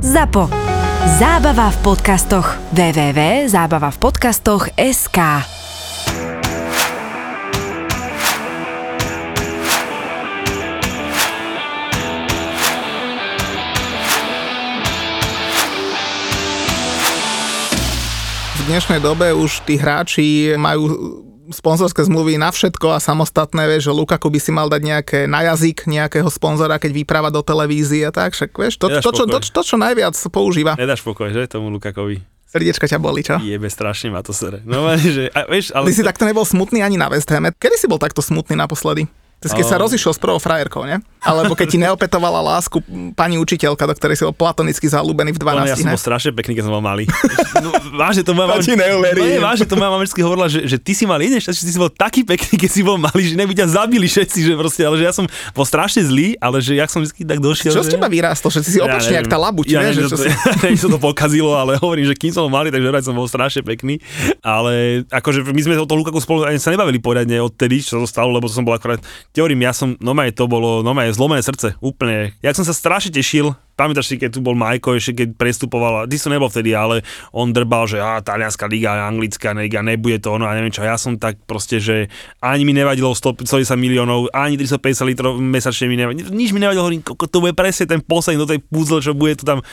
ZAPO. 0.00 0.48
Zábava 1.20 1.68
v 1.68 1.76
podcastoch. 1.84 2.56
www.zábavavpodcastoch.sk 2.72 5.18
v 18.56 18.60
dnešnej 18.64 19.04
dobe 19.04 19.36
už 19.36 19.68
tí 19.68 19.76
hráči 19.76 20.56
majú 20.56 21.28
sponzorské 21.50 22.06
zmluvy 22.06 22.38
na 22.38 22.50
všetko 22.50 22.94
a 22.94 22.98
samostatné, 22.98 23.66
vieš, 23.66 23.90
že 23.90 23.92
Lukaku 23.94 24.30
by 24.30 24.40
si 24.40 24.50
mal 24.54 24.70
dať 24.70 24.82
nejaké 24.82 25.18
na 25.26 25.44
jazyk 25.50 25.86
nejakého 25.86 26.26
sponzora, 26.30 26.78
keď 26.78 27.04
vypráva 27.04 27.28
do 27.28 27.42
televízie 27.42 28.06
a 28.06 28.12
tak, 28.14 28.34
však 28.34 28.50
vieš, 28.54 28.78
to, 28.78 28.86
Nedáš 28.88 29.04
to, 29.04 29.10
čo, 29.12 29.24
to, 29.26 29.38
to, 29.42 29.62
čo 29.66 29.76
najviac 29.76 30.14
používa. 30.30 30.78
Nedáš 30.78 31.02
pokoj, 31.02 31.28
že, 31.30 31.50
tomu 31.50 31.68
Lukakovi. 31.68 32.22
Srdiečka 32.50 32.90
ťa 32.90 32.98
boli, 32.98 33.22
čo? 33.22 33.38
Jebe 33.38 33.70
strašne 33.70 34.10
ma 34.10 34.26
to 34.26 34.34
sere. 34.34 34.58
No, 34.66 34.90
že, 34.98 35.30
a, 35.30 35.46
vieš, 35.46 35.70
ale... 35.70 35.86
Ty 35.86 35.94
si 35.94 36.02
takto 36.02 36.26
nebol 36.26 36.42
smutný 36.42 36.82
ani 36.82 36.98
na 36.98 37.06
West 37.06 37.30
Hame. 37.30 37.54
Kedy 37.54 37.76
si 37.78 37.86
bol 37.86 38.02
takto 38.02 38.18
smutný 38.18 38.58
naposledy? 38.58 39.06
Keď 39.40 39.64
sa 39.64 39.78
A- 39.78 39.82
rozišiel 39.86 40.12
s 40.12 40.20
prvou 40.20 40.36
frajerkou, 40.36 40.84
ne? 40.84 41.00
Alebo 41.20 41.52
keď 41.52 41.66
ti 41.68 41.78
neopetovala 41.78 42.40
lásku 42.40 42.80
pani 43.12 43.36
učiteľka, 43.36 43.84
do 43.84 43.94
ktorej 43.96 44.16
si 44.16 44.24
bol 44.24 44.32
platonicky 44.32 44.88
zalúbený 44.88 45.36
v 45.36 45.38
12, 45.40 45.52
Ale 45.52 45.68
ja 45.68 45.76
som 45.76 45.92
bol 45.92 46.00
strašne 46.00 46.32
pekný, 46.32 46.56
keď 46.56 46.64
som 46.68 46.74
bol 46.74 46.84
malý. 46.84 47.04
No, 47.60 47.76
vážne, 47.92 48.24
to 48.24 48.32
moja 48.32 48.56
neuverím. 48.56 49.20
No, 49.20 49.28
nie, 49.28 49.40
vážne, 49.42 49.66
to 49.68 49.76
moja 49.76 49.92
mamičky 49.92 50.24
hovorila, 50.24 50.48
že, 50.48 50.64
že 50.64 50.80
ty 50.80 50.96
si 50.96 51.04
mal 51.04 51.20
iné 51.20 51.36
šťastie, 51.36 51.60
že 51.60 51.66
ty 51.68 51.72
si 51.76 51.80
bol 51.80 51.92
taký 51.92 52.24
pekný, 52.24 52.56
keď 52.56 52.70
si 52.72 52.80
bol 52.80 52.96
malý, 52.96 53.20
že 53.20 53.34
neby 53.36 53.52
ťa 53.52 53.66
zabili 53.68 54.08
všetci, 54.08 54.38
že 54.48 54.52
proste, 54.56 54.80
ale 54.80 54.96
že 54.96 55.04
ja 55.04 55.12
som 55.12 55.28
bol 55.52 55.68
strašne 55.68 56.00
zlý, 56.00 56.40
ale 56.40 56.64
že 56.64 56.72
ja 56.72 56.88
som 56.88 57.04
vždy 57.04 57.20
tak 57.20 57.38
došiel. 57.44 57.76
Čo 57.76 57.84
z 57.84 57.92
že... 57.92 58.00
teba 58.00 58.08
vyrástlo, 58.08 58.48
že 58.48 58.64
ty 58.64 58.70
si 58.72 58.80
opačne 58.80 59.20
jak 59.20 59.28
tá 59.28 59.36
labuť, 59.36 59.66
ja 59.68 59.92
že 59.92 59.92
neviem, 59.92 59.96
že 60.00 60.08
si... 60.08 60.28
to, 60.32 60.48
neviem, 60.64 60.78
čo 60.80 60.88
to 60.88 60.98
pokazilo, 60.98 61.52
ale 61.52 61.76
hovorím, 61.76 62.08
že 62.08 62.16
kým 62.16 62.32
som 62.32 62.48
bol 62.48 62.52
malý, 62.56 62.72
takže 62.72 62.88
vraj 62.88 63.04
som 63.04 63.12
bol 63.12 63.28
strašne 63.28 63.60
pekný. 63.60 64.00
Ale 64.40 65.04
akože 65.12 65.44
my 65.44 65.60
sme 65.60 65.74
o 65.76 65.84
to 65.84 65.94
Lukaku 66.00 66.16
spolu 66.24 66.48
ani 66.48 66.56
sa 66.56 66.72
nebavili 66.72 66.96
poriadne 66.96 67.44
odtedy, 67.44 67.84
čo 67.84 68.00
sa 68.04 68.08
stalo, 68.08 68.32
lebo 68.32 68.48
som 68.48 68.64
bol 68.64 68.72
akorát, 68.72 69.04
teorím, 69.36 69.68
ja 69.68 69.76
som, 69.76 70.00
no 70.00 70.16
to 70.32 70.44
bolo, 70.48 70.80
no 70.80 70.96
zlomené 71.14 71.42
srdce, 71.44 71.78
úplne. 71.78 72.34
Ja 72.40 72.54
som 72.54 72.64
sa 72.64 72.74
strašne 72.74 73.14
tešil, 73.14 73.54
pamätáš 73.74 74.12
si, 74.12 74.16
keď 74.20 74.36
tu 74.36 74.40
bol 74.44 74.52
Majko, 74.52 74.96
ešte 74.96 75.24
keď 75.24 75.28
prestupoval, 75.40 76.04
ty 76.04 76.20
som 76.20 76.28
nebol 76.28 76.52
vtedy, 76.52 76.76
ale 76.76 77.00
on 77.32 77.50
drbal, 77.50 77.88
že 77.88 77.96
á, 77.96 78.20
talianská 78.20 78.68
liga, 78.68 79.08
anglická 79.08 79.56
liga, 79.56 79.80
nebude 79.80 80.20
to 80.20 80.36
ono 80.36 80.44
a 80.44 80.52
neviem 80.52 80.68
čo. 80.68 80.84
Ja 80.84 81.00
som 81.00 81.16
tak 81.16 81.40
proste, 81.48 81.80
že 81.80 82.12
ani 82.44 82.68
mi 82.68 82.76
nevadilo 82.76 83.12
150 83.16 83.46
miliónov, 83.80 84.28
ani 84.36 84.60
350 84.60 85.10
litrov 85.10 85.32
mesačne 85.40 85.88
mi 85.88 85.96
nevadilo, 85.96 86.28
nič 86.28 86.52
mi 86.52 86.60
nevadilo, 86.60 86.84
hovorím, 86.84 87.02
to 87.06 87.38
bude 87.40 87.56
presne 87.56 87.88
ten 87.88 88.04
posledný 88.04 88.38
do 88.40 88.50
tej 88.50 88.60
puzzle, 88.60 89.00
čo 89.00 89.16
bude 89.16 89.40
tu 89.40 89.48
tam. 89.48 89.64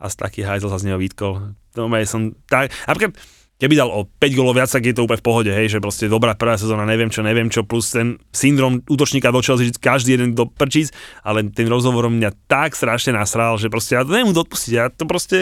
A 0.00 0.08
z 0.08 0.16
taký 0.16 0.40
hajzel 0.40 0.72
sa 0.72 0.80
z 0.80 0.88
neho 0.88 0.96
vytkol. 0.96 1.52
No, 1.76 1.86
som 2.08 2.32
tak, 2.48 2.72
napríklad, 2.88 3.14
keby 3.60 3.76
dal 3.76 3.92
o 3.92 4.08
5 4.08 4.32
golov 4.32 4.56
viac, 4.56 4.72
tak 4.72 4.88
je 4.88 4.96
to 4.96 5.04
úplne 5.04 5.20
v 5.20 5.26
pohode, 5.28 5.50
hej, 5.52 5.68
že 5.68 5.84
proste 5.84 6.08
dobrá 6.08 6.32
prvá 6.32 6.56
sezóna, 6.56 6.88
neviem 6.88 7.12
čo, 7.12 7.20
neviem 7.20 7.52
čo, 7.52 7.60
plus 7.62 7.92
ten 7.92 8.16
syndrom 8.32 8.80
útočníka 8.88 9.28
do 9.28 9.44
Chelsea, 9.44 9.68
každý 9.76 10.16
jeden 10.16 10.32
do 10.32 10.48
prčíc, 10.48 10.88
ale 11.20 11.44
ten 11.52 11.68
rozhovor 11.68 12.08
mňa 12.08 12.32
tak 12.48 12.72
strašne 12.72 13.12
nasral, 13.12 13.60
že 13.60 13.68
proste 13.68 14.00
ja 14.00 14.02
to 14.02 14.16
to 14.16 14.40
odpustiť, 14.48 14.72
ja 14.72 14.88
to 14.88 15.04
proste, 15.04 15.38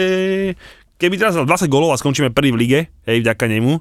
keby 0.99 1.15
teraz 1.15 1.39
dal 1.39 1.47
20 1.47 1.71
golov 1.71 1.95
a 1.95 1.97
skončíme 1.97 2.35
prvý 2.35 2.51
v 2.51 2.59
lige, 2.59 2.79
hej, 3.07 3.23
vďaka 3.23 3.47
nemu, 3.47 3.79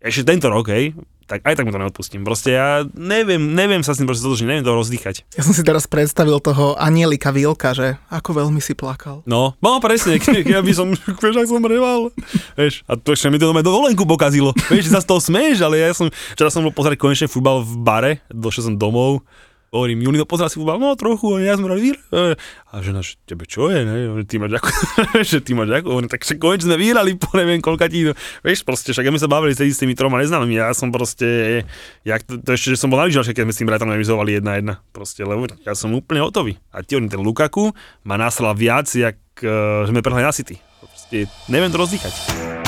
ešte 0.00 0.24
tento 0.24 0.48
rok, 0.48 0.72
hej, 0.72 0.96
tak 1.26 1.42
aj 1.42 1.58
tak 1.58 1.66
mu 1.66 1.74
to 1.74 1.82
neodpustím. 1.82 2.22
Proste 2.22 2.54
ja 2.54 2.86
neviem, 2.94 3.52
neviem 3.52 3.82
sa 3.82 3.92
s 3.92 3.98
tým 3.98 4.06
proste 4.06 4.22
zotočniť, 4.22 4.46
neviem 4.46 4.66
to 4.66 4.72
rozdýchať. 4.72 5.26
Ja 5.34 5.42
som 5.42 5.52
si 5.52 5.66
teraz 5.66 5.90
predstavil 5.90 6.38
toho 6.38 6.78
Anielika 6.78 7.34
Vilka, 7.34 7.74
že 7.74 7.98
ako 8.08 8.46
veľmi 8.46 8.62
si 8.62 8.78
plakal. 8.78 9.26
No, 9.26 9.58
no 9.58 9.82
presne, 9.82 10.22
ke- 10.22 10.46
ja 10.46 10.62
by 10.62 10.72
som, 10.72 10.94
vieš, 11.22 11.36
ak 11.36 11.50
som 11.50 11.66
reval. 11.66 12.14
Vieš, 12.54 12.86
a 12.86 12.94
to 12.94 13.12
ešte 13.12 13.26
mi 13.28 13.42
to 13.42 13.50
doma 13.50 13.66
dovolenku 13.66 14.06
pokazilo. 14.06 14.54
Vieš, 14.70 14.94
sa 14.94 15.02
z 15.02 15.08
toho 15.10 15.18
smeješ, 15.18 15.58
ale 15.66 15.82
ja 15.82 15.90
som, 15.90 16.06
včera 16.38 16.48
som 16.48 16.62
bol 16.62 16.72
pozerať 16.72 16.96
konečne 17.02 17.26
futbal 17.26 17.66
v 17.66 17.74
bare, 17.82 18.12
došiel 18.30 18.70
som 18.70 18.74
domov, 18.78 19.26
hovorím, 19.72 20.02
Julino, 20.02 20.26
pozerá 20.28 20.50
si 20.50 20.60
futbal, 20.60 20.78
no 20.78 20.94
trochu, 20.94 21.36
a 21.36 21.42
ja 21.42 21.54
vyhrali, 21.56 21.92
vyhrali. 21.92 22.34
A 22.70 22.74
žena, 22.82 23.00
že 23.00 23.16
tebe 23.24 23.46
čo 23.48 23.70
je, 23.70 23.86
ne? 23.86 24.10
Ty 24.26 24.36
máš 24.42 24.52
ako, 24.60 24.68
že 25.30 25.38
ty 25.42 25.52
máš 25.54 25.70
ako, 25.82 26.06
tak 26.10 26.22
však 26.22 26.38
konečne 26.38 26.72
sme 26.72 26.76
vyhrali, 26.76 27.16
po 27.18 27.32
neviem 27.34 27.62
koľka 27.62 27.86
ti, 27.88 28.10
vieš, 28.42 28.66
proste, 28.66 28.92
však 28.92 29.08
my 29.08 29.18
sa 29.20 29.30
bavili 29.30 29.54
s 29.54 29.80
tými 29.80 29.94
troma 29.94 30.22
neznámymi, 30.22 30.58
ja 30.58 30.70
som 30.74 30.90
proste, 30.90 31.62
jak 32.02 32.22
to, 32.26 32.38
to 32.42 32.54
ešte, 32.54 32.74
že 32.74 32.80
som 32.80 32.90
bol 32.90 33.00
na 33.00 33.08
lyžovačke, 33.08 33.36
keď 33.36 33.44
sme 33.46 33.54
s 33.54 33.60
tým 33.62 33.68
bratom 33.68 33.88
remizovali 33.90 34.38
jedna 34.38 34.58
jedna, 34.58 34.74
proste, 34.90 35.22
lebo 35.22 35.46
ja 35.64 35.72
som 35.78 35.94
úplne 35.94 36.24
hotový. 36.24 36.58
A 36.74 36.82
ti 36.82 36.96
ten 36.96 37.20
Lukaku 37.20 37.76
ma 38.02 38.16
nasral 38.16 38.56
viac, 38.56 38.88
jak 38.88 39.16
uh, 39.44 39.84
sme 39.86 40.00
prehli 40.02 40.24
na 40.24 40.32
City. 40.32 40.58
Proste, 40.80 41.30
neviem 41.48 41.70
to 41.70 41.78
rozdýchať. 41.80 42.65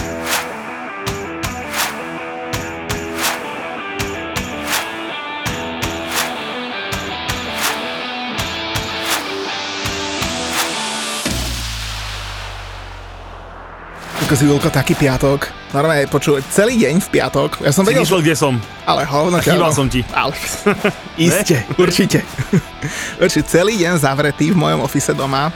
Ako 14.29 14.37
si 14.37 14.45
Vilko, 14.45 14.69
taký 14.69 14.93
piatok. 14.93 15.49
Normálne 15.73 16.05
počuť 16.05 16.53
celý 16.53 16.77
deň 16.77 17.01
v 17.01 17.09
piatok. 17.17 17.65
Ja 17.65 17.73
som 17.73 17.89
Si 17.89 17.97
vedel, 17.97 18.05
myslel, 18.05 18.21
kde 18.29 18.37
som? 18.37 18.61
ale 18.85 19.09
hovno 19.09 19.41
Chýbal 19.41 19.73
som 19.73 19.89
ti. 19.89 20.05
Ale, 20.13 20.37
iste, 21.17 21.65
určite. 21.81 22.21
určite. 23.25 23.49
Celý 23.49 23.81
deň 23.81 23.97
zavretý 23.97 24.53
v 24.53 24.61
mojom 24.61 24.85
ofise 24.85 25.17
doma. 25.17 25.49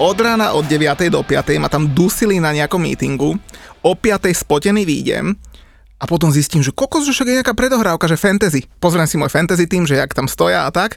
Od 0.00 0.16
rána 0.16 0.56
od 0.56 0.64
9. 0.64 1.12
do 1.12 1.20
5. 1.20 1.60
ma 1.60 1.68
tam 1.68 1.84
dusili 1.92 2.40
na 2.40 2.56
nejakom 2.56 2.80
meetingu. 2.80 3.36
O 3.84 3.92
5. 3.92 4.32
spotený 4.32 4.88
výjdem 4.88 5.36
a 6.00 6.08
potom 6.08 6.32
zistím, 6.32 6.64
že 6.64 6.72
kokos, 6.72 7.04
že 7.04 7.12
však 7.12 7.28
je 7.28 7.36
nejaká 7.44 7.52
predohrávka, 7.52 8.08
že 8.08 8.16
fantasy. 8.16 8.64
Pozriem 8.80 9.04
si 9.04 9.20
môj 9.20 9.28
fantasy 9.28 9.68
tým, 9.68 9.84
že 9.84 10.00
jak 10.00 10.16
tam 10.16 10.32
stoja 10.32 10.64
a 10.64 10.72
tak. 10.72 10.96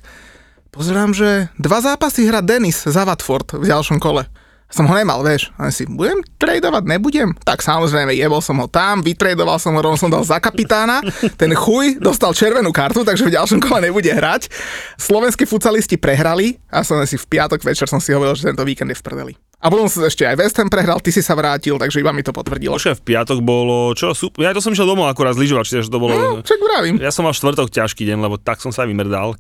Pozerám, 0.72 1.12
že 1.12 1.52
dva 1.60 1.84
zápasy 1.84 2.24
hrá 2.24 2.40
Dennis 2.40 2.88
za 2.88 3.04
Watford 3.04 3.60
v 3.60 3.68
ďalšom 3.68 4.00
kole. 4.00 4.32
Som 4.68 4.84
ho 4.84 4.94
nemal, 5.00 5.24
vieš. 5.24 5.48
A 5.56 5.72
si, 5.72 5.88
budem 5.88 6.20
tradovať, 6.36 6.84
nebudem? 6.84 7.32
Tak 7.48 7.64
samozrejme, 7.64 8.12
jebol 8.12 8.44
som 8.44 8.60
ho 8.60 8.68
tam, 8.68 9.00
vytradoval 9.00 9.56
som 9.64 9.72
ho, 9.72 9.80
rovno 9.80 9.96
som 9.96 10.12
dal 10.12 10.28
za 10.28 10.44
kapitána. 10.44 11.00
Ten 11.40 11.56
chuj 11.56 12.04
dostal 12.04 12.36
červenú 12.36 12.76
kartu, 12.76 13.08
takže 13.08 13.32
v 13.32 13.36
ďalšom 13.40 13.64
kole 13.64 13.88
nebude 13.88 14.12
hrať. 14.12 14.52
Slovenskí 15.00 15.48
futsalisti 15.48 15.96
prehrali 15.96 16.60
a 16.68 16.84
som 16.84 17.00
si 17.08 17.16
v 17.16 17.26
piatok 17.32 17.64
večer 17.64 17.88
som 17.88 18.04
si 18.04 18.12
hovoril, 18.12 18.36
že 18.36 18.52
tento 18.52 18.68
víkend 18.68 18.92
je 18.92 19.00
v 19.00 19.04
prdeli. 19.08 19.34
A 19.58 19.74
potom 19.74 19.90
sa 19.90 20.06
ešte 20.06 20.22
aj 20.22 20.38
West 20.38 20.60
Ham 20.62 20.70
prehral, 20.70 21.02
ty 21.02 21.10
si 21.10 21.24
sa 21.24 21.34
vrátil, 21.34 21.82
takže 21.82 21.98
iba 21.98 22.14
mi 22.14 22.22
to 22.22 22.30
potvrdilo. 22.30 22.78
Počkaj, 22.78 23.02
v 23.02 23.04
piatok 23.10 23.42
bolo, 23.42 23.90
čo, 23.98 24.14
super, 24.14 24.46
ja 24.46 24.54
to 24.54 24.62
som 24.62 24.70
išiel 24.70 24.86
domov 24.86 25.10
akurát 25.10 25.34
z 25.34 25.48
lyžovač, 25.48 25.82
že 25.82 25.90
to 25.90 25.98
bolo... 25.98 26.14
No, 26.14 26.46
čak 26.46 26.62
vravím. 26.62 27.02
Ja 27.02 27.10
som 27.10 27.26
mal 27.26 27.34
štvrtok 27.34 27.74
ťažký 27.74 28.06
deň, 28.06 28.22
lebo 28.22 28.38
tak 28.38 28.62
som 28.62 28.70
sa 28.70 28.86
vymrdal. 28.86 29.34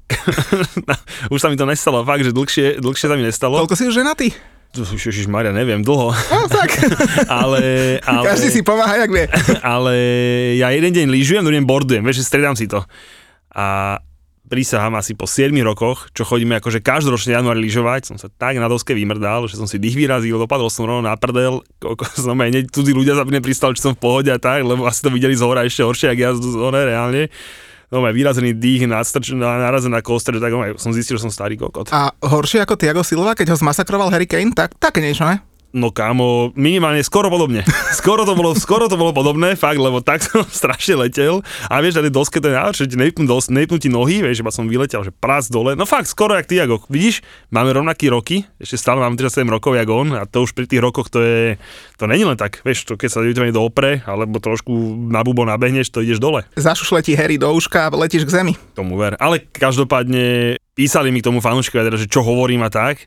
už 1.33 1.37
sa 1.37 1.53
mi 1.53 1.59
to 1.59 1.69
nestalo, 1.69 2.01
fakt, 2.01 2.25
že 2.25 2.33
dlhšie, 2.33 2.81
dlhšie 2.81 3.05
sa 3.05 3.13
mi 3.13 3.29
nestalo. 3.29 3.61
Koľko 3.61 3.77
si 3.77 3.85
už 3.85 4.01
ženatý? 4.01 4.33
Už 4.75 5.25
Maria, 5.31 5.55
neviem, 5.55 5.81
dlho. 5.81 6.13
No 6.13 6.45
tak, 6.51 6.69
ale, 7.41 7.97
ale, 8.03 8.25
každý 8.27 8.51
si 8.53 8.61
pomáha, 8.61 9.07
jak 9.07 9.09
vie. 9.09 9.25
ale 9.75 9.93
ja 10.59 10.69
jeden 10.69 10.91
deň 10.93 11.05
lyžujem, 11.09 11.41
druhý 11.41 11.57
deň 11.61 11.65
bordujem, 11.65 12.03
vieš, 12.05 12.27
stredám 12.27 12.53
si 12.53 12.69
to. 12.69 12.83
A 13.57 13.97
prísahám 14.47 14.95
asi 14.95 15.13
po 15.13 15.27
7 15.27 15.51
rokoch, 15.59 16.07
čo 16.15 16.23
chodíme 16.23 16.57
akože 16.57 16.79
každoročne 16.79 17.35
januári 17.35 17.59
lyžovať, 17.67 18.15
som 18.15 18.17
sa 18.17 18.31
tak 18.31 18.55
na 18.57 18.71
doske 18.71 18.95
vymrdal, 18.95 19.45
že 19.51 19.59
som 19.59 19.67
si 19.67 19.75
dých 19.75 19.99
vyrazil, 19.99 20.39
dopadol 20.39 20.71
som 20.71 20.87
rovno 20.87 21.03
na 21.03 21.19
prdel, 21.19 21.61
koľko 21.83 22.03
som 22.31 22.39
aj 22.39 22.49
hneď 22.55 22.65
cudzí 22.71 22.95
ľudia 22.95 23.19
sa 23.19 23.27
mne 23.27 23.43
pristali, 23.43 23.75
či 23.75 23.83
som 23.83 23.93
v 23.93 24.01
pohode 24.01 24.31
a 24.31 24.39
tak, 24.39 24.63
lebo 24.63 24.87
asi 24.87 25.03
to 25.03 25.11
videli 25.11 25.35
z 25.35 25.43
hora 25.43 25.67
ešte 25.67 25.83
horšie, 25.83 26.07
ak 26.15 26.19
ja 26.19 26.31
z 26.33 26.55
reálne. 26.71 27.27
No 27.87 28.03
aj 28.03 28.11
vyrazený 28.11 28.51
dých, 28.51 28.83
nadstrč, 28.83 29.31
narazená 29.31 30.03
kostra, 30.03 30.35
tak 30.35 30.51
no, 30.51 30.59
som 30.75 30.91
zistil, 30.91 31.15
že 31.15 31.23
som 31.23 31.31
starý 31.31 31.55
kokot. 31.55 31.87
A 31.95 32.11
horšie 32.19 32.59
ako 32.67 32.75
Tiago 32.75 32.99
Silva, 32.99 33.31
keď 33.31 33.55
ho 33.55 33.57
zmasakroval 33.63 34.11
Harry 34.11 34.27
Kane, 34.27 34.51
tak 34.51 34.75
také 34.75 34.99
niečo, 34.99 35.23
ne? 35.23 35.39
No 35.77 35.93
kámo, 35.93 36.49
minimálne 36.57 37.05
skoro 37.05 37.29
podobne. 37.29 37.61
Skoro 38.01 38.25
to 38.25 38.33
bolo, 38.33 38.57
skoro 38.57 38.89
to 38.89 38.97
bolo 38.97 39.13
podobné, 39.13 39.53
fakt, 39.53 39.77
lebo 39.77 40.01
tak 40.01 40.25
som 40.25 40.41
strašne 40.61 41.05
letel. 41.05 41.45
A 41.69 41.77
vieš, 41.85 42.01
tej 42.01 42.09
doske 42.09 42.41
najhoršie, 42.41 42.89
že 42.89 42.97
nejpnú, 42.97 43.29
dos, 43.29 43.53
nejpnú 43.53 43.77
ti 43.77 43.91
nohy, 43.91 44.25
vieš, 44.25 44.41
iba 44.41 44.49
som 44.49 44.65
vyletel, 44.65 45.05
že 45.05 45.13
prác 45.13 45.53
dole. 45.53 45.77
No 45.77 45.85
fakt, 45.85 46.09
skoro 46.09 46.33
jak 46.33 46.49
Tiago. 46.49 46.81
Vidíš, 46.89 47.21
máme 47.53 47.69
rovnaké 47.77 48.09
roky, 48.09 48.47
ešte 48.57 48.79
stále 48.79 49.05
mám 49.05 49.13
37 49.13 49.45
rokov, 49.45 49.77
jak 49.77 49.89
on, 49.91 50.17
a 50.17 50.25
to 50.25 50.47
už 50.47 50.57
pri 50.57 50.65
tých 50.65 50.81
rokoch 50.81 51.13
to 51.13 51.21
je, 51.21 51.61
to 52.01 52.09
není 52.09 52.25
len 52.25 52.39
tak, 52.39 52.65
vieš, 52.65 52.89
to 52.89 52.97
keď 52.97 53.09
sa 53.13 53.19
do 53.21 53.29
do 53.33 53.61
opre, 53.61 54.01
alebo 54.09 54.41
trošku 54.41 54.73
na 55.11 55.21
bubo 55.21 55.45
nabehneš, 55.45 55.93
to 55.93 56.01
ideš 56.01 56.17
dole. 56.17 56.41
Zašušle 56.57 57.05
ti 57.05 57.13
Harry 57.13 57.37
do 57.37 57.51
uška 57.53 57.85
a 57.85 57.93
letíš 57.93 58.25
k 58.25 58.33
zemi. 58.41 58.53
Tomu 58.73 58.97
ver. 58.97 59.13
Ale 59.21 59.45
každopádne 59.45 60.57
písali 60.73 61.13
mi 61.13 61.21
k 61.21 61.27
tomu 61.29 61.43
fanúšikovia, 61.43 61.89
teda, 61.89 61.97
že 62.01 62.09
čo 62.09 62.23
hovorím 62.25 62.65
a 62.65 62.69
tak. 62.71 63.05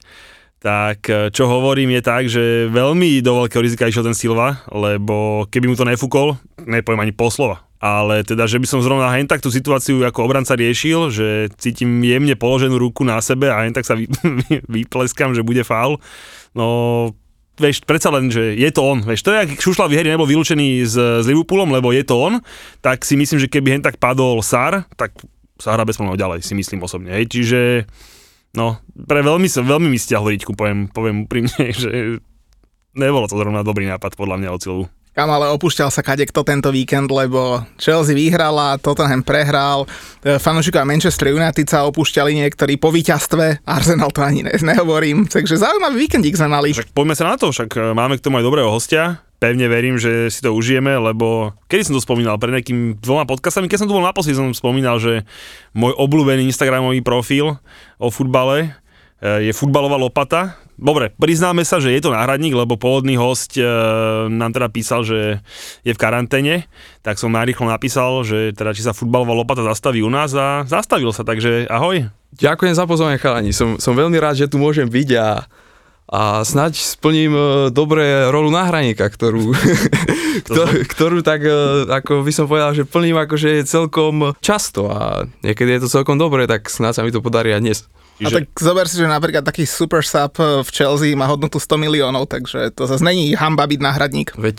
Tak 0.61 1.09
e, 1.09 1.33
čo 1.33 1.49
hovorím 1.49 1.97
je 1.97 2.03
tak, 2.05 2.23
že 2.29 2.69
veľmi 2.69 3.25
do 3.25 3.45
veľkého 3.45 3.65
rizika 3.65 3.89
išiel 3.89 4.05
ten 4.05 4.17
Silva, 4.17 4.61
lebo 4.69 5.49
keby 5.49 5.73
mu 5.73 5.77
to 5.77 5.89
nefúkol, 5.89 6.37
nepoviem 6.69 7.09
ani 7.09 7.17
poslova. 7.17 7.65
Ale 7.81 8.21
teda, 8.29 8.45
že 8.45 8.61
by 8.61 8.69
som 8.69 8.85
zrovna 8.85 9.09
hen 9.09 9.25
tak 9.25 9.41
tú 9.41 9.49
situáciu 9.49 10.05
ako 10.05 10.29
obranca 10.29 10.53
riešil, 10.53 11.09
že 11.09 11.49
cítim 11.57 11.89
jemne 12.05 12.37
položenú 12.37 12.77
ruku 12.77 13.09
na 13.09 13.17
sebe 13.25 13.49
a 13.49 13.65
hen 13.65 13.73
tak 13.73 13.89
sa 13.89 13.97
vy, 13.97 14.05
vypleskam, 14.85 15.33
že 15.33 15.41
bude 15.41 15.65
faul. 15.65 15.97
No 16.53 17.09
vieš, 17.57 17.81
predsa 17.89 18.13
len, 18.13 18.29
že 18.29 18.53
je 18.53 18.69
to 18.69 18.85
on. 18.85 19.01
Vieš, 19.01 19.25
to 19.25 19.33
je, 19.33 19.41
ak 19.41 19.65
Šušla 19.65 19.89
v 19.89 19.97
nebol 20.05 20.29
vylúčený 20.29 20.85
s, 20.85 20.97
s 20.97 21.25
Liverpoolom, 21.25 21.73
lebo 21.73 21.89
je 21.93 22.05
to 22.05 22.21
on, 22.21 22.45
tak 22.85 23.01
si 23.09 23.17
myslím, 23.17 23.41
že 23.41 23.49
keby 23.49 23.81
hen 23.81 23.85
tak 23.85 23.97
padol 23.97 24.45
Sar, 24.45 24.85
tak 25.01 25.17
sa 25.61 25.77
hrá 25.77 25.85
bez 25.85 26.01
ďalej, 26.01 26.41
si 26.41 26.57
myslím 26.57 26.81
osobne. 26.81 27.13
Hej. 27.13 27.29
Čiže, 27.29 27.61
no, 28.57 28.81
pre 28.95 29.21
veľmi, 29.23 29.47
veľmi 29.47 29.89
mi 29.91 29.99
stiahlo 29.99 30.31
riťku, 30.31 30.55
poviem, 30.55 30.91
poviem 30.91 31.27
úprimne, 31.27 31.71
že 31.83 32.23
nebolo 32.95 33.27
to 33.31 33.39
zrovna 33.39 33.67
dobrý 33.67 33.87
nápad 33.87 34.19
podľa 34.19 34.37
mňa 34.41 34.51
od 34.51 34.63
Silvu. 34.63 34.85
Kam 35.11 35.27
ale 35.27 35.51
opúšťal 35.51 35.91
sa 35.91 36.07
kadekto 36.07 36.47
tento 36.47 36.71
víkend, 36.71 37.11
lebo 37.11 37.67
Chelsea 37.83 38.15
vyhrala, 38.15 38.79
Tottenham 38.79 39.27
prehral, 39.27 39.83
e, 40.23 40.39
fanúšikovia 40.39 40.87
Manchester 40.87 41.35
United 41.35 41.67
sa 41.67 41.83
opúšťali 41.91 42.39
niektorí 42.39 42.79
po 42.79 42.95
víťazstve, 42.95 43.67
Arsenal 43.67 44.15
to 44.15 44.23
ani 44.23 44.47
ne, 44.47 44.55
nehovorím, 44.55 45.27
takže 45.27 45.59
zaujímavý 45.59 46.07
víkendík 46.07 46.39
sme 46.39 46.55
mali. 46.55 46.71
Však 46.71 46.95
poďme 46.95 47.19
sa 47.19 47.27
na 47.27 47.35
to, 47.35 47.51
však 47.51 47.71
e, 47.75 47.81
máme 47.91 48.23
k 48.23 48.25
tomu 48.25 48.39
aj 48.39 48.47
dobrého 48.47 48.71
hostia, 48.71 49.19
pevne 49.41 49.67
verím, 49.73 49.97
že 49.97 50.29
si 50.29 50.45
to 50.45 50.53
užijeme, 50.53 50.93
lebo 51.01 51.57
kedy 51.67 51.89
som 51.89 51.97
to 51.97 52.05
spomínal, 52.05 52.37
pred 52.37 52.53
nejakým 52.61 53.01
dvoma 53.01 53.25
podcastami, 53.25 53.67
keď 53.67 53.83
som 53.83 53.89
tu 53.89 53.97
bol 53.97 54.05
naposledy, 54.05 54.37
som 54.37 54.53
spomínal, 54.53 55.01
že 55.01 55.25
môj 55.73 55.97
obľúbený 55.97 56.45
Instagramový 56.53 57.01
profil 57.01 57.57
o 57.97 58.09
futbale 58.13 58.77
e, 59.19 59.49
je 59.49 59.53
futbalová 59.57 59.97
lopata, 59.97 60.61
Dobre, 60.81 61.13
priznáme 61.13 61.61
sa, 61.61 61.77
že 61.77 61.93
je 61.93 62.01
to 62.01 62.17
náhradník, 62.17 62.57
lebo 62.57 62.81
pôvodný 62.81 63.13
host 63.21 63.53
e, 63.53 63.61
nám 64.33 64.57
teda 64.57 64.73
písal, 64.73 65.05
že 65.05 65.45
je 65.85 65.93
v 65.93 66.01
karanténe, 66.01 66.73
tak 67.05 67.21
som 67.21 67.29
narýchlo 67.29 67.69
napísal, 67.69 68.25
že 68.25 68.57
teda 68.57 68.73
či 68.73 68.89
sa 68.89 68.97
futbalová 68.97 69.37
lopata 69.37 69.61
zastaví 69.61 70.01
u 70.01 70.09
nás 70.09 70.33
a 70.33 70.65
zastavil 70.65 71.13
sa, 71.13 71.21
takže 71.21 71.69
ahoj. 71.69 72.09
Ďakujem 72.33 72.73
za 72.73 72.89
pozvanie 72.89 73.21
chalani, 73.21 73.53
som, 73.53 73.77
som 73.77 73.93
veľmi 73.93 74.17
rád, 74.17 74.41
že 74.41 74.49
tu 74.49 74.57
môžem 74.57 74.89
byť 74.89 75.09
a, 75.21 75.45
a 76.11 76.43
snáď 76.43 76.75
splním 76.75 77.31
e, 77.31 77.43
dobre 77.71 78.27
rolu 78.35 78.51
náhradníka, 78.51 79.07
ktorú, 79.07 79.55
ktorú, 80.51 80.75
ktorú 80.91 81.19
tak, 81.23 81.47
e, 81.47 81.87
ako 81.87 82.27
by 82.27 82.33
som 82.35 82.51
povedal, 82.51 82.75
že 82.75 82.83
plním 82.83 83.15
akože 83.15 83.63
celkom 83.63 84.35
často 84.43 84.91
a 84.91 85.31
niekedy 85.47 85.79
je 85.79 85.87
to 85.87 86.03
celkom 86.03 86.19
dobre, 86.19 86.51
tak 86.51 86.67
snáď 86.67 86.93
sa 86.99 87.03
mi 87.07 87.15
to 87.15 87.23
podarí 87.23 87.55
aj 87.55 87.63
dnes. 87.63 87.79
A 88.21 88.29
tak 88.29 88.53
zober 88.59 88.85
si, 88.85 89.01
že 89.01 89.09
napríklad 89.09 89.47
taký 89.47 89.65
super 89.65 90.05
sub 90.05 90.37
v 90.37 90.69
Chelsea 90.69 91.17
má 91.17 91.25
hodnotu 91.25 91.57
100 91.57 91.81
miliónov, 91.81 92.29
takže 92.29 92.69
to 92.77 92.85
zase 92.85 93.01
není 93.01 93.33
hamba 93.33 93.65
byť 93.65 93.81
náhradník. 93.81 94.37
Veď 94.37 94.59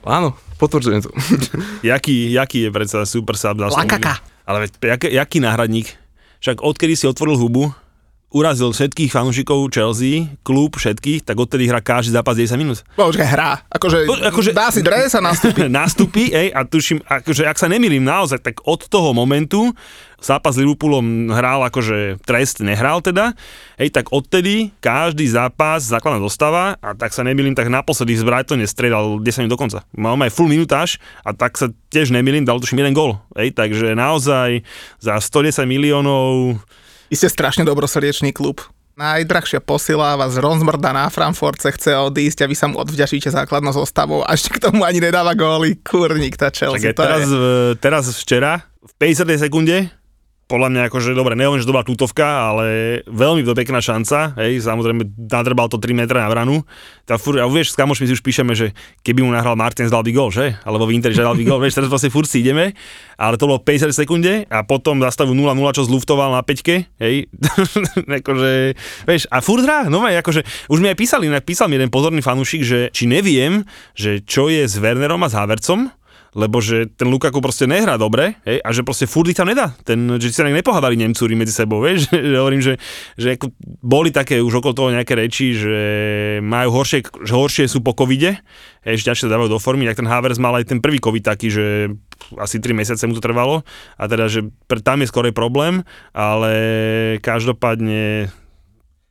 áno, 0.00 0.32
potvrdzujem 0.56 1.04
to. 1.04 1.12
jaký, 1.92 2.32
jaký 2.32 2.64
je 2.64 2.70
predsa 2.72 3.04
super 3.04 3.36
sub 3.36 3.60
za 3.60 3.68
Lakaka. 3.68 4.16
Ale 4.48 4.64
veď, 4.64 4.70
jaký, 4.96 5.06
jaký 5.12 5.38
náhradník? 5.44 5.92
Však 6.40 6.64
odkedy 6.64 6.96
si 6.96 7.04
otvoril 7.04 7.36
hubu, 7.36 7.74
urazil 8.34 8.74
všetkých 8.74 9.14
fanúšikov 9.14 9.70
Chelsea, 9.70 10.26
klub 10.42 10.74
všetkých, 10.74 11.22
tak 11.22 11.38
odtedy 11.38 11.70
hrá 11.70 11.78
každý 11.78 12.10
zápas 12.10 12.34
10 12.34 12.58
minút. 12.58 12.82
Počkaj, 12.98 13.28
hrá. 13.28 13.62
Akože, 13.70 14.04
Bo, 14.04 14.18
akože 14.18 14.50
dá 14.50 14.68
si 14.74 14.82
dres 14.82 15.14
a 15.14 15.22
nastúpi. 15.22 15.70
nastúpi, 15.80 16.24
ej, 16.34 16.50
a 16.50 16.66
tuším, 16.66 17.06
akože 17.06 17.46
ak 17.46 17.56
sa 17.56 17.70
nemýlim 17.70 18.02
naozaj, 18.02 18.42
tak 18.42 18.66
od 18.66 18.82
toho 18.90 19.14
momentu 19.14 19.70
zápas 20.18 20.56
s 20.56 20.60
Liverpoolom 20.64 21.30
hral 21.30 21.62
akože 21.70 22.18
trest, 22.26 22.64
nehral 22.64 22.98
teda, 22.98 23.36
hej, 23.78 23.94
tak 23.94 24.10
odtedy 24.10 24.74
každý 24.82 25.28
zápas 25.30 25.86
základná 25.86 26.18
dostava 26.18 26.74
a 26.82 26.98
tak 26.98 27.14
sa 27.14 27.22
nemýlim, 27.22 27.54
tak 27.54 27.70
naposledy 27.70 28.16
z 28.18 28.26
Brightone 28.26 28.66
stredal 28.66 29.22
10 29.22 29.44
minút 29.44 29.54
do 29.54 29.60
konca. 29.60 29.78
Mal 29.94 30.18
aj 30.18 30.34
full 30.34 30.50
minutáž 30.50 30.98
a 31.22 31.30
tak 31.30 31.54
sa 31.54 31.70
tiež 31.94 32.10
nemýlim, 32.10 32.42
dal 32.42 32.58
tuším 32.58 32.82
jeden 32.82 32.96
gól, 32.96 33.22
hej, 33.38 33.54
takže 33.54 33.94
naozaj 33.94 34.66
za 34.98 35.20
110 35.20 35.62
miliónov 35.68 36.58
vy 37.10 37.14
ste 37.14 37.28
strašne 37.30 37.62
dobrosrdečný 37.62 38.34
klub. 38.34 38.62
Najdrahšia 38.96 39.60
posila 39.60 40.16
vás 40.16 40.40
rozmrda 40.40 40.88
na 40.96 41.12
Frankfurtce, 41.12 41.68
chce 41.68 41.92
odísť 42.00 42.44
a 42.44 42.46
vy 42.48 42.56
sa 42.56 42.66
mu 42.72 42.80
odvďačíte 42.80 43.28
základnou 43.28 43.76
zostavou 43.76 44.24
a 44.24 44.32
ešte 44.32 44.56
k 44.56 44.62
tomu 44.64 44.88
ani 44.88 45.04
nedáva 45.04 45.36
góly. 45.36 45.76
Kurník 45.84 46.40
tá 46.40 46.48
Chelsea. 46.48 46.96
Tak 46.96 47.04
teraz, 47.04 47.28
je... 47.28 47.76
teraz 47.76 48.04
včera 48.16 48.64
v 48.80 48.92
50. 48.96 49.36
sekunde 49.36 49.92
podľa 50.46 50.68
mňa 50.70 50.82
akože, 50.86 51.10
dobre, 51.18 51.34
nehovorím, 51.34 51.58
že 51.58 51.66
to 51.66 51.74
tutovka, 51.90 52.54
ale 52.54 52.66
veľmi 53.10 53.42
pekná 53.50 53.82
šanca, 53.82 54.38
hej, 54.38 54.62
samozrejme 54.62 55.02
nadrbal 55.26 55.66
to 55.66 55.82
3 55.82 55.90
metra 55.90 56.22
na 56.22 56.30
vranu. 56.30 56.62
Tá 57.02 57.18
fur, 57.18 57.34
a 57.42 57.50
vieš, 57.50 57.74
s 57.74 57.78
kamošmi 57.78 58.06
si 58.06 58.14
už 58.14 58.22
píšeme, 58.22 58.54
že 58.54 58.70
keby 59.02 59.26
mu 59.26 59.34
nahral 59.34 59.58
Martins 59.58 59.90
dal 59.90 60.06
by 60.06 60.12
gol, 60.14 60.30
že? 60.30 60.54
Alebo 60.62 60.86
v 60.86 60.94
Interi, 60.94 61.18
že 61.18 61.26
dal 61.26 61.34
by 61.34 61.42
gol, 61.42 61.58
vieš, 61.58 61.82
teraz 61.82 61.90
vlastne 61.90 62.14
furt 62.14 62.30
si 62.30 62.46
ideme, 62.46 62.78
ale 63.18 63.34
to 63.34 63.50
bolo 63.50 63.58
50 63.58 63.90
sekunde 63.90 64.46
a 64.46 64.62
potom 64.62 65.02
zastavu 65.02 65.34
0-0, 65.34 65.50
čo 65.74 65.82
zluftoval 65.82 66.30
na 66.30 66.46
5 66.46 67.02
hej, 67.02 67.26
akože, 68.22 68.78
vieš, 69.02 69.26
a 69.26 69.42
furt 69.42 69.66
hrá, 69.66 69.90
no 69.90 70.06
akože, 70.06 70.70
už 70.70 70.78
mi 70.78 70.94
aj 70.94 70.96
písali, 70.98 71.26
písal 71.42 71.66
mi 71.66 71.74
jeden 71.74 71.90
pozorný 71.90 72.22
fanúšik, 72.22 72.62
že 72.62 72.78
či 72.94 73.10
neviem, 73.10 73.66
že 73.98 74.22
čo 74.22 74.46
je 74.46 74.62
s 74.62 74.78
Wernerom 74.78 75.26
a 75.26 75.28
s 75.30 75.34
Havercom, 75.34 75.90
lebo 76.36 76.60
že 76.60 76.84
ten 76.92 77.08
Lukaku 77.08 77.40
proste 77.40 77.64
nehrá 77.64 77.96
dobre 77.96 78.36
hej, 78.44 78.60
a 78.60 78.68
že 78.68 78.84
proste 78.84 79.08
furt 79.08 79.32
ich 79.32 79.38
tam 79.40 79.48
nedá. 79.48 79.72
Ten, 79.88 80.20
že 80.20 80.28
sa 80.36 80.44
nepohádali 80.44 80.92
Nemcúri 81.00 81.32
medzi 81.32 81.56
sebou, 81.56 81.80
vieš, 81.80 82.12
že 82.12 82.36
hovorím, 82.36 82.60
že, 82.60 82.76
že 83.16 83.40
ako 83.40 83.56
boli 83.80 84.12
také 84.12 84.44
už 84.44 84.60
okolo 84.60 84.76
toho 84.76 84.90
nejaké 84.92 85.16
reči, 85.16 85.56
že 85.56 85.76
majú 86.44 86.76
horšie, 86.76 87.24
že 87.24 87.32
horšie 87.32 87.64
sú 87.72 87.80
po 87.80 87.96
covide, 87.96 88.36
hej, 88.84 89.00
že 89.00 89.08
ťažšie 89.08 89.32
dávajú 89.32 89.48
do 89.48 89.56
formy, 89.56 89.88
tak 89.88 90.04
ten 90.04 90.10
Havers 90.12 90.36
mal 90.36 90.52
aj 90.60 90.68
ten 90.68 90.84
prvý 90.84 91.00
covid 91.00 91.24
taký, 91.24 91.48
že 91.48 91.96
asi 92.36 92.60
3 92.60 92.76
mesiace 92.76 93.08
mu 93.08 93.16
to 93.16 93.24
trvalo 93.24 93.64
a 93.96 94.04
teda, 94.04 94.28
že 94.28 94.44
tam 94.84 95.00
je 95.00 95.08
skorej 95.08 95.32
problém, 95.32 95.88
ale 96.12 96.52
každopádne 97.24 98.28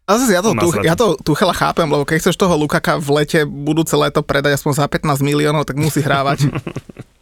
a 0.06 0.22
zase 0.22 0.38
ja 0.38 0.46
to, 0.46 0.54
tu, 0.54 0.70
ja 0.86 0.94
to 0.94 1.18
Tuchela 1.18 1.50
chápem, 1.58 1.90
lebo 1.90 2.06
keď 2.06 2.22
chceš 2.22 2.38
toho 2.38 2.54
Lukaka 2.54 3.02
v 3.02 3.10
lete 3.22 3.42
budúce 3.42 3.98
leto 3.98 4.22
predať 4.22 4.62
aspoň 4.62 4.74
za 4.78 4.86
15 4.86 5.26
miliónov, 5.26 5.66
tak 5.66 5.82
musí 5.82 6.06
hrávať. 6.06 6.46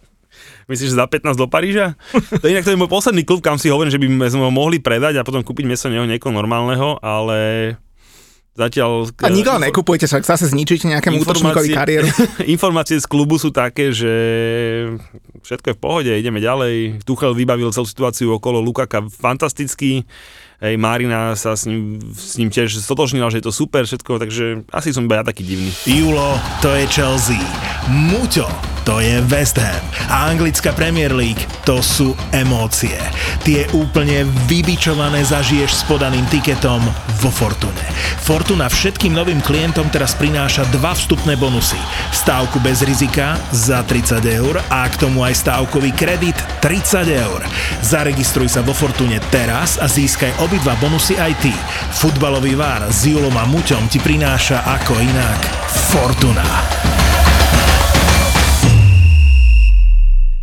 Myslíš, 0.67 0.93
že 0.93 0.99
za 0.99 1.07
15 1.07 1.35
do 1.35 1.47
Paríža? 1.47 1.95
To 2.41 2.45
je 2.47 2.53
inak 2.53 2.65
to 2.65 2.73
je 2.73 2.79
môj 2.79 2.91
posledný 2.91 3.23
klub, 3.23 3.43
kam 3.43 3.59
si 3.61 3.71
hovorím, 3.71 3.93
že 3.93 4.01
by 4.01 4.07
sme 4.31 4.43
ho 4.47 4.51
mohli 4.51 4.79
predať 4.79 5.19
a 5.19 5.25
potom 5.27 5.43
kúpiť 5.43 5.65
miesto 5.67 5.87
neho 5.87 6.07
niekoho 6.07 6.33
normálneho, 6.33 6.99
ale 6.99 7.73
Zatiaľ... 8.53 9.09
A 9.25 9.33
nikoho 9.33 9.57
nekupujete, 9.57 10.05
však 10.05 10.29
zase 10.29 10.45
zničíte 10.53 10.85
nejakému 10.85 11.25
útočníkovi 11.25 11.73
kariéru. 11.73 12.05
informácie 12.53 13.01
z 13.01 13.09
klubu 13.09 13.41
sú 13.41 13.49
také, 13.49 13.89
že 13.89 14.13
všetko 15.41 15.73
je 15.73 15.77
v 15.77 15.81
pohode, 15.81 16.11
ideme 16.13 16.37
ďalej. 16.37 17.01
Tuchel 17.01 17.33
vybavil 17.33 17.73
celú 17.73 17.89
situáciu 17.89 18.37
okolo 18.37 18.61
Lukaka 18.61 19.09
fantasticky. 19.09 20.05
Hej, 20.63 20.79
Marina 20.79 21.35
sa 21.35 21.59
s 21.59 21.67
ním, 21.67 21.99
s 22.15 22.39
ním 22.39 22.47
tiež 22.47 22.79
stotožnila, 22.79 23.27
že 23.27 23.43
je 23.43 23.51
to 23.51 23.51
super 23.51 23.83
všetko, 23.83 24.15
takže 24.15 24.63
asi 24.71 24.95
som 24.95 25.03
iba 25.03 25.19
ja 25.19 25.27
taký 25.27 25.43
divný. 25.43 25.67
Julo, 25.83 26.39
to 26.63 26.71
je 26.71 26.87
Chelsea. 26.87 27.43
Muťo, 27.91 28.47
to 28.87 29.03
je 29.03 29.19
West 29.27 29.59
Ham. 29.59 29.83
A 30.07 30.31
anglická 30.31 30.71
Premier 30.71 31.11
League, 31.11 31.39
to 31.67 31.83
sú 31.83 32.15
emócie. 32.31 32.95
Tie 33.43 33.67
úplne 33.75 34.23
vybičované 34.47 35.27
zažiješ 35.27 35.71
s 35.71 35.83
podaným 35.83 36.23
tiketom 36.31 36.79
vo 37.19 37.31
Fortune. 37.31 37.83
Fortuna 38.23 38.71
všetkým 38.71 39.15
novým 39.15 39.43
klientom 39.43 39.87
teraz 39.91 40.15
prináša 40.15 40.63
dva 40.71 40.95
vstupné 40.95 41.35
bonusy. 41.35 41.79
Stávku 42.15 42.63
bez 42.63 42.83
rizika 42.87 43.35
za 43.51 43.83
30 43.83 44.23
eur 44.31 44.59
a 44.71 44.87
k 44.87 44.95
tomu 44.95 45.27
aj 45.27 45.43
stávkový 45.43 45.91
kredit 45.95 46.35
30 46.63 47.03
eur. 47.07 47.43
Zaregistruj 47.83 48.47
sa 48.47 48.63
vo 48.63 48.71
Fortune 48.71 49.19
teraz 49.31 49.75
a 49.79 49.91
získaj 49.91 50.43
obidva 50.53 50.77
bonusy 50.77 51.17
aj 51.17 51.33
ty. 51.41 51.49
Futbalový 51.97 52.53
vár 52.53 52.85
s 52.85 53.09
Julom 53.09 53.33
a 53.33 53.41
Muťom 53.49 53.89
ti 53.89 53.97
prináša 53.97 54.61
ako 54.61 55.01
inak 55.01 55.39
Fortuna. 55.89 56.45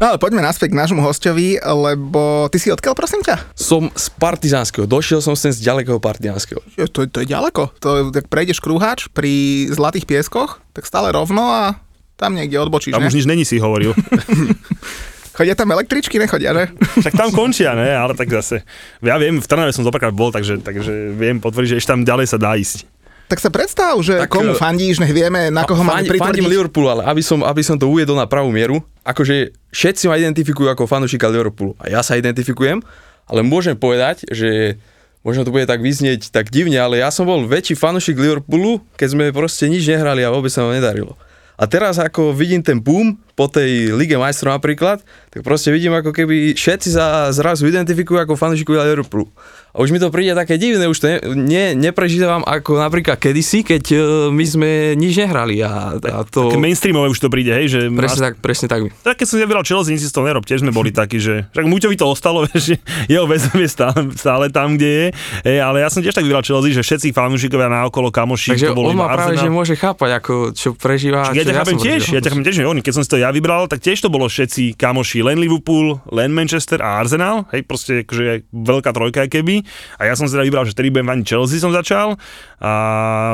No 0.03 0.11
ale 0.11 0.19
poďme 0.19 0.43
naspäť 0.43 0.75
k 0.75 0.81
nášmu 0.83 0.99
hostovi, 0.99 1.63
lebo 1.63 2.51
ty 2.51 2.59
si 2.59 2.75
odkiaľ, 2.75 2.99
prosím 2.99 3.23
ťa? 3.23 3.55
Som 3.55 3.95
z 3.95 4.11
Partizánskeho, 4.19 4.91
došiel 4.91 5.23
som 5.23 5.39
sem 5.39 5.55
z 5.55 5.63
ďalekého 5.63 6.03
Partizánskeho. 6.03 6.59
Je, 6.75 6.91
to, 6.91 7.07
to 7.07 7.23
je 7.23 7.31
ďaleko, 7.31 7.71
to, 7.79 8.11
tak 8.11 8.27
prejdeš 8.27 8.59
krúhač 8.59 9.07
pri 9.15 9.71
Zlatých 9.71 10.11
pieskoch, 10.11 10.59
tak 10.75 10.91
stále 10.91 11.15
rovno 11.15 11.55
a 11.55 11.79
tam 12.19 12.35
niekde 12.35 12.59
odbočíš, 12.59 12.99
Tam 12.99 13.07
ne? 13.07 13.07
už 13.07 13.15
nič 13.15 13.31
není, 13.31 13.47
si 13.47 13.63
hovoril. 13.63 13.95
Chodia 15.41 15.57
tam 15.57 15.73
električky, 15.73 16.21
nechodia, 16.21 16.53
že? 16.53 16.69
tak 17.09 17.17
tam 17.17 17.33
končia, 17.33 17.73
ne? 17.73 17.89
Ale 17.97 18.13
tak 18.13 18.29
zase. 18.29 18.61
Ja 19.01 19.17
viem, 19.17 19.41
v 19.41 19.47
Trnave 19.49 19.73
som 19.73 19.81
zopakrát 19.81 20.13
bol, 20.13 20.29
takže, 20.29 20.61
takže 20.61 21.17
viem 21.17 21.41
potvrdiť, 21.41 21.73
že 21.73 21.77
ešte 21.81 21.97
tam 21.97 22.05
ďalej 22.05 22.27
sa 22.29 22.37
dá 22.37 22.61
ísť. 22.61 22.85
Tak 23.25 23.41
sa 23.41 23.49
predstav, 23.49 23.97
že 24.05 24.21
tak, 24.21 24.29
komu 24.29 24.53
e, 24.53 24.59
fandíš, 24.61 25.01
nech 25.01 25.17
vieme, 25.17 25.49
na 25.49 25.65
koho 25.65 25.81
máme 25.81 26.05
pritvrdiť. 26.05 26.45
Fandím 26.45 26.51
Liverpool, 26.53 26.93
ale 26.93 27.09
aby 27.09 27.25
som, 27.25 27.41
aby 27.41 27.65
som 27.65 27.81
to 27.81 27.89
uviedol 27.89 28.21
na 28.21 28.29
pravú 28.29 28.53
mieru, 28.53 28.85
akože 29.01 29.57
všetci 29.73 30.13
ma 30.13 30.21
identifikujú 30.21 30.69
ako 30.69 30.85
fanúšika 30.85 31.31
Liverpoolu 31.33 31.73
a 31.81 31.89
ja 31.89 32.05
sa 32.05 32.21
identifikujem, 32.21 32.85
ale 33.25 33.41
môžem 33.41 33.79
povedať, 33.81 34.29
že 34.29 34.77
možno 35.25 35.49
to 35.49 35.55
bude 35.57 35.65
tak 35.65 35.81
vyznieť 35.81 36.29
tak 36.29 36.53
divne, 36.53 36.77
ale 36.77 37.01
ja 37.01 37.09
som 37.09 37.25
bol 37.25 37.49
väčší 37.49 37.81
fanúšik 37.81 38.21
Liverpoolu, 38.21 38.85
keď 38.99 39.09
sme 39.09 39.25
proste 39.33 39.73
nič 39.73 39.89
nehrali 39.89 40.21
a 40.21 40.35
vôbec 40.35 40.53
sa 40.53 40.67
nám 40.67 40.77
nedarilo. 40.77 41.17
A 41.61 41.69
teraz 41.69 42.03
ako 42.03 42.33
vidím 42.33 42.65
ten 42.67 42.81
boom 42.83 43.21
po 43.41 43.49
tej 43.49 43.97
Lige 43.97 44.21
majstrov 44.21 44.61
napríklad, 44.61 45.01
tak 45.33 45.41
proste 45.41 45.73
vidím 45.73 45.97
ako 45.97 46.13
keby 46.13 46.53
všetci 46.53 46.93
sa 46.93 47.33
zrazu 47.33 47.65
identifikujú 47.73 48.21
ako 48.21 48.37
fanúšikovia 48.37 48.85
Liverpoolu. 48.85 49.33
A 49.71 49.87
už 49.87 49.95
mi 49.95 50.03
to 50.03 50.11
príde 50.11 50.35
také 50.35 50.59
divné, 50.59 50.91
už 50.91 50.99
to 50.99 51.07
ne, 51.07 51.19
ne, 51.47 51.65
neprežívam 51.79 52.43
ako 52.43 52.75
napríklad 52.77 53.17
kedysi, 53.23 53.63
keď 53.63 53.85
uh, 53.95 54.01
my 54.35 54.43
sme 54.43 54.71
nič 54.99 55.15
nehrali 55.15 55.63
a, 55.63 55.95
a 55.95 56.21
to... 56.27 56.51
Také 56.51 56.59
mainstreamové 56.59 57.07
už 57.15 57.23
to 57.23 57.31
príde, 57.31 57.55
hej, 57.55 57.67
že 57.71 57.81
Presne 57.95 58.21
tak, 58.29 58.35
presne 58.43 58.67
tak. 58.67 58.91
Tak 59.07 59.15
keď 59.23 59.27
som 59.31 59.39
nebral 59.39 59.63
Chelsea, 59.63 59.95
si 59.95 60.11
z 60.11 60.13
toho 60.13 60.27
nerob, 60.27 60.43
tiež 60.43 60.67
sme 60.67 60.75
boli 60.75 60.91
takí, 60.91 61.23
že 61.23 61.47
však 61.55 61.71
Muťovi 61.71 61.95
to 61.95 62.11
ostalo, 62.11 62.51
že 62.67 62.83
jeho 63.07 63.31
väzom 63.31 63.63
je 63.63 63.71
stále, 63.71 64.11
stále 64.19 64.51
tam, 64.51 64.75
kde 64.75 64.91
je, 64.91 65.07
hej, 65.47 65.59
ale 65.63 65.87
ja 65.87 65.89
som 65.89 66.03
tiež 66.03 66.19
tak 66.19 66.27
vybral 66.27 66.43
Chelsea, 66.43 66.75
že 66.75 66.83
všetci 66.83 67.15
fanúšikovia 67.15 67.71
na 67.71 67.87
okolo 67.87 68.11
kamoši, 68.11 68.59
Takže 68.59 68.75
to 68.75 68.77
bolo 68.77 68.91
on 68.91 68.99
má 68.99 69.07
práve, 69.15 69.39
že 69.39 69.47
môže 69.47 69.79
chápať, 69.79 70.11
ako 70.19 70.33
čo 70.51 70.75
prežíva. 70.75 71.31
Ja 71.31 71.47
čo 71.47 71.55
ťa 71.55 71.57
chápem 71.63 71.79
tiež, 71.79 72.01
ja 72.11 72.19
ťa 72.19 72.31
chápem 72.35 72.45
tiež, 72.51 72.57
že 72.59 72.65
oni, 72.67 72.83
keď 72.83 72.93
som 72.99 73.03
si 73.07 73.11
to 73.15 73.23
ja 73.23 73.30
vybral, 73.31 73.67
tak 73.67 73.83
tiež 73.83 74.03
to 74.03 74.13
bolo 74.13 74.29
všetci 74.29 74.79
kamoši, 74.79 75.25
len 75.25 75.41
Liverpool, 75.41 75.99
len 76.11 76.31
Manchester 76.31 76.83
a 76.85 77.01
Arsenal, 77.01 77.47
hej, 77.51 77.67
proste 77.67 78.05
akože 78.07 78.51
veľká 78.53 78.91
trojka 78.91 79.27
keby. 79.31 79.65
A 79.99 80.11
ja 80.11 80.15
som 80.15 80.29
si 80.29 80.35
teda 80.35 80.47
vybral, 80.47 80.67
že 80.67 80.77
tedy 80.77 80.91
budem 80.91 81.09
ani 81.09 81.25
Chelsea 81.25 81.63
som 81.63 81.75
začal 81.75 82.19
a 82.61 82.73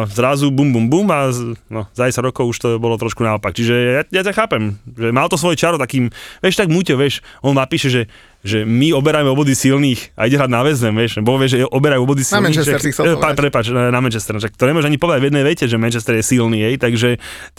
zrazu 0.06 0.54
bum 0.54 0.70
bum 0.70 0.86
bum 0.86 1.06
a 1.10 1.34
no, 1.66 1.90
za 1.90 2.06
10 2.06 2.22
rokov 2.22 2.54
už 2.54 2.58
to 2.62 2.68
bolo 2.78 2.94
trošku 2.94 3.26
naopak. 3.26 3.56
Čiže 3.56 3.74
ja, 3.74 4.02
ja 4.06 4.22
ťa 4.22 4.36
chápem, 4.36 4.78
že 4.94 5.10
mal 5.10 5.26
to 5.26 5.40
svoje 5.40 5.58
čaro 5.58 5.80
takým, 5.80 6.12
vieš, 6.40 6.62
tak 6.62 6.70
Muťo, 6.70 6.94
vieš, 6.94 7.24
on 7.42 7.58
napíše, 7.58 7.90
že 7.90 8.02
že 8.44 8.66
my 8.66 8.92
oberáme 8.92 9.30
obody 9.30 9.56
silných 9.56 10.14
a 10.14 10.28
ide 10.28 10.36
hrať 10.36 10.50
na 10.52 10.62
väzem, 10.62 10.92
vieš, 10.92 11.18
bo 11.24 11.36
vieš, 11.40 11.58
že 11.58 11.66
oberajú 11.66 12.04
obody 12.04 12.22
silných. 12.22 12.52
Manchester 12.52 12.78
že- 12.78 12.84
si 12.84 12.90
chcel 12.92 13.04
eh, 13.04 13.16
povedať. 13.16 13.36
Prepač, 13.36 13.64
na 13.72 14.00
Manchester, 14.00 14.34
však 14.38 14.52
to 14.54 14.64
nemôžeš 14.68 14.88
ani 14.92 14.98
povedať 15.00 15.20
v 15.22 15.26
jednej 15.32 15.44
vete, 15.44 15.64
že 15.66 15.76
Manchester 15.76 16.14
je 16.20 16.24
silný, 16.24 16.58
hej, 16.62 16.74
takže 16.76 17.16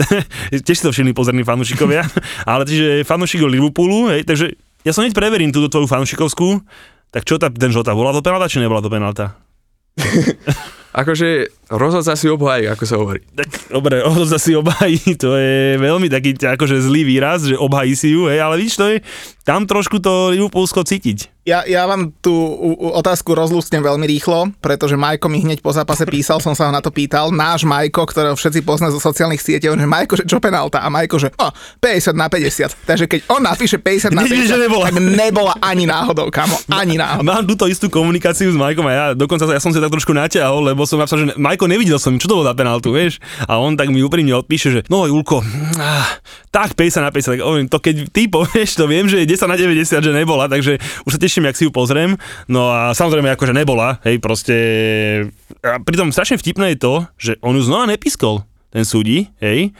tiež 0.65 0.75
si 0.77 0.83
to 0.83 0.91
všimli 0.93 1.11
pozorní 1.17 1.43
fanúšikovia, 1.43 2.05
ale 2.51 2.63
čiže 2.63 3.03
fanúšik 3.03 3.43
Liverpoolu, 3.43 4.11
hej, 4.13 4.23
takže 4.23 4.55
ja 4.85 4.91
som 4.95 5.03
hneď 5.03 5.17
preverím 5.17 5.51
túto 5.51 5.67
tvoju 5.67 5.87
fanúšikovskú, 5.89 6.63
tak 7.11 7.27
čo 7.27 7.35
tá, 7.35 7.51
ten 7.51 7.71
žltá, 7.71 7.91
bola 7.95 8.15
to 8.15 8.23
penalta, 8.23 8.47
či 8.51 8.63
nebola 8.63 8.79
to 8.79 8.91
penalta? 8.91 9.35
Akože 10.97 11.53
rozhodca 11.69 12.17
si 12.17 12.25
obhají, 12.25 12.65
ako 12.73 12.83
sa 12.89 12.97
hovorí. 12.97 13.21
Tak 13.37 13.69
dobre, 13.69 14.01
odozda 14.01 14.41
si 14.41 14.57
obhají, 14.57 14.97
to 15.13 15.37
je 15.37 15.77
veľmi 15.77 16.09
taký 16.09 16.33
akože 16.41 16.81
zlý 16.81 17.05
výraz, 17.05 17.45
že 17.45 17.53
obhají 17.53 17.93
si 17.93 18.17
ju, 18.17 18.25
hej, 18.25 18.41
ale 18.41 18.57
vidíš, 18.57 18.81
to 18.81 18.85
je 18.89 18.97
tam 19.47 19.63
trošku 19.63 20.03
to 20.03 20.35
Liverpoolsko 20.35 20.83
cítiť. 20.83 21.31
Ja, 21.47 21.63
ja 21.63 21.87
vám 21.87 22.11
tú 22.19 22.35
otázku 22.91 23.31
rozlústnem 23.31 23.79
veľmi 23.79 24.03
rýchlo, 24.03 24.51
pretože 24.59 24.99
Majko 24.99 25.31
mi 25.31 25.39
hneď 25.39 25.63
po 25.63 25.71
zápase 25.71 26.03
písal, 26.03 26.43
som 26.43 26.51
sa 26.51 26.67
ho 26.67 26.75
na 26.75 26.83
to 26.83 26.91
pýtal. 26.91 27.31
Náš 27.31 27.63
Majko, 27.63 28.03
ktorého 28.03 28.35
všetci 28.35 28.67
pozná 28.67 28.91
zo 28.91 28.99
sociálnych 28.99 29.39
sieťov, 29.39 29.79
že 29.79 29.87
Majko, 29.87 30.13
že 30.19 30.25
čo 30.27 30.43
penálta? 30.43 30.83
A 30.83 30.91
Majko, 30.91 31.15
že 31.15 31.31
oh, 31.39 31.47
50 31.79 32.19
na 32.19 32.27
50. 32.27 32.75
Takže 32.83 33.07
keď 33.07 33.19
on 33.31 33.39
napíše 33.47 33.79
50 33.79 34.11
na 34.11 34.27
Vidíš, 34.27 34.51
50, 34.51 34.51
že 34.51 34.57
nebola. 34.59 34.83
tak 34.91 34.99
nebola 34.99 35.53
ani 35.63 35.87
náhodou, 35.87 36.27
kamo. 36.27 36.59
Ani 36.67 36.99
náhodou. 36.99 37.23
Mám 37.23 37.47
túto 37.47 37.71
istú 37.71 37.87
komunikáciu 37.87 38.51
s 38.51 38.59
Majkom 38.59 38.83
a 38.83 38.91
ja 38.91 39.05
dokonca 39.15 39.47
ja 39.47 39.63
som 39.63 39.71
si 39.71 39.79
tak 39.79 39.87
trošku 39.87 40.11
natiahol, 40.11 40.67
lebo 40.67 40.83
som 40.83 40.99
napísal, 40.99 41.31
že 41.31 41.39
Majko, 41.39 41.71
nevidel 41.71 41.95
som, 41.95 42.19
čo 42.19 42.27
to 42.27 42.35
bolo 42.35 42.43
za 42.43 42.59
penaltu, 42.59 42.91
vieš? 42.91 43.23
A 43.47 43.55
on 43.55 43.79
tak 43.79 43.87
mi 43.87 44.03
úprimne 44.03 44.35
odpíše, 44.35 44.67
že 44.67 44.79
no 44.91 45.07
Julko, 45.07 45.39
ah, 45.79 46.11
tak 46.51 46.75
50 46.75 47.07
na 47.07 47.11
50, 47.15 47.39
tak 47.39 47.39
hovorím, 47.39 47.71
to 47.71 47.79
keď 47.79 47.95
ty 48.11 48.27
povieš, 48.27 48.75
to 48.75 48.83
viem, 48.91 49.07
že 49.07 49.23
je 49.23 49.36
10 49.37 49.45
na 49.45 49.55
90, 49.55 50.01
že 50.01 50.11
nebola, 50.11 50.49
takže 50.49 50.81
už 51.05 51.11
sa 51.13 51.19
teším, 51.21 51.45
jak 51.45 51.57
si 51.57 51.69
ju 51.69 51.71
pozriem. 51.71 52.17
No 52.49 52.73
a 52.73 52.97
samozrejme, 52.97 53.29
akože 53.37 53.53
nebola, 53.53 54.01
hej, 54.01 54.17
proste... 54.17 54.55
A 55.61 55.77
pritom 55.77 56.09
strašne 56.09 56.41
vtipné 56.41 56.73
je 56.73 56.81
to, 56.81 56.93
že 57.21 57.31
on 57.45 57.53
ju 57.53 57.61
znova 57.61 57.85
nepískol 57.85 58.41
ten 58.73 58.83
súdi, 58.83 59.29
hej, 59.39 59.71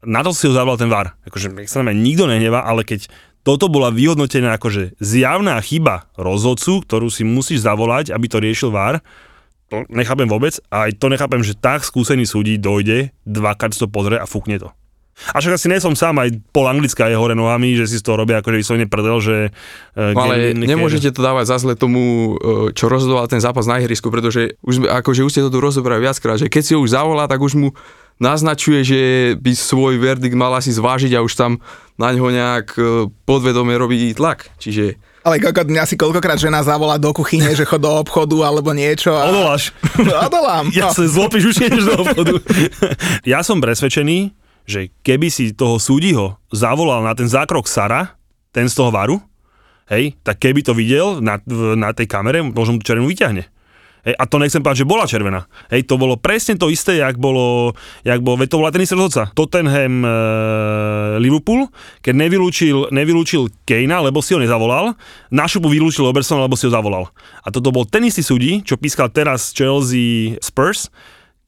na 0.00 0.24
to 0.24 0.32
si 0.32 0.48
ho 0.48 0.54
zavolal 0.56 0.80
ten 0.80 0.88
VAR. 0.88 1.12
Akože, 1.28 1.52
nech 1.52 1.68
sa 1.68 1.84
na 1.84 1.92
nikto 1.92 2.24
nehnevá, 2.24 2.64
ale 2.64 2.88
keď 2.88 3.10
toto 3.44 3.68
bola 3.68 3.92
vyhodnotená 3.92 4.56
akože 4.56 4.96
zjavná 5.00 5.56
chyba 5.60 6.08
rozhodcu, 6.16 6.84
ktorú 6.84 7.08
si 7.12 7.24
musíš 7.24 7.64
zavolať, 7.64 8.12
aby 8.12 8.26
to 8.28 8.40
riešil 8.40 8.72
VAR, 8.72 9.04
to 9.70 9.86
nechápem 9.86 10.26
vôbec 10.26 10.58
a 10.68 10.90
aj 10.90 10.98
to 10.98 11.06
nechápem, 11.06 11.40
že 11.46 11.54
tak 11.54 11.86
skúsený 11.86 12.26
súdi 12.26 12.58
dojde, 12.58 13.14
dvakrát 13.22 13.70
to 13.70 13.86
pozrie 13.86 14.18
a 14.18 14.26
fúkne 14.26 14.58
to. 14.58 14.74
A 15.32 15.38
však 15.38 15.56
asi 15.60 15.66
nie 15.68 15.80
som 15.80 15.92
sám, 15.92 16.16
aj 16.20 16.40
pol 16.50 16.66
anglická 16.66 17.08
je 17.12 17.16
hore 17.16 17.36
nohami, 17.36 17.76
že 17.76 17.86
si 17.86 18.00
z 18.00 18.04
toho 18.04 18.20
robia 18.20 18.40
akože 18.40 18.56
vyslovene 18.56 18.88
prdel, 18.88 19.18
že... 19.20 19.36
Uh, 19.94 20.16
No 20.16 20.26
ale 20.26 20.56
nemôžete 20.56 21.12
to 21.12 21.20
dávať 21.20 21.52
za 21.52 21.56
zle 21.62 21.74
tomu, 21.76 22.34
e, 22.36 22.74
čo 22.74 22.88
rozhodoval 22.88 23.28
ten 23.28 23.38
zápas 23.38 23.68
na 23.68 23.78
ihrisku, 23.78 24.08
pretože 24.08 24.58
už, 24.64 24.88
akože 24.88 25.22
už 25.22 25.32
ste 25.32 25.44
to 25.44 25.52
tu 25.52 25.58
rozobrali 25.60 26.02
viackrát, 26.02 26.40
že 26.40 26.48
keď 26.48 26.62
si 26.64 26.72
ho 26.74 26.80
už 26.82 26.96
zavolá, 26.96 27.28
tak 27.28 27.40
už 27.40 27.54
mu 27.56 27.68
naznačuje, 28.20 28.80
že 28.84 29.00
by 29.40 29.52
svoj 29.56 29.96
verdikt 29.96 30.36
mal 30.36 30.52
asi 30.52 30.70
zvážiť 30.70 31.16
a 31.16 31.24
už 31.24 31.32
tam 31.34 31.58
na 31.96 32.12
ňo 32.12 32.28
nejak 32.28 32.66
e, 32.76 33.08
podvedome 33.24 33.72
robí 33.80 34.12
tlak. 34.12 34.52
Čiže 34.60 35.00
Ale 35.24 35.40
kokot, 35.40 35.68
mňa 35.68 35.84
si 35.88 35.96
koľkokrát 35.96 36.36
žena 36.36 36.64
zavolá 36.64 37.00
do 37.00 37.12
kuchyne, 37.16 37.52
že 37.52 37.64
chod 37.64 37.84
do 37.84 37.92
obchodu 37.92 38.36
alebo 38.44 38.72
niečo. 38.76 39.16
A... 39.16 39.28
Odoláš. 39.32 39.72
Odolám. 39.96 40.68
Ja 40.76 40.92
no. 40.92 40.96
sa 40.96 41.04
zlopíš 41.04 41.52
už 41.52 41.56
ideš 41.64 41.84
do 41.88 41.96
obchodu. 41.96 42.34
ja 43.32 43.40
som 43.44 43.60
presvedčený, 43.60 44.32
že 44.70 44.94
keby 45.02 45.26
si 45.26 45.50
toho 45.50 45.82
súdiho 45.82 46.38
zavolal 46.54 47.02
na 47.02 47.10
ten 47.18 47.26
zákrok 47.26 47.66
Sara, 47.66 48.14
ten 48.54 48.70
z 48.70 48.78
toho 48.78 48.94
varu, 48.94 49.18
hej, 49.90 50.14
tak 50.22 50.38
keby 50.38 50.62
to 50.62 50.70
videl 50.70 51.18
na, 51.18 51.42
na 51.74 51.90
tej 51.90 52.06
kamere, 52.06 52.38
možno 52.46 52.78
tú 52.78 52.86
červenú 52.86 53.10
vyťahne. 53.10 53.50
Hej, 54.00 54.16
a 54.16 54.24
to 54.24 54.40
nechcem 54.40 54.64
povedať, 54.64 54.80
že 54.80 54.88
bola 54.88 55.04
červená. 55.04 55.44
Hej, 55.68 55.84
to 55.84 56.00
bolo 56.00 56.16
presne 56.16 56.56
to 56.56 56.72
isté, 56.72 57.04
jak 57.04 57.20
bolo, 57.20 57.76
jak 58.00 58.24
bol, 58.24 58.40
veď 58.40 58.48
to 58.48 58.60
bola 58.64 58.72
ten 58.72 58.80
istý 58.80 58.96
rozhodca. 58.96 59.28
Tottenham 59.36 60.00
e, 60.00 60.10
Liverpool, 61.20 61.68
keď 62.00 62.14
nevylúčil, 62.16 62.88
nevylúčil 62.88 63.52
Kejna, 63.68 64.00
lebo 64.00 64.24
si 64.24 64.32
ho 64.32 64.40
nezavolal, 64.40 64.96
na 65.28 65.44
šupu 65.44 65.68
vylúčil 65.68 66.08
Robertsona, 66.08 66.48
lebo 66.48 66.56
si 66.56 66.64
ho 66.64 66.72
zavolal. 66.72 67.12
A 67.44 67.52
toto 67.52 67.68
bol 67.68 67.84
ten 67.84 68.08
istý 68.08 68.24
súdi, 68.24 68.64
čo 68.64 68.80
pískal 68.80 69.12
teraz 69.12 69.52
Chelsea 69.52 70.40
Spurs, 70.40 70.88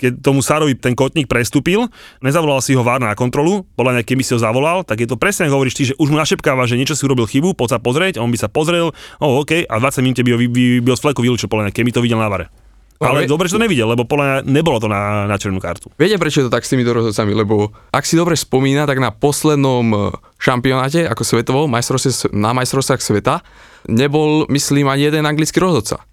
keď 0.03 0.19
tomu 0.19 0.43
Sárovi 0.43 0.75
ten 0.75 0.99
kotník 0.99 1.31
prestúpil, 1.31 1.87
nezavolal 2.19 2.59
si 2.59 2.75
ho 2.75 2.83
VAR 2.83 2.99
na 2.99 3.15
kontrolu, 3.15 3.63
podľa 3.79 3.99
mňa 3.99 4.03
keby 4.03 4.23
si 4.27 4.35
ho 4.35 4.43
zavolal, 4.43 4.83
tak 4.83 4.99
je 4.99 5.07
to 5.07 5.15
presne 5.15 5.47
ako 5.47 5.63
hovoríš 5.63 5.79
ty, 5.79 5.83
že 5.87 5.95
už 6.03 6.11
mu 6.11 6.19
našepkáva, 6.19 6.67
že 6.67 6.75
niečo 6.75 6.99
si 6.99 7.07
urobil 7.07 7.31
chybu, 7.31 7.55
poď 7.55 7.77
sa 7.77 7.79
pozrieť, 7.79 8.19
on 8.19 8.35
by 8.35 8.39
sa 8.39 8.51
pozrel, 8.51 8.91
oh, 9.23 9.33
OK, 9.39 9.63
a 9.63 9.75
20 9.79 10.03
minút 10.03 10.19
by 10.19 10.31
ho, 10.35 10.39
vy, 10.43 10.47
vy, 10.51 10.65
by 10.83 10.89
ho 10.91 10.97
z 10.99 11.03
fleku 11.07 11.23
vylúčil, 11.23 11.47
podľa 11.47 11.71
mňa, 11.71 11.73
keby 11.73 11.91
to 11.95 12.03
videl 12.03 12.19
na 12.19 12.27
VAre. 12.27 12.62
Ale 13.03 13.27
dobre, 13.27 13.51
že 13.51 13.59
to 13.59 13.65
nevidel, 13.65 13.91
lebo 13.91 14.07
podľa 14.07 14.47
nebolo 14.47 14.79
to 14.79 14.87
na, 14.87 15.27
na 15.27 15.37
červenú 15.37 15.59
kartu. 15.59 15.91
Viete, 15.99 16.17
prečo 16.17 16.41
je 16.43 16.47
to 16.49 16.55
tak 16.55 16.63
s 16.63 16.71
týmito 16.71 16.95
rozhodcami? 16.95 17.35
Lebo 17.35 17.75
ak 17.91 18.07
si 18.07 18.15
dobre 18.15 18.39
spomína, 18.39 18.87
tak 18.87 19.03
na 19.03 19.11
poslednom 19.11 19.87
e, 19.91 19.99
šampionáte 20.39 21.05
ako 21.07 21.23
svetovom 21.27 21.69
majstrovstve, 21.69 22.31
na 22.33 22.55
majstrovstvách 22.55 23.03
sveta 23.03 23.43
nebol, 23.89 24.47
myslím, 24.47 24.87
ani 24.87 25.11
jeden 25.11 25.27
anglický 25.27 25.59
rozhodca. 25.59 26.07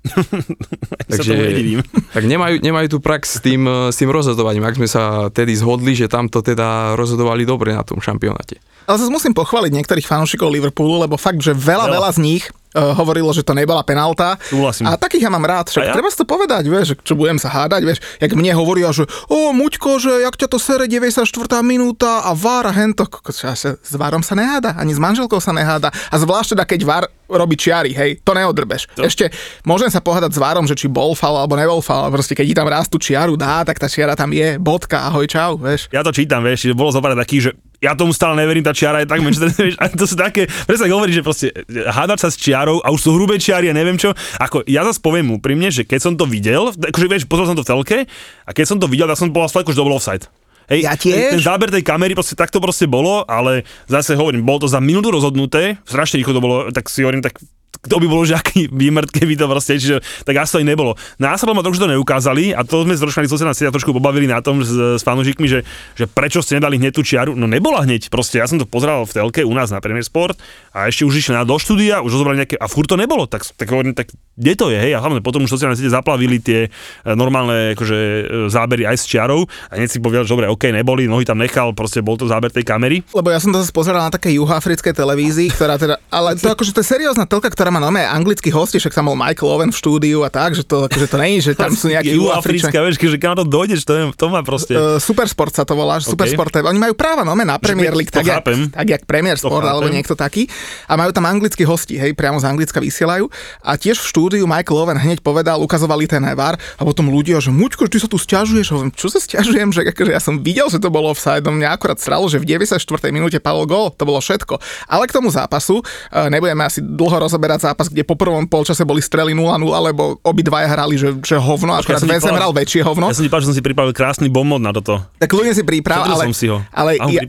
nedivím. 1.09 1.85
tak 2.15 2.25
nemajú, 2.25 2.61
nemajú 2.61 2.87
tu 2.89 2.97
prax 2.97 3.37
s 3.37 3.39
tým, 3.45 3.61
e, 3.65 3.93
s 3.93 3.97
tým 3.97 4.09
rozhodovaním. 4.09 4.65
Ak 4.65 4.77
sme 4.77 4.89
sa 4.89 5.29
tedy 5.29 5.53
zhodli, 5.53 5.93
že 5.93 6.09
tamto 6.09 6.41
teda 6.41 6.97
rozhodovali 6.97 7.45
dobre 7.45 7.77
na 7.77 7.85
tom 7.85 8.01
šampionáte. 8.01 8.57
Ale 8.89 8.97
zase 8.97 9.13
musím 9.13 9.37
pochváliť 9.37 9.69
niektorých 9.69 10.09
fanúšikov 10.09 10.49
Liverpoolu, 10.49 11.05
lebo 11.05 11.13
fakt, 11.13 11.37
že 11.39 11.53
veľa, 11.53 11.85
Veľa. 11.85 11.95
veľa 12.01 12.09
z 12.09 12.19
nich 12.19 12.43
uh, 12.73 12.97
hovorilo, 12.97 13.29
že 13.29 13.45
to 13.45 13.53
nebola 13.53 13.85
penálta. 13.85 14.33
Súhlasím. 14.49 14.89
A 14.89 14.97
takých 14.97 15.29
ja 15.29 15.31
mám 15.31 15.45
rád, 15.45 15.69
však 15.69 15.85
ja? 15.85 15.93
treba 15.93 16.09
si 16.09 16.17
to 16.17 16.25
povedať, 16.25 16.65
vieš, 16.65 16.97
čo 17.05 17.13
budem 17.13 17.37
sa 17.37 17.53
hádať, 17.53 17.81
vieš, 17.85 17.99
jak 18.17 18.33
mne 18.33 18.49
hovoria, 18.57 18.89
že 18.89 19.05
o, 19.29 19.53
Muťko, 19.53 20.01
že 20.01 20.25
jak 20.25 20.33
ťa 20.33 20.47
to 20.49 20.57
sere 20.57 20.89
94. 20.89 21.21
minúta 21.61 22.25
a 22.25 22.33
VAR 22.33 22.65
a 22.65 22.73
hento, 22.73 23.05
s 23.29 23.93
VARom 23.93 24.25
sa 24.25 24.33
neháda, 24.33 24.73
ani 24.73 24.97
s 24.97 24.99
manželkou 25.01 25.37
sa 25.37 25.53
neháda. 25.53 25.93
A 26.09 26.15
zvlášť 26.17 26.57
teda, 26.57 26.63
keď 26.65 26.79
VAR 26.81 27.05
robí 27.29 27.53
čiary, 27.53 27.93
hej, 27.93 28.25
to 28.25 28.33
neodrbeš. 28.33 28.89
To- 28.97 29.05
Ešte 29.05 29.29
môžem 29.61 29.93
sa 29.93 30.01
pohádať 30.01 30.33
s 30.33 30.41
VARom, 30.41 30.65
že 30.65 30.73
či 30.73 30.89
bol 30.89 31.13
faul 31.13 31.37
alebo 31.37 31.53
nebol 31.53 31.77
ale 31.85 32.09
proste 32.09 32.33
keď 32.33 32.45
ti 32.49 32.55
tam 32.57 32.65
raz 32.65 32.89
tú 32.89 32.97
čiaru 32.97 33.37
dá, 33.37 33.61
tak 33.61 33.77
tá 33.77 33.85
čiara 33.85 34.17
tam 34.17 34.33
je, 34.33 34.57
bodka, 34.57 35.05
ahoj, 35.05 35.29
čau, 35.29 35.53
vieš. 35.61 35.85
Ja 35.93 36.01
to 36.01 36.09
čítam, 36.09 36.41
vieš, 36.41 36.73
bolo 36.73 36.89
zopár 36.89 37.13
takých, 37.13 37.49
že 37.49 37.51
ja 37.79 37.95
tomu 37.95 38.11
stále 38.11 38.35
neverím, 38.35 38.63
tá 38.63 38.75
čiara 38.75 39.03
je 39.03 39.07
tak 39.07 39.23
menšia, 39.23 39.47
vieš, 39.55 39.75
to 39.95 40.05
sú 40.05 40.15
také, 40.19 40.47
presne 40.67 40.91
ako 40.91 40.95
hovoríš, 40.99 41.17
že 41.19 41.23
proste 41.23 41.47
hádať 41.67 42.19
sa 42.19 42.27
s 42.27 42.35
čiarou 42.35 42.83
a 42.83 42.91
už 42.91 42.99
sú 42.99 43.09
hrubé 43.15 43.39
čiary 43.39 43.71
a 43.71 43.73
neviem 43.75 43.95
čo, 43.95 44.11
ako 44.37 44.67
ja 44.67 44.83
zase 44.83 44.99
poviem 44.99 45.31
úprimne, 45.31 45.71
že 45.71 45.87
keď 45.87 45.99
som 46.03 46.13
to 46.19 46.27
videl, 46.27 46.71
akože 46.75 47.07
vieš, 47.07 47.23
pozrel 47.25 47.47
som 47.47 47.55
to 47.55 47.63
v 47.63 47.69
telke 47.71 47.97
a 48.43 48.51
keď 48.51 48.65
som 48.67 48.77
to 48.77 48.91
videl, 48.91 49.07
tak 49.07 49.17
som 49.17 49.31
bol 49.31 49.47
fleku, 49.47 49.71
že 49.71 49.79
to 49.79 49.87
bolo 49.87 49.95
offside. 49.95 50.27
Hej, 50.69 50.85
Ja 50.85 50.93
ten, 50.93 51.33
ten 51.33 51.41
tiež. 51.41 51.49
záber 51.49 51.73
tej 51.73 51.81
kamery, 51.81 52.13
proste 52.13 52.37
tak 52.37 52.53
to 52.53 52.61
proste 52.61 52.85
bolo, 52.85 53.25
ale 53.25 53.65
zase 53.89 54.13
hovorím, 54.13 54.45
bolo 54.45 54.61
to 54.61 54.69
za 54.69 54.77
minútu 54.77 55.09
rozhodnuté, 55.09 55.81
strašne 55.81 56.21
rýchlo 56.21 56.37
to 56.37 56.43
bolo, 56.45 56.55
tak 56.69 56.85
si 56.85 57.01
hovorím, 57.01 57.25
tak 57.25 57.41
kto 57.79 57.95
by 58.01 58.07
bol, 58.11 58.27
že 58.27 58.35
aký 58.35 58.67
výmrt, 58.81 59.09
keby 59.13 59.39
to 59.39 59.45
proste, 59.47 59.79
čiže 59.79 60.03
tak 60.27 60.35
asi 60.35 60.57
to 60.57 60.59
aj 60.63 60.67
nebolo. 60.67 60.97
Následom 61.21 61.55
ma 61.55 61.63
trošku 61.63 61.83
to 61.85 61.91
neukázali 61.91 62.51
a 62.51 62.65
to 62.67 62.83
sme 62.83 62.97
zročnali 62.97 63.27
sociálne 63.31 63.55
sieťa 63.55 63.71
trošku 63.71 63.95
pobavili 63.95 64.27
na 64.27 64.43
tom 64.43 64.61
s, 64.61 64.71
s 64.71 65.01
fanúšikmi, 65.05 65.47
že, 65.47 65.63
že 65.95 66.05
prečo 66.09 66.43
ste 66.43 66.59
nedali 66.59 66.75
hneď 66.75 66.93
tú 66.95 67.03
čiaru. 67.05 67.37
No 67.39 67.47
nebola 67.47 67.87
hneď, 67.87 68.11
proste 68.11 68.43
ja 68.43 68.47
som 68.49 68.59
to 68.59 68.67
pozeral 68.67 69.07
v 69.07 69.15
telke 69.15 69.41
u 69.47 69.53
nás 69.55 69.71
na 69.71 69.79
Premier 69.79 70.03
Sport 70.03 70.39
a 70.75 70.91
ešte 70.91 71.07
už 71.07 71.23
išli 71.23 71.33
na 71.35 71.47
do 71.47 71.55
štúdia, 71.55 72.03
už 72.03 72.19
zobrali 72.19 72.43
nejaké, 72.43 72.59
a 72.59 72.67
furt 72.67 72.91
to 72.91 72.99
nebolo, 72.99 73.25
tak, 73.25 73.47
tak 73.55 73.67
hovorím, 73.71 73.95
tak 73.95 74.11
kde 74.39 74.53
to 74.55 74.65
je, 74.71 74.79
hej, 74.79 74.95
a 74.95 75.03
hlavne 75.03 75.19
potom 75.19 75.43
už 75.43 75.51
sociálne 75.51 75.75
siete 75.75 75.91
zaplavili 75.91 76.39
tie 76.39 76.67
e, 76.67 76.69
normálne 77.11 77.75
akože, 77.75 77.97
e, 77.99 78.21
zábery 78.47 78.87
aj 78.87 78.95
s 78.95 79.05
čiarou 79.07 79.43
a 79.67 79.75
hneď 79.75 79.89
si 79.91 79.99
povedal, 79.99 80.23
že 80.23 80.31
dobre, 80.31 80.47
OK, 80.47 80.71
neboli, 80.71 81.11
nohy 81.11 81.27
tam 81.27 81.43
nechal, 81.43 81.75
proste 81.75 81.99
bol 81.99 82.15
to 82.15 82.23
záber 82.23 82.47
tej 82.47 82.63
kamery. 82.63 83.03
Lebo 83.11 83.35
ja 83.35 83.43
som 83.43 83.51
to 83.51 83.59
zase 83.59 83.75
pozeral 83.75 84.07
na 84.07 84.11
také 84.11 84.31
juhoafrickej 84.31 84.95
televízii, 84.95 85.51
ktorá 85.51 85.75
teda, 85.75 85.99
ale 86.07 86.39
to 86.39 86.47
akože 86.55 86.71
to 86.71 86.79
je 86.79 86.87
seriózna 86.87 87.27
telka, 87.27 87.51
ktorá 87.59 87.75
má 87.75 87.83
nové 87.83 88.07
anglický 88.07 88.55
hosti, 88.55 88.79
však 88.79 88.95
tam 88.95 89.11
bol 89.11 89.19
Michael 89.19 89.51
Owen 89.51 89.75
v 89.75 89.77
štúdiu 89.83 90.23
a 90.23 90.31
tak, 90.31 90.55
že 90.55 90.63
to, 90.63 90.87
akože 90.87 91.11
to 91.11 91.17
není, 91.19 91.43
že 91.43 91.51
tam 91.59 91.75
sú 91.75 91.89
nejakí 91.93 92.15
juhoafričania. 92.15 92.87
vieš, 92.87 92.95
že 93.03 93.19
kam 93.19 93.35
to 93.35 93.43
dojdeš, 93.43 93.83
to, 93.83 93.91
je, 93.99 94.03
to 94.15 94.25
má 94.31 94.39
proste. 94.47 94.71
Uh, 94.71 94.95
Supersport 94.95 95.51
sa 95.51 95.67
to 95.67 95.75
volá, 95.75 95.99
že 95.99 96.07
OK. 96.07 96.15
Supersport. 96.15 96.63
Oni 96.63 96.79
majú 96.79 96.95
práva 96.95 97.27
nome 97.27 97.43
na 97.43 97.59
Premier 97.59 97.91
League, 97.91 98.15
tak, 98.15 98.23
jak, 98.23 98.47
tak 98.47 98.87
jak 98.87 99.01
Premier 99.03 99.35
Sport 99.35 99.67
alebo 99.67 99.91
niekto 99.91 100.15
taký. 100.15 100.47
A 100.87 100.95
majú 100.95 101.11
tam 101.11 101.27
anglickí 101.27 101.67
hosti, 101.67 101.99
hej, 101.99 102.15
priamo 102.15 102.39
z 102.39 102.47
Anglicka 102.47 102.79
vysielajú. 102.79 103.27
A 103.59 103.75
tiež 103.75 103.99
v 103.99 104.07
štúdiu 104.07 104.47
Michael 104.47 104.79
Owen 104.79 104.95
hneď 104.95 105.19
povedal, 105.19 105.59
ukazovali 105.59 106.07
ten 106.07 106.23
VAR 106.23 106.55
a 106.55 106.81
potom 106.87 107.11
ľudia, 107.11 107.43
že 107.43 107.51
Muťko, 107.51 107.91
ty 107.91 107.99
sa 107.99 108.07
tu 108.07 108.15
stiažuješ. 108.15 108.71
Hovorím, 108.71 108.95
čo 108.95 109.11
sa 109.11 109.19
stiažujem, 109.19 109.75
že 109.75 109.83
akože 109.83 110.15
ja 110.15 110.23
som 110.23 110.39
videl, 110.39 110.71
že 110.71 110.79
to 110.79 110.87
bolo 110.87 111.11
offside, 111.11 111.43
no 111.43 111.51
mňa 111.51 111.75
akurát 111.75 111.99
sralo, 111.99 112.31
že 112.31 112.39
v 112.39 112.55
94. 112.55 112.79
minúte 113.11 113.35
padol 113.43 113.67
gól, 113.67 113.91
to 113.91 114.07
bolo 114.07 114.23
všetko. 114.23 114.63
Ale 114.87 115.11
k 115.11 115.19
tomu 115.19 115.27
zápasu, 115.27 115.83
e, 115.83 116.31
nebudeme 116.31 116.63
asi 116.63 116.79
dlho 116.79 117.27
rozoberať 117.27 117.48
zápas, 117.57 117.89
kde 117.89 118.05
po 118.05 118.13
prvom 118.13 118.45
polčase 118.45 118.85
boli 118.85 119.01
strely 119.01 119.33
0-0, 119.33 119.57
lebo 119.65 120.21
obidvaja 120.21 120.69
hrali, 120.69 120.93
že, 121.01 121.17
že 121.25 121.41
hovno, 121.41 121.73
ti 121.81 122.05
Vezem 122.05 122.29
povedal- 122.29 122.37
hral 122.37 122.51
väčšie 122.53 122.81
hovno. 122.85 123.09
Ja 123.09 123.17
som 123.17 123.25
ti 123.25 123.33
že 123.33 123.47
som 123.49 123.57
si 123.57 123.65
pripravil 123.65 123.97
krásny 123.97 124.29
bombot 124.29 124.61
na 124.61 124.69
toto. 124.69 125.01
Tak 125.17 125.33
ľudia 125.33 125.57
si 125.57 125.65
Pozrel 125.65 126.13
ale, 126.13 126.25
som 126.29 126.35
si 126.37 126.45
ho. 126.51 126.57
ale 126.69 126.91
ja- 126.99 127.23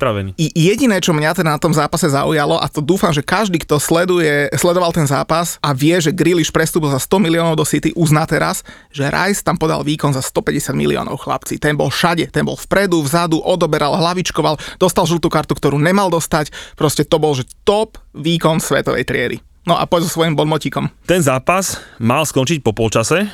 jediné, 0.53 0.99
čo 1.01 1.17
mňa 1.17 1.33
teda 1.33 1.57
na 1.57 1.61
tom 1.63 1.73
zápase 1.73 2.11
zaujalo, 2.11 2.59
a 2.61 2.67
to 2.69 2.83
dúfam, 2.83 3.15
že 3.15 3.23
každý, 3.23 3.63
kto 3.63 3.79
sleduje, 3.79 4.51
sledoval 4.59 4.91
ten 4.91 5.07
zápas 5.07 5.57
a 5.63 5.71
vie, 5.71 5.95
že 6.03 6.11
Grealish 6.11 6.51
prestúpil 6.51 6.91
za 6.91 6.99
100 6.99 7.23
miliónov 7.23 7.55
do 7.55 7.63
City, 7.63 7.95
uzná 7.95 8.27
teraz, 8.27 8.67
že 8.91 9.07
Rice 9.07 9.47
tam 9.47 9.55
podal 9.55 9.87
výkon 9.87 10.11
za 10.11 10.21
150 10.21 10.75
miliónov 10.75 11.23
chlapci. 11.23 11.63
Ten 11.63 11.79
bol 11.79 11.93
všade, 11.93 12.27
ten 12.35 12.43
bol 12.43 12.59
vpredu, 12.59 12.99
vzadu, 13.07 13.39
odoberal, 13.39 13.95
hlavičkoval, 13.95 14.59
dostal 14.83 15.07
žltú 15.07 15.31
kartu, 15.31 15.55
ktorú 15.55 15.79
nemal 15.79 16.11
dostať. 16.11 16.51
Proste 16.75 17.07
to 17.07 17.23
bol, 17.23 17.37
že 17.39 17.47
top 17.63 18.01
výkon 18.11 18.59
svetovej 18.59 19.07
triedy. 19.07 19.37
No 19.69 19.77
a 19.77 19.85
poď 19.85 20.09
so 20.09 20.21
svojím 20.21 20.37
bonmotíkom. 20.37 20.89
Ten 21.05 21.21
zápas 21.21 21.79
mal 22.01 22.25
skončiť 22.25 22.65
po 22.65 22.73
polčase 22.73 23.29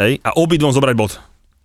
hej, 0.00 0.12
a 0.24 0.30
obidvom 0.36 0.72
zobrať 0.72 0.94
bod. 0.96 1.12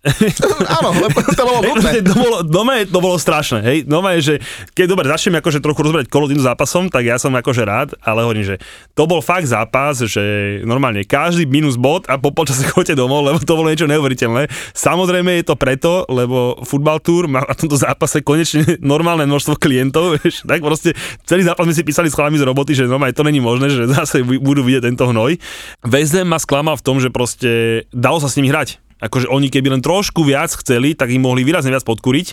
Áno, 0.78 0.94
lebo 0.94 1.18
to 1.22 1.42
bolo 1.42 1.60
nutné. 1.72 2.00
to 2.02 2.14
bolo, 2.14 2.36
doma 2.46 2.78
je, 2.78 2.84
to 2.86 2.98
bolo 3.02 3.16
strašné, 3.18 3.58
hej, 3.62 3.78
doma 3.84 4.14
je, 4.18 4.20
že 4.22 4.34
keď 4.72 4.86
dobre 4.94 5.06
začneme 5.10 5.42
akože 5.42 5.58
trochu 5.58 5.80
rozberať 5.82 6.06
kolo 6.06 6.30
tým 6.30 6.38
zápasom, 6.38 6.86
tak 6.88 7.06
ja 7.06 7.18
som 7.18 7.34
akože 7.34 7.62
rád, 7.66 7.88
ale 8.06 8.22
hovorím, 8.22 8.46
že 8.46 8.56
to 8.94 9.04
bol 9.10 9.18
fakt 9.18 9.50
zápas, 9.50 9.98
že 10.06 10.22
normálne 10.62 11.02
každý 11.02 11.44
minus 11.44 11.74
bod 11.74 12.06
a 12.06 12.16
po 12.16 12.30
polčase 12.30 12.62
chodte 12.72 12.94
domov, 12.94 13.26
lebo 13.26 13.42
to 13.42 13.58
bolo 13.58 13.68
niečo 13.68 13.90
neuveriteľné. 13.90 14.46
Samozrejme 14.72 15.42
je 15.42 15.44
to 15.44 15.54
preto, 15.58 16.06
lebo 16.06 16.62
futbal 16.62 17.02
tour 17.02 17.26
má 17.26 17.42
na 17.42 17.54
tomto 17.58 17.74
zápase 17.74 18.22
konečne 18.22 18.78
normálne 18.78 19.26
množstvo 19.26 19.58
klientov, 19.58 20.22
vieš, 20.22 20.46
tak 20.46 20.62
proste 20.62 20.94
celý 21.26 21.42
zápas 21.42 21.66
sme 21.66 21.74
si 21.74 21.82
písali 21.82 22.08
s 22.08 22.14
chalami 22.14 22.38
z 22.38 22.46
roboty, 22.46 22.72
že 22.78 22.86
normálne 22.86 23.16
to 23.16 23.26
není 23.26 23.42
možné, 23.42 23.68
že 23.68 23.90
zase 23.90 24.22
budú 24.22 24.62
vidieť 24.62 24.86
tento 24.86 25.10
hnoj. 25.10 25.38
West 25.82 26.14
ma 26.22 26.38
sklamal 26.38 26.78
v 26.78 26.84
tom, 26.86 26.96
že 27.02 27.10
proste 27.10 27.84
dalo 27.90 28.22
sa 28.22 28.30
s 28.30 28.38
nimi 28.38 28.48
hrať. 28.48 28.85
Akože 28.96 29.28
oni 29.28 29.52
keby 29.52 29.76
len 29.76 29.84
trošku 29.84 30.24
viac 30.24 30.52
chceli, 30.56 30.96
tak 30.96 31.12
im 31.12 31.24
mohli 31.24 31.44
výrazne 31.44 31.68
viac 31.68 31.84
podkuriť, 31.84 32.32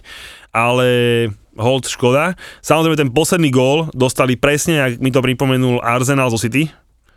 ale 0.55 0.88
hold 1.60 1.86
škoda. 1.91 2.39
Samozrejme 2.63 2.98
ten 2.98 3.12
posledný 3.12 3.51
gól 3.51 3.91
dostali 3.91 4.39
presne, 4.39 4.79
ak 4.79 4.91
mi 5.03 5.12
to 5.12 5.20
pripomenul 5.20 5.84
Arsenal 5.84 6.32
zo 6.32 6.39
City, 6.39 6.72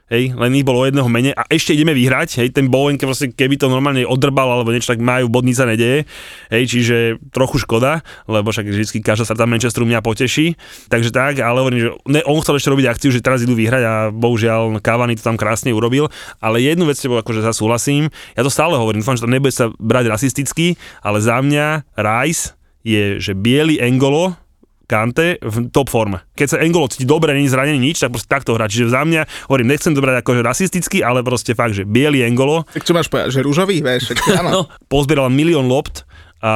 Hej, 0.07 0.39
len 0.39 0.55
ich 0.55 0.63
bolo 0.63 0.83
o 0.83 0.87
jedného 0.87 1.11
menej 1.11 1.35
a 1.35 1.51
ešte 1.51 1.75
ideme 1.75 1.91
vyhrať, 1.91 2.39
hej, 2.39 2.55
ten 2.55 2.71
Bowen, 2.71 2.95
proste, 2.95 3.27
keby 3.27 3.59
to 3.59 3.67
normálne 3.67 4.07
odrbal 4.07 4.47
alebo 4.47 4.71
niečo, 4.71 4.95
tak 4.95 5.03
majú 5.03 5.27
bod, 5.27 5.43
sa 5.51 5.67
nedeje, 5.67 6.07
hej, 6.47 6.63
čiže 6.71 7.19
trochu 7.35 7.67
škoda, 7.67 8.07
lebo 8.31 8.55
však 8.55 8.71
vždy 8.71 9.03
každá 9.03 9.27
strata 9.27 9.51
Manchesteru 9.51 9.83
mňa 9.83 10.07
poteší, 10.07 10.55
takže 10.87 11.11
tak, 11.11 11.43
ale 11.43 11.59
hovorím, 11.59 11.81
že 11.83 11.91
ne, 12.07 12.23
on 12.23 12.39
chcel 12.39 12.55
ešte 12.55 12.71
robiť 12.71 12.87
akciu, 12.87 13.11
že 13.11 13.19
teraz 13.19 13.43
idú 13.43 13.59
vyhrať 13.59 13.83
a 13.83 13.95
bohužiaľ 14.15 14.79
Cavani 14.79 15.19
to 15.19 15.27
tam 15.27 15.35
krásne 15.35 15.75
urobil, 15.75 16.07
ale 16.39 16.63
jednu 16.63 16.87
vec 16.87 16.95
s 16.95 17.03
tebou 17.03 17.19
akože 17.19 17.43
sa 17.43 17.51
súhlasím, 17.51 18.07
ja 18.39 18.47
to 18.47 18.51
stále 18.51 18.79
hovorím, 18.79 19.03
dúfam, 19.03 19.19
že 19.19 19.27
to 19.27 19.35
nebude 19.35 19.51
sa 19.51 19.75
brať 19.75 20.07
rasisticky, 20.07 20.79
ale 21.03 21.19
za 21.19 21.43
mňa 21.43 21.83
Rice 21.99 22.55
je, 22.87 23.19
že 23.19 23.35
biely 23.35 23.83
Engolo, 23.83 24.39
Kante 24.87 25.43
v 25.43 25.67
top 25.75 25.91
forme. 25.91 26.23
Keď 26.39 26.47
sa 26.47 26.57
Engolo 26.63 26.87
cíti 26.87 27.03
dobre, 27.03 27.35
není 27.35 27.51
zranený 27.51 27.79
nič, 27.79 27.99
tak 27.99 28.15
proste 28.15 28.31
takto 28.31 28.55
hrá. 28.55 28.71
Čiže 28.71 28.95
za 28.95 29.03
mňa, 29.03 29.51
hovorím, 29.51 29.75
nechcem 29.75 29.93
to 29.93 30.01
brať 30.01 30.23
akože 30.23 30.41
rasisticky, 30.47 31.03
ale 31.03 31.27
proste 31.27 31.59
fakt, 31.59 31.75
že 31.75 31.83
biely 31.83 32.23
Engolo, 32.23 32.63
Tak 32.71 32.87
čo 32.87 32.95
máš 32.95 33.11
povedať, 33.11 33.35
že 33.35 33.41
rúžový, 33.43 33.83
vieš? 33.83 34.15
Áno. 34.41 34.51
no, 34.51 34.61
pozbieral 34.87 35.27
milión 35.29 35.67
lopt 35.67 36.07
a 36.39 36.53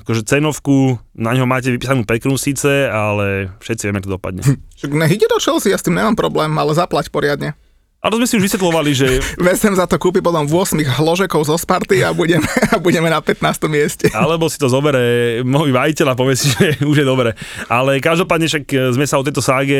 akože 0.00 0.24
cenovku, 0.24 0.96
na 1.12 1.36
ňo 1.36 1.44
máte 1.44 1.68
vypísanú 1.68 2.06
peknú 2.08 2.40
síce, 2.40 2.88
ale 2.88 3.52
všetci 3.60 3.90
vieme, 3.90 4.00
ako 4.00 4.06
to 4.08 4.14
dopadne. 4.16 4.42
Však 4.78 4.90
nech 4.94 5.12
ide 5.12 5.26
do 5.28 5.42
Chelsea, 5.42 5.74
ja 5.74 5.76
s 5.76 5.84
tým 5.84 5.98
nemám 5.98 6.16
problém, 6.16 6.54
ale 6.56 6.72
zaplať 6.72 7.12
poriadne. 7.12 7.52
To 7.98 8.14
sme 8.14 8.30
si 8.30 8.38
už 8.38 8.46
vysvetľovali, 8.46 8.90
že 8.94 9.06
Ham 9.66 9.74
za 9.74 9.90
to 9.90 9.98
kúpi 9.98 10.22
potom 10.22 10.46
8 10.46 10.78
hložekov 11.02 11.42
zo 11.42 11.58
Sparty 11.58 12.06
a 12.06 12.14
budeme, 12.14 12.46
a 12.74 12.78
budeme 12.78 13.10
na 13.10 13.18
15. 13.18 13.42
mieste. 13.66 14.06
alebo 14.14 14.46
si 14.46 14.54
to 14.54 14.70
zobere 14.70 15.42
môj 15.42 15.74
majiteľ 15.74 16.14
a 16.14 16.18
povie 16.18 16.38
si, 16.38 16.46
že 16.54 16.78
už 16.86 17.02
je 17.02 17.06
dobre. 17.06 17.34
Ale 17.66 17.98
každopádne 17.98 18.46
však 18.46 18.64
e, 18.70 18.76
sme 18.94 19.02
sa 19.02 19.18
o 19.18 19.26
tejto 19.26 19.42
ságe 19.42 19.76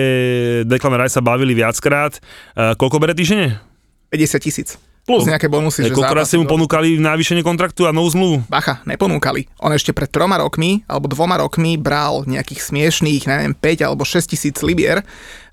Declan 0.67 0.99
Rice 0.99 1.15
sa 1.15 1.23
bavili 1.23 1.55
viackrát. 1.55 2.19
E, 2.19 2.75
Koľko 2.75 2.99
bere 2.99 3.15
týždenne? 3.15 3.63
50 4.11 4.43
tisíc. 4.43 4.69
Plus 5.09 5.25
nejaké 5.25 5.49
bonusy, 5.49 5.89
že 5.89 5.97
Koľko 5.97 6.13
raz 6.13 6.29
zápasy 6.29 6.37
ste 6.37 6.41
mu 6.45 6.45
ponúkali 6.45 7.01
navýšenie 7.01 7.41
kontraktu 7.41 7.89
a 7.89 7.97
novú 7.97 8.13
zmluvu? 8.13 8.45
Bacha, 8.53 8.85
neponúkali. 8.85 9.49
On 9.65 9.73
ešte 9.73 9.97
pred 9.97 10.13
troma 10.13 10.37
rokmi, 10.37 10.85
alebo 10.85 11.09
dvoma 11.09 11.41
rokmi 11.41 11.81
bral 11.81 12.29
nejakých 12.29 12.61
smiešných, 12.69 13.25
neviem, 13.25 13.57
5 13.57 13.89
alebo 13.89 14.05
6 14.05 14.29
tisíc 14.29 14.61
libier, 14.61 15.01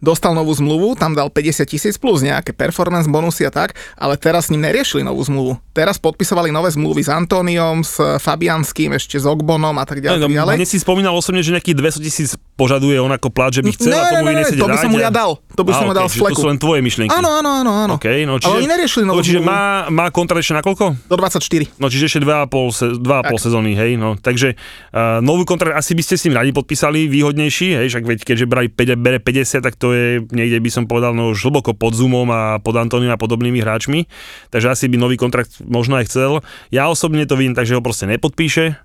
dostal 0.04 0.36
novú 0.36 0.52
zmluvu, 0.52 1.00
tam 1.00 1.16
dal 1.16 1.32
50 1.32 1.66
tisíc 1.66 1.96
plus 1.96 2.20
nejaké 2.20 2.52
performance 2.52 3.08
bonusy 3.08 3.48
a 3.48 3.52
tak, 3.52 3.80
ale 3.96 4.20
teraz 4.20 4.48
s 4.48 4.50
ním 4.52 4.68
neriešili 4.68 5.02
novú 5.02 5.24
zmluvu. 5.24 5.58
Teraz 5.72 5.98
podpisovali 5.98 6.52
nové 6.52 6.70
zmluvy 6.70 7.02
s 7.08 7.10
Antóniom, 7.10 7.82
s 7.82 7.98
Fabianským, 8.20 8.92
ešte 8.94 9.16
s 9.18 9.26
Ogbonom 9.26 9.76
a 9.80 9.86
tak 9.88 10.04
ďalej. 10.04 10.20
No, 10.20 10.28
tak 10.28 10.36
ďalej. 10.36 10.68
Si 10.68 10.84
spomínal 10.84 11.16
osobne, 11.16 11.40
že 11.40 11.56
nejakých 11.56 11.78
200 11.80 12.06
tisíc 12.06 12.30
požaduje 12.60 13.00
on 13.00 13.12
ako 13.12 13.32
plat, 13.32 13.52
že 13.56 13.64
by 13.64 13.72
chcel 13.72 13.92
Ne, 13.92 14.00
a 14.00 14.04
ne, 14.04 14.12
tomu 14.12 14.26
ne, 14.26 14.32
ne, 14.32 14.38
nechcete 14.44 14.60
to 14.60 14.68
by 14.68 14.78
som 14.80 14.92
mu 14.92 15.00
ja 15.00 15.12
dal. 15.12 15.40
To 15.56 15.64
by 15.64 15.72
som 15.72 15.88
okej, 15.90 15.98
dal 15.98 16.08
z 16.08 16.14
čiže 16.14 16.22
To 16.22 16.26
fleku. 16.28 16.42
sú 16.44 16.48
len 16.52 16.60
tvoje 16.60 16.80
myšlienky. 16.84 17.12
Áno, 17.16 17.30
áno, 17.32 17.50
áno, 17.64 17.72
áno. 17.72 17.94
Okay, 17.96 18.28
no, 18.28 18.38
čiže, 18.38 18.52
Ale 18.52 18.60
oni 18.62 18.70
neriešili 18.70 19.04
novú 19.08 19.20
no, 19.20 19.26
Čiže 19.26 19.40
má, 19.40 19.88
má 19.88 20.12
kontrakt 20.12 20.44
ešte 20.44 20.56
na 20.56 20.64
koľko? 20.64 21.00
Do 21.08 21.16
24. 21.16 21.80
No 21.80 21.88
čiže 21.88 22.04
ešte 22.12 22.20
2,5, 22.22 22.76
se, 22.76 22.86
2,5 23.00 23.02
Tak. 23.02 23.34
sezóny, 23.40 23.72
hej, 23.74 23.96
no. 23.96 24.20
Takže 24.20 24.54
uh, 24.56 25.24
nový 25.24 25.48
kontrakt 25.48 25.76
asi 25.76 25.96
by 25.96 26.04
ste 26.04 26.16
s 26.20 26.24
ním 26.28 26.36
radi 26.36 26.52
podpísali, 26.52 27.08
výhodnejší, 27.08 27.80
hej, 27.80 27.88
však 27.90 28.04
veď 28.04 28.20
keďže 28.28 28.46
brali 28.46 28.68
5, 28.68 28.96
bere 29.00 29.20
50, 29.24 29.64
tak 29.64 29.80
to 29.80 29.96
je 29.96 30.22
niekde 30.36 30.60
by 30.60 30.70
som 30.70 30.84
povedal, 30.86 31.16
no 31.16 31.32
už 31.32 31.40
hlboko 31.48 31.72
pod 31.72 31.96
Zoomom 31.96 32.28
a 32.30 32.60
pod 32.60 32.76
Antoniom 32.76 33.12
a 33.12 33.20
podobnými 33.20 33.64
hráčmi, 33.64 34.06
takže 34.52 34.72
asi 34.72 34.86
by 34.92 35.00
nový 35.00 35.16
kontrakt 35.16 35.64
možno 35.64 35.96
aj 35.96 36.12
chcel. 36.12 36.44
Ja 36.70 36.92
osobne 36.92 37.24
to 37.24 37.40
vidím 37.40 37.56
tak, 37.56 37.66
že 37.66 37.78
ho 37.78 37.82
proste 37.82 38.06
nepodpíše, 38.10 38.76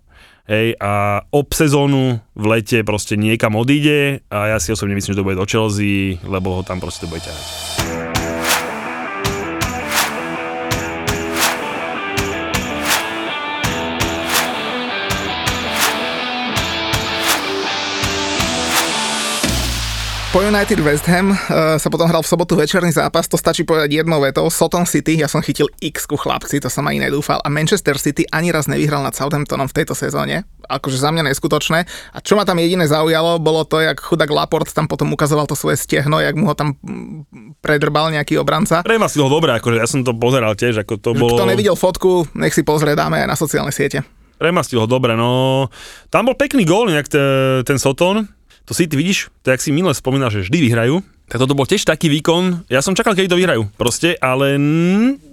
Hej, 0.49 0.77
a 0.81 1.23
ob 1.31 1.53
sezónu 1.53 2.21
v 2.37 2.45
lete 2.49 2.81
proste 2.83 3.15
niekam 3.15 3.55
odíde 3.55 4.25
a 4.33 4.57
ja 4.57 4.59
si 4.59 4.73
osobne 4.73 4.97
myslím, 4.97 5.13
že 5.15 5.21
to 5.21 5.27
bude 5.27 5.39
do 5.39 5.47
Chelsea, 5.47 6.21
lebo 6.25 6.59
ho 6.59 6.63
tam 6.65 6.81
proste 6.81 7.05
to 7.05 7.13
bude 7.13 7.23
ťahať. 7.23 7.70
Po 20.31 20.47
United 20.47 20.79
West 20.87 21.11
Ham 21.11 21.35
uh, 21.35 21.75
sa 21.75 21.91
potom 21.91 22.07
hral 22.07 22.23
v 22.23 22.31
sobotu 22.31 22.55
večerný 22.55 22.95
zápas, 22.95 23.27
to 23.27 23.35
stačí 23.35 23.67
povedať 23.67 23.91
jednou 23.91 24.23
vetou. 24.23 24.47
Soton 24.47 24.87
City, 24.87 25.19
ja 25.19 25.27
som 25.27 25.43
chytil 25.43 25.67
x 25.83 26.07
ku 26.07 26.15
chlapci, 26.15 26.63
to 26.63 26.71
som 26.71 26.87
ani 26.87 27.03
nedúfal. 27.03 27.43
A 27.43 27.51
Manchester 27.51 27.99
City 27.99 28.23
ani 28.31 28.55
raz 28.55 28.71
nevyhral 28.71 29.03
nad 29.03 29.11
Southamptonom 29.11 29.67
v 29.67 29.75
tejto 29.83 29.99
sezóne. 29.99 30.47
Akože 30.71 31.03
za 31.03 31.11
mňa 31.11 31.35
neskutočné. 31.35 31.83
A 32.15 32.19
čo 32.23 32.39
ma 32.39 32.47
tam 32.47 32.63
jediné 32.63 32.87
zaujalo, 32.87 33.43
bolo 33.43 33.67
to, 33.67 33.83
jak 33.83 33.99
chudák 33.99 34.31
Laport 34.31 34.71
tam 34.71 34.87
potom 34.87 35.11
ukazoval 35.11 35.51
to 35.51 35.59
svoje 35.59 35.83
stehno, 35.83 36.23
jak 36.23 36.39
mu 36.39 36.47
ho 36.47 36.55
tam 36.55 36.79
predrbal 37.59 38.15
nejaký 38.15 38.39
obranca. 38.39 38.87
Prema 38.87 39.11
si 39.11 39.19
ho 39.19 39.27
dobre, 39.27 39.51
akože 39.59 39.83
ja 39.83 39.91
som 39.91 40.07
to 40.07 40.15
pozeral 40.15 40.55
tiež, 40.55 40.87
ako 40.87 40.95
to 41.03 41.11
bolo... 41.11 41.43
Kto 41.43 41.51
nevidel 41.51 41.75
fotku, 41.75 42.31
nech 42.39 42.55
si 42.55 42.63
pozrie, 42.63 42.95
dáme 42.95 43.19
aj 43.19 43.27
na 43.27 43.35
sociálne 43.35 43.75
siete. 43.75 44.07
Premastil 44.39 44.79
ho 44.79 44.87
dobre, 44.87 45.19
no. 45.19 45.67
Tam 46.07 46.31
bol 46.31 46.39
pekný 46.39 46.63
gól, 46.63 46.87
nejak 46.87 47.11
te, 47.11 47.23
ten 47.67 47.83
Soton. 47.83 48.31
To 48.71 48.79
si 48.79 48.87
ty 48.87 48.95
vidíš, 48.95 49.35
to 49.43 49.51
jak 49.51 49.59
si 49.59 49.75
minule 49.75 49.91
spomínal, 49.91 50.31
že 50.31 50.47
vždy 50.47 50.71
vyhrajú. 50.71 51.03
Tak 51.27 51.43
toto 51.43 51.59
bol 51.59 51.67
tiež 51.67 51.83
taký 51.83 52.07
výkon, 52.07 52.71
ja 52.71 52.79
som 52.83 52.95
čakal, 52.95 53.19
keď 53.19 53.35
to 53.35 53.39
vyhrajú, 53.39 53.63
proste, 53.75 54.15
ale 54.19 54.59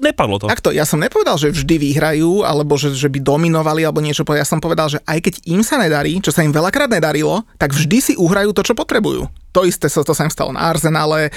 nepadlo 0.02 0.42
to. 0.42 0.50
Takto, 0.50 0.74
ja 0.74 0.86
som 0.90 0.98
nepovedal, 0.98 1.38
že 1.38 1.54
vždy 1.54 1.78
vyhrajú, 1.78 2.42
alebo 2.42 2.78
že, 2.82 2.98
že 2.98 3.10
by 3.10 3.22
dominovali, 3.22 3.86
alebo 3.86 4.02
niečo. 4.02 4.26
Ja 4.30 4.46
som 4.46 4.58
povedal, 4.58 4.90
že 4.90 5.02
aj 5.06 5.22
keď 5.22 5.34
im 5.50 5.62
sa 5.62 5.78
nedarí, 5.78 6.18
čo 6.22 6.34
sa 6.34 6.42
im 6.42 6.54
veľakrát 6.54 6.90
nedarilo, 6.90 7.46
tak 7.62 7.78
vždy 7.78 7.98
si 7.98 8.14
uhrajú 8.18 8.58
to, 8.58 8.66
čo 8.66 8.74
potrebujú. 8.74 9.30
To 9.54 9.66
isté 9.66 9.90
sa 9.90 10.02
to 10.02 10.18
sa 10.18 10.26
im 10.26 10.34
stalo 10.34 10.54
na 10.54 10.70
Arsenale, 10.70 11.34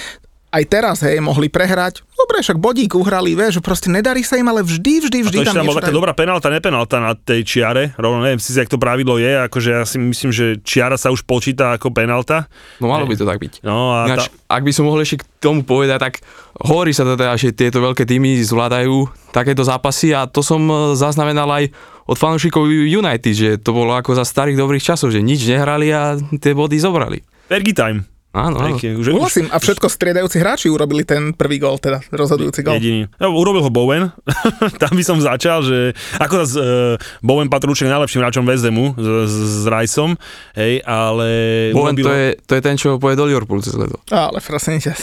aj 0.51 0.65
teraz, 0.67 1.07
hej, 1.07 1.23
mohli 1.23 1.47
prehrať. 1.47 2.03
Dobre, 2.19 2.43
však 2.43 2.59
bodík 2.59 2.99
uhrali, 2.99 3.39
vieš, 3.39 3.59
že 3.59 3.63
proste 3.63 3.89
nedarí 3.89 4.27
sa 4.27 4.35
im, 4.37 4.51
ale 4.51 4.67
vždy, 4.67 5.09
vždy, 5.09 5.19
vždy 5.25 5.39
a 5.41 5.43
to 5.47 5.49
tam 5.55 5.57
tam 5.63 5.71
bola 5.71 5.81
taká 5.81 5.95
dobrá 5.95 6.13
penálta, 6.13 6.51
nepenálta 6.51 6.99
na 6.99 7.15
tej 7.15 7.47
čiare, 7.47 7.95
rovno 7.97 8.21
neviem 8.21 8.43
si, 8.43 8.53
jak 8.53 8.69
to 8.69 8.77
pravidlo 8.77 9.17
je, 9.17 9.47
akože 9.47 9.71
ja 9.71 9.83
si 9.87 9.97
myslím, 10.03 10.35
že 10.35 10.59
čiara 10.61 10.99
sa 10.99 11.15
už 11.15 11.23
počíta 11.25 11.79
ako 11.79 11.95
penálta. 11.95 12.51
No 12.83 12.91
malo 12.91 13.07
by 13.07 13.15
to 13.15 13.25
tak 13.25 13.39
byť. 13.39 13.63
No 13.63 13.95
a 13.95 14.11
Ináč, 14.11 14.27
tá, 14.27 14.59
ak 14.59 14.63
by 14.67 14.73
som 14.75 14.85
mohol 14.91 15.01
ešte 15.07 15.23
k 15.23 15.25
tomu 15.39 15.63
povedať, 15.63 15.99
tak 16.03 16.15
hovorí 16.61 16.91
sa 16.91 17.07
teda, 17.07 17.39
že 17.39 17.55
tieto 17.55 17.81
veľké 17.81 18.03
týmy 18.05 18.43
zvládajú 18.43 19.07
takéto 19.31 19.63
zápasy 19.63 20.13
a 20.13 20.27
to 20.27 20.43
som 20.43 20.61
e, 20.67 20.99
zaznamenal 20.99 21.47
aj 21.47 21.71
od 22.11 22.19
fanúšikov 22.19 22.67
United, 22.69 23.33
že 23.33 23.51
to 23.63 23.71
bolo 23.71 23.95
ako 23.95 24.19
za 24.19 24.27
starých 24.27 24.59
dobrých 24.59 24.83
časov, 24.83 25.15
že 25.15 25.23
nič 25.23 25.47
nehrali 25.47 25.95
a 25.95 26.19
tie 26.43 26.53
body 26.53 26.77
zobrali. 26.83 27.23
Fergie 27.47 27.73
time. 27.73 28.03
Áno, 28.31 28.63
áno. 28.63 28.79
Aj, 28.79 28.95
už, 28.95 29.07
a 29.51 29.59
všetko 29.59 29.91
striedajúci 29.91 30.39
hráči 30.39 30.71
urobili 30.71 31.03
ten 31.03 31.35
prvý 31.35 31.59
gol, 31.59 31.83
teda 31.83 31.99
rozhodujúci 32.15 32.63
gol. 32.63 32.79
Jediný. 32.79 33.11
No, 33.19 33.35
urobil 33.35 33.67
ho 33.67 33.71
Bowen, 33.75 34.15
tam 34.83 34.93
by 34.95 35.03
som 35.03 35.19
začal, 35.19 35.67
že 35.67 35.99
ako 36.15 36.47
uh, 36.47 36.95
Bowen 37.27 37.51
patrú 37.51 37.75
určite 37.75 37.91
najlepším 37.91 38.23
hráčom 38.23 38.47
Hamu 38.47 38.95
s, 38.95 39.07
s, 39.27 39.35
s 39.35 39.65
Riceom, 39.67 40.15
hej, 40.55 40.79
ale... 40.87 41.27
Bowen 41.75 41.99
urobil 41.99 42.07
to 42.07 42.13
je, 42.15 42.29
to 42.47 42.53
je 42.55 42.63
ten, 42.63 42.77
čo 42.79 43.03
pôjde 43.03 43.19
do 43.19 43.27
Liverpoolu 43.27 43.67
cez 43.67 43.75
leto. 43.75 43.99
Ale 44.15 44.39
prosím 44.39 44.79
ťa. 44.79 44.95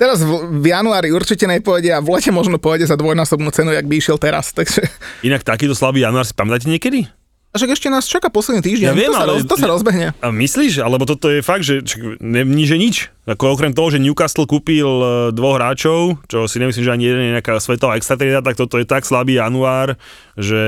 Teraz 0.00 0.24
v, 0.24 0.62
v 0.62 0.66
januári 0.72 1.12
určite 1.12 1.44
nepôjde 1.44 1.92
a 1.92 2.00
v 2.00 2.16
lete 2.16 2.32
možno 2.32 2.56
pôjde 2.56 2.88
za 2.88 2.96
dvojnásobnú 2.96 3.52
cenu, 3.52 3.76
jak 3.76 3.84
by 3.84 3.94
išiel 4.00 4.16
teraz. 4.16 4.48
Takže... 4.56 4.80
Inak 5.20 5.44
takýto 5.44 5.76
slabý 5.76 6.00
január 6.00 6.24
si 6.24 6.32
pamätáte 6.32 6.72
niekedy? 6.72 7.04
A 7.50 7.58
však 7.58 7.74
ešte 7.74 7.90
nás 7.90 8.06
čaká 8.06 8.30
posledný 8.30 8.62
týždeň, 8.62 8.86
Ja 8.86 8.94
viem, 8.94 9.10
to, 9.10 9.18
sa 9.18 9.26
ale- 9.26 9.34
roz, 9.34 9.42
to 9.42 9.56
sa 9.58 9.66
rozbehne. 9.66 10.14
A 10.22 10.30
myslíš? 10.30 10.86
Alebo 10.86 11.02
toto 11.02 11.26
je 11.26 11.42
fakt, 11.42 11.66
že 11.66 11.82
ne, 12.22 12.46
že 12.62 12.78
nič. 12.78 13.10
Ako 13.26 13.58
okrem 13.58 13.74
toho, 13.74 13.90
že 13.90 13.98
Newcastle 13.98 14.46
kúpil 14.46 14.86
e, 14.86 15.06
dvoch 15.34 15.58
hráčov, 15.58 16.22
čo 16.30 16.46
si 16.46 16.62
nemyslím, 16.62 16.86
že 16.86 16.94
ani 16.94 17.04
jeden 17.10 17.22
je 17.26 17.34
nejaká 17.34 17.58
svetová 17.58 17.98
extratrieda, 17.98 18.38
tak 18.38 18.54
toto 18.54 18.78
je 18.78 18.86
tak 18.86 19.02
slabý 19.02 19.42
január, 19.42 19.98
že 20.38 20.62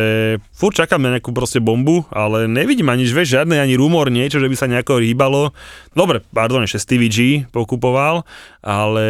furt 0.51 0.75
čakáme 0.75 1.07
nejakú 1.07 1.31
proste 1.31 1.62
bombu, 1.62 2.03
ale 2.11 2.51
nevidím 2.51 2.90
ani, 2.90 3.07
vieš, 3.07 3.38
žiadny 3.38 3.62
ani 3.62 3.79
rumor, 3.79 4.11
niečo, 4.11 4.42
že 4.42 4.51
by 4.51 4.57
sa 4.59 4.66
nejako 4.66 4.99
rýbalo. 4.99 5.55
Dobre, 5.95 6.27
pardon, 6.35 6.66
ešte 6.66 6.83
Stevie 6.83 7.11
G 7.14 7.18
pokupoval, 7.55 8.27
ale 8.59 9.07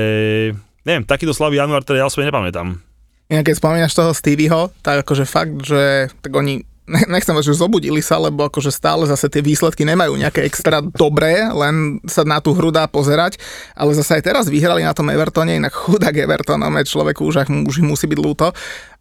neviem, 0.85 1.09
takýto 1.09 1.33
slabý 1.33 1.57
január 1.57 1.81
teda 1.89 2.05
ja 2.05 2.09
osobne 2.09 2.29
nepamätám. 2.29 2.85
Inak 3.33 3.49
keď 3.49 3.57
spomínaš 3.57 3.97
toho 3.97 4.13
Stevieho, 4.13 4.69
tak 4.85 5.09
akože 5.09 5.25
fakt, 5.25 5.65
že 5.65 6.13
tak 6.21 6.37
oni 6.37 6.69
nechcem 6.93 7.35
že 7.43 7.57
zobudili 7.57 8.05
sa, 8.05 8.21
lebo 8.21 8.47
akože 8.47 8.71
stále 8.71 9.09
zase 9.09 9.27
tie 9.33 9.43
výsledky 9.43 9.83
nemajú 9.83 10.15
nejaké 10.15 10.45
extra 10.45 10.85
dobré, 10.85 11.49
len 11.51 11.99
sa 12.05 12.23
na 12.23 12.39
tú 12.39 12.53
hru 12.53 12.71
dá 12.71 12.85
pozerať, 12.87 13.41
ale 13.73 13.97
zase 13.97 14.21
aj 14.21 14.23
teraz 14.23 14.45
vyhrali 14.47 14.85
na 14.85 14.93
tom 14.93 15.09
Evertone, 15.09 15.59
inak 15.59 15.73
chudák 15.73 16.15
Evertonom 16.15 16.75
človeku 16.85 17.25
už, 17.25 17.49
už 17.49 17.77
musí 17.83 18.07
byť 18.07 18.19
ľúto, 18.21 18.53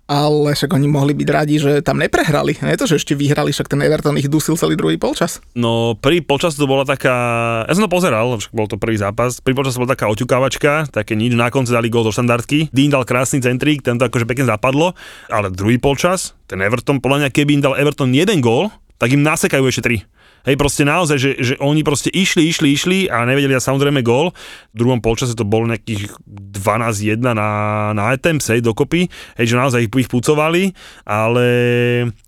ale 0.10 0.52
však 0.58 0.72
oni 0.72 0.88
mohli 0.90 1.14
byť 1.16 1.28
radi, 1.30 1.56
že 1.62 1.72
tam 1.86 2.02
neprehrali. 2.02 2.58
Nie 2.60 2.76
to, 2.76 2.90
že 2.90 3.00
ešte 3.00 3.14
vyhrali, 3.16 3.56
však 3.56 3.72
ten 3.72 3.80
Everton 3.80 4.18
ich 4.20 4.28
dusil 4.28 4.60
celý 4.60 4.76
druhý 4.76 5.00
polčas. 5.00 5.40
No, 5.56 5.96
prvý 5.96 6.20
počas 6.20 6.58
to 6.58 6.68
bola 6.68 6.84
taká, 6.84 7.16
ja 7.66 7.74
som 7.74 7.86
to 7.86 7.92
pozeral, 7.92 8.36
však 8.36 8.52
bol 8.52 8.68
to 8.68 8.76
prvý 8.76 9.00
zápas, 9.00 9.40
prvý 9.40 9.56
počas 9.56 9.78
bola 9.80 9.96
taká 9.96 10.12
oťukávačka, 10.12 10.92
také 10.92 11.16
nič, 11.16 11.38
na 11.38 11.48
konci 11.48 11.72
dali 11.72 11.88
gól 11.88 12.04
do 12.08 12.12
štandardky, 12.12 12.74
Dean 12.76 12.92
dal 12.92 13.08
krásny 13.08 13.40
centrík, 13.40 13.84
ten 13.84 13.96
akože 13.96 14.28
pekne 14.28 14.48
zapadlo, 14.48 14.98
ale 15.32 15.54
druhý 15.54 15.80
polčas, 15.80 16.36
ten 16.46 16.60
Everton, 16.60 17.00
podľa 17.00 17.26
mňa 17.26 17.30
keby 17.32 17.52
im 17.60 17.64
dal 17.64 17.80
Everton 17.80 18.12
jeden 18.12 18.44
gól, 18.44 18.68
tak 19.02 19.16
im 19.16 19.26
nasekajú 19.26 19.66
ešte 19.66 19.82
tri. 19.82 19.98
Hej, 20.42 20.56
proste 20.58 20.82
naozaj, 20.82 21.18
že, 21.22 21.32
že 21.38 21.54
oni 21.62 21.86
proste 21.86 22.10
išli, 22.10 22.50
išli, 22.50 22.68
išli 22.74 22.98
a 23.08 23.22
nevedeli 23.30 23.54
a 23.54 23.62
samozrejme 23.62 24.02
gól. 24.02 24.34
V 24.74 24.78
druhom 24.78 24.98
polčase 24.98 25.38
to 25.38 25.46
bolo 25.46 25.70
nejakých 25.70 26.18
12-1 26.26 27.22
na, 27.22 27.34
na 27.94 28.04
attempts, 28.10 28.50
hej, 28.50 28.66
dokopy. 28.66 29.06
Hej, 29.38 29.54
že 29.54 29.56
naozaj 29.56 29.80
ich, 29.86 29.92
ich 29.94 30.10
pucovali, 30.10 30.74
ale 31.06 31.46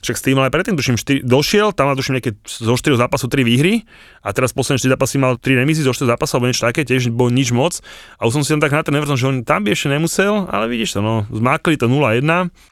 však 0.06 0.16
s 0.18 0.24
tým 0.26 0.38
ale 0.38 0.54
predtým 0.54 0.78
tuším 0.78 0.98
4, 0.98 1.26
došiel, 1.26 1.74
tam 1.74 1.90
mal 1.90 1.98
tuším 1.98 2.22
nejaké 2.22 2.38
zo 2.46 2.78
4 2.78 3.02
zápasov 3.02 3.34
3 3.34 3.42
výhry 3.42 3.82
a 4.22 4.30
teraz 4.30 4.54
posledné 4.54 4.80
4 4.80 4.94
zápasy 4.94 5.16
mal 5.18 5.42
3 5.42 5.60
remízy 5.60 5.82
zo 5.82 5.92
4 5.92 6.14
zápasov 6.14 6.38
alebo 6.38 6.54
niečo 6.54 6.70
také, 6.70 6.86
tiež 6.86 7.10
bol 7.10 7.34
nič 7.34 7.50
moc. 7.50 7.82
A 8.22 8.30
už 8.30 8.40
som 8.40 8.44
si 8.46 8.54
tam 8.54 8.62
tak 8.62 8.72
na 8.72 8.86
ten 8.86 8.96
že 9.14 9.28
on 9.28 9.42
tam 9.42 9.66
by 9.66 9.74
ešte 9.74 9.90
nemusel, 9.90 10.48
ale 10.48 10.70
vidíš 10.70 10.98
to, 10.98 11.00
no, 11.02 11.26
zmákli 11.34 11.76
to 11.76 11.90
0-1. 11.90 12.24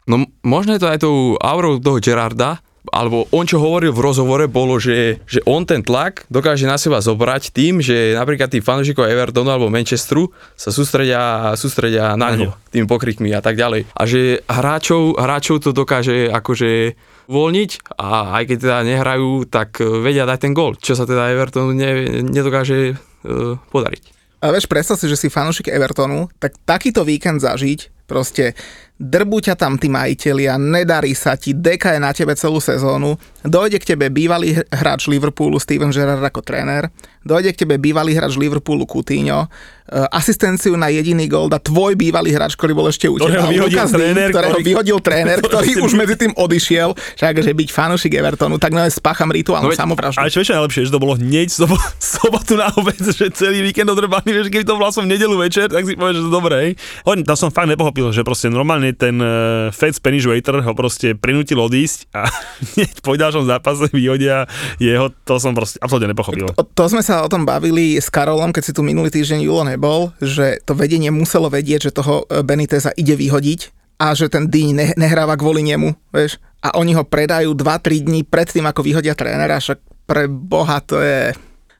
No 0.06 0.16
možno 0.46 0.78
je 0.78 0.82
to 0.82 0.88
aj 0.88 1.00
tou 1.02 1.36
aurou 1.42 1.82
toho 1.82 1.98
Gerarda, 1.98 2.64
alebo 2.90 3.30
on 3.30 3.46
čo 3.46 3.62
hovoril 3.62 3.94
v 3.94 4.02
rozhovore 4.02 4.46
bolo, 4.50 4.82
že, 4.82 5.22
že 5.30 5.46
on 5.46 5.70
ten 5.70 5.86
tlak 5.86 6.26
dokáže 6.34 6.66
na 6.66 6.82
seba 6.82 6.98
zobrať 6.98 7.54
tým, 7.54 7.78
že 7.78 8.18
napríklad 8.18 8.50
tí 8.50 8.58
fanúšikov 8.58 9.06
Evertonu 9.06 9.54
alebo 9.54 9.70
Manchesteru 9.70 10.34
sa 10.58 10.74
sústredia, 10.74 11.54
sústredia 11.54 12.18
na 12.18 12.34
ňo, 12.34 12.58
tým 12.74 12.90
pokrikmi 12.90 13.30
a 13.38 13.42
tak 13.46 13.54
ďalej. 13.62 13.86
A 13.94 14.02
že 14.10 14.42
hráčov, 14.50 15.22
hráčov 15.22 15.62
to 15.62 15.70
dokáže 15.78 16.34
akože 16.34 16.98
uvoľniť 17.30 17.72
a 18.02 18.42
aj 18.42 18.44
keď 18.50 18.58
teda 18.58 18.78
nehrajú, 18.84 19.46
tak 19.46 19.78
e, 19.78 19.86
vedia 20.02 20.26
dať 20.26 20.40
ten 20.50 20.54
gól, 20.58 20.74
čo 20.76 20.98
sa 20.98 21.06
teda 21.06 21.32
Evertonu 21.32 21.72
ne, 21.72 22.22
nedokáže 22.28 22.98
uh, 22.98 23.56
podariť. 23.72 24.04
A 24.42 24.50
vieš, 24.50 24.66
predstav 24.66 24.98
si, 24.98 25.06
že 25.06 25.16
si 25.16 25.30
fanúšik 25.30 25.70
Evertonu, 25.70 26.26
tak 26.42 26.58
takýto 26.66 27.06
víkend 27.06 27.46
zažiť, 27.46 28.10
proste 28.10 28.58
drbú 29.02 29.42
ťa 29.42 29.58
tam 29.58 29.82
tí 29.82 29.90
majiteľia, 29.90 30.62
nedarí 30.62 31.18
sa 31.18 31.34
ti, 31.34 31.58
deka 31.58 31.98
je 31.98 32.00
na 32.00 32.14
tebe 32.14 32.38
celú 32.38 32.62
sezónu, 32.62 33.18
dojde 33.44 33.78
k 33.78 33.86
tebe 33.88 34.08
bývalý 34.08 34.54
hr- 34.54 34.68
hráč 34.68 35.06
Liverpoolu 35.06 35.58
Steven 35.58 35.90
Gerrard 35.90 36.22
ako 36.22 36.40
tréner, 36.40 36.90
dojde 37.22 37.52
k 37.52 37.60
tebe 37.60 37.78
bývalý 37.78 38.12
hráč 38.12 38.34
Liverpoolu 38.36 38.84
Coutinho, 38.84 39.46
e, 39.84 39.98
asistenciu 40.10 40.74
na 40.74 40.88
jediný 40.88 41.26
gól 41.26 41.48
dá 41.48 41.58
tvoj 41.58 41.94
bývalý 41.94 42.32
hráč, 42.32 42.54
ktorý 42.54 42.74
bol 42.74 42.88
ešte 42.88 43.06
u 43.06 43.18
Ktorého 43.18 43.44
teba, 43.44 43.68
Digne, 43.68 43.86
tréner, 43.88 44.30
ktorého 44.30 44.52
ktorý- 44.52 44.66
vyhodil 44.66 44.98
tréner, 45.00 45.38
ktorý 45.44 45.70
už 45.80 45.94
medzi 45.94 46.16
tým 46.18 46.34
odišiel, 46.34 46.90
však 47.16 47.34
že 47.40 47.52
byť 47.52 47.70
fanúšik 47.70 48.14
Evertonu, 48.14 48.58
tak 48.58 48.72
no 48.72 48.82
spácham 48.84 49.30
rituálnu 49.30 49.68
No 49.68 49.72
veď- 49.72 49.80
samovraždu. 49.80 50.18
A 50.18 50.28
čo 50.28 50.40
ešte 50.40 50.54
najlepšie, 50.54 50.82
že 50.84 50.92
to 50.92 51.00
bolo 51.00 51.14
hneď 51.16 51.48
sobo, 51.48 51.76
sobotu 52.02 52.56
na 52.56 52.70
obed, 52.72 52.98
že 52.98 53.30
celý 53.32 53.62
víkend 53.62 53.88
odrbaný, 53.88 54.32
vieš, 54.32 54.48
keby 54.48 54.64
to 54.64 54.74
bolo 54.74 54.90
som 54.90 55.04
v 55.04 55.14
nedelu 55.14 55.36
večer, 55.36 55.68
tak 55.68 55.84
si 55.84 55.94
povieš, 55.94 56.16
že 56.16 56.24
to 56.24 56.32
dobré. 56.32 56.56
hej. 56.60 56.72
Hovorím, 57.04 57.24
tam 57.24 57.36
som 57.36 57.50
fakt 57.50 57.68
nepochopil, 57.68 58.10
že 58.10 58.22
proste 58.22 58.48
normálne 58.48 58.92
ten 58.92 59.14
uh, 59.16 59.30
Fed 59.70 59.94
Spanish 59.94 60.24
waiter 60.24 60.58
ho 60.58 60.74
proste 60.74 61.14
prinútil 61.14 61.58
odísť 61.58 62.10
a 62.12 62.26
hneď 62.72 62.98
po 63.00 63.14
ďalšom 63.32 63.48
zápase 63.48 63.88
vyhodia 63.96 64.44
jeho, 64.76 65.08
to 65.24 65.40
som 65.40 65.56
proste 65.56 65.80
absolútne 65.80 66.12
nepochopil. 66.12 66.52
O, 66.52 66.68
to 66.68 66.84
sme 66.92 67.00
sa 67.00 67.24
o 67.24 67.32
tom 67.32 67.48
bavili 67.48 67.96
s 67.96 68.12
Karolom, 68.12 68.52
keď 68.52 68.64
si 68.68 68.76
tu 68.76 68.84
minulý 68.84 69.08
týždeň 69.08 69.48
Julo 69.48 69.64
nebol, 69.64 70.12
že 70.20 70.60
to 70.68 70.76
vedenie 70.76 71.08
muselo 71.16 71.48
vedieť, 71.48 71.88
že 71.88 71.96
toho 71.96 72.28
e, 72.28 72.44
Beniteza 72.44 72.92
ide 73.00 73.16
vyhodiť 73.16 73.72
a 74.04 74.12
že 74.12 74.28
ten 74.28 74.52
Dýň 74.52 74.70
ne, 74.76 74.88
nehráva 75.00 75.40
kvôli 75.40 75.64
nemu, 75.64 75.96
vieš. 76.12 76.44
A 76.60 76.76
oni 76.76 76.92
ho 76.92 77.08
predajú 77.08 77.56
2-3 77.56 78.04
dní 78.04 78.22
pred 78.28 78.52
tým, 78.52 78.68
ako 78.68 78.84
vyhodia 78.84 79.16
trénera, 79.16 79.64
však 79.64 79.80
pre 80.04 80.28
Boha 80.28 80.84
to 80.84 81.00
je... 81.00 81.32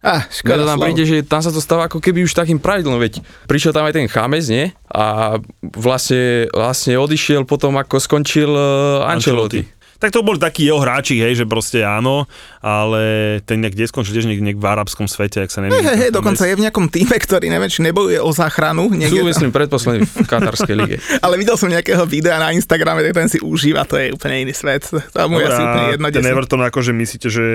Ah, 0.02 0.26
škoda 0.34 0.66
to 0.66 0.70
tam 0.74 0.82
príde, 0.82 1.06
že 1.06 1.22
tam 1.22 1.46
sa 1.46 1.54
to 1.54 1.62
stáva 1.62 1.86
ako 1.86 2.02
keby 2.02 2.26
už 2.26 2.34
takým 2.34 2.58
pravidlom, 2.58 2.98
veď 2.98 3.22
prišiel 3.46 3.70
tam 3.70 3.86
aj 3.86 3.94
ten 3.94 4.10
Chámez, 4.10 4.50
nie? 4.50 4.74
A 4.90 5.38
vlastne, 5.62 6.50
vlastne 6.50 6.98
odišiel 6.98 7.46
potom, 7.46 7.78
ako 7.78 8.02
skončil 8.02 8.50
uh, 8.50 9.06
Ancelotti. 9.06 9.81
Tak 10.02 10.10
to 10.10 10.26
boli 10.26 10.42
takí 10.42 10.66
jeho 10.66 10.82
hráči, 10.82 11.22
hej, 11.22 11.38
že 11.38 11.46
proste 11.46 11.86
áno, 11.86 12.26
ale 12.58 13.38
ten 13.46 13.62
nejak 13.62 13.78
kde 13.78 13.86
skončil 13.86 14.18
tiež 14.18 14.26
niekde 14.26 14.58
v 14.58 14.66
arabskom 14.66 15.06
svete, 15.06 15.46
ak 15.46 15.54
sa 15.54 15.62
neviem. 15.62 15.78
Hej, 15.78 15.98
hej, 15.98 16.10
dokonca 16.10 16.42
je 16.42 16.58
v 16.58 16.64
nejakom 16.66 16.90
týme, 16.90 17.14
ktorý 17.14 17.48
neviem, 17.48 17.70
či 17.70 17.86
nebojuje 17.86 18.18
o 18.18 18.34
záchranu. 18.34 18.90
Sú, 18.90 18.98
Niekde, 18.98 19.22
myslím, 19.22 19.54
predposledný 19.54 20.10
v 20.10 20.26
katarskej 20.26 20.74
lige. 20.74 20.98
ale 21.26 21.38
videl 21.38 21.54
som 21.54 21.70
nejakého 21.70 22.02
videa 22.10 22.42
na 22.42 22.50
Instagrame, 22.50 23.06
tak 23.06 23.14
ten 23.14 23.30
si 23.30 23.38
užíva, 23.38 23.86
to 23.86 23.96
je 23.96 24.10
úplne 24.10 24.42
iný 24.42 24.58
svet. 24.58 24.90
Tomu 25.14 25.38
je 25.38 25.46
asi 25.46 25.62
úplne 25.62 25.86
jedno, 25.94 26.06
ten 26.10 26.26
Everton 26.26 26.62
akože 26.66 26.92
myslíte, 26.98 27.28
že 27.30 27.46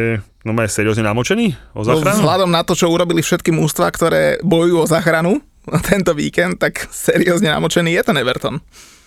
no 0.46 0.54
je 0.54 0.70
seriózne 0.70 1.02
namočený 1.02 1.74
o 1.74 1.82
No, 1.82 1.98
záchranu? 1.98 2.22
vzhľadom 2.22 2.50
na 2.54 2.62
to, 2.62 2.78
čo 2.78 2.86
urobili 2.86 3.26
všetky 3.26 3.50
mústva, 3.50 3.90
ktoré 3.90 4.38
bojujú 4.46 4.86
o 4.86 4.86
záchranu 4.86 5.42
tento 5.82 6.14
víkend, 6.14 6.62
tak 6.62 6.78
seriózne 6.94 7.50
namočený 7.50 7.98
je 7.98 8.02
ten 8.06 8.14
Everton. 8.14 8.62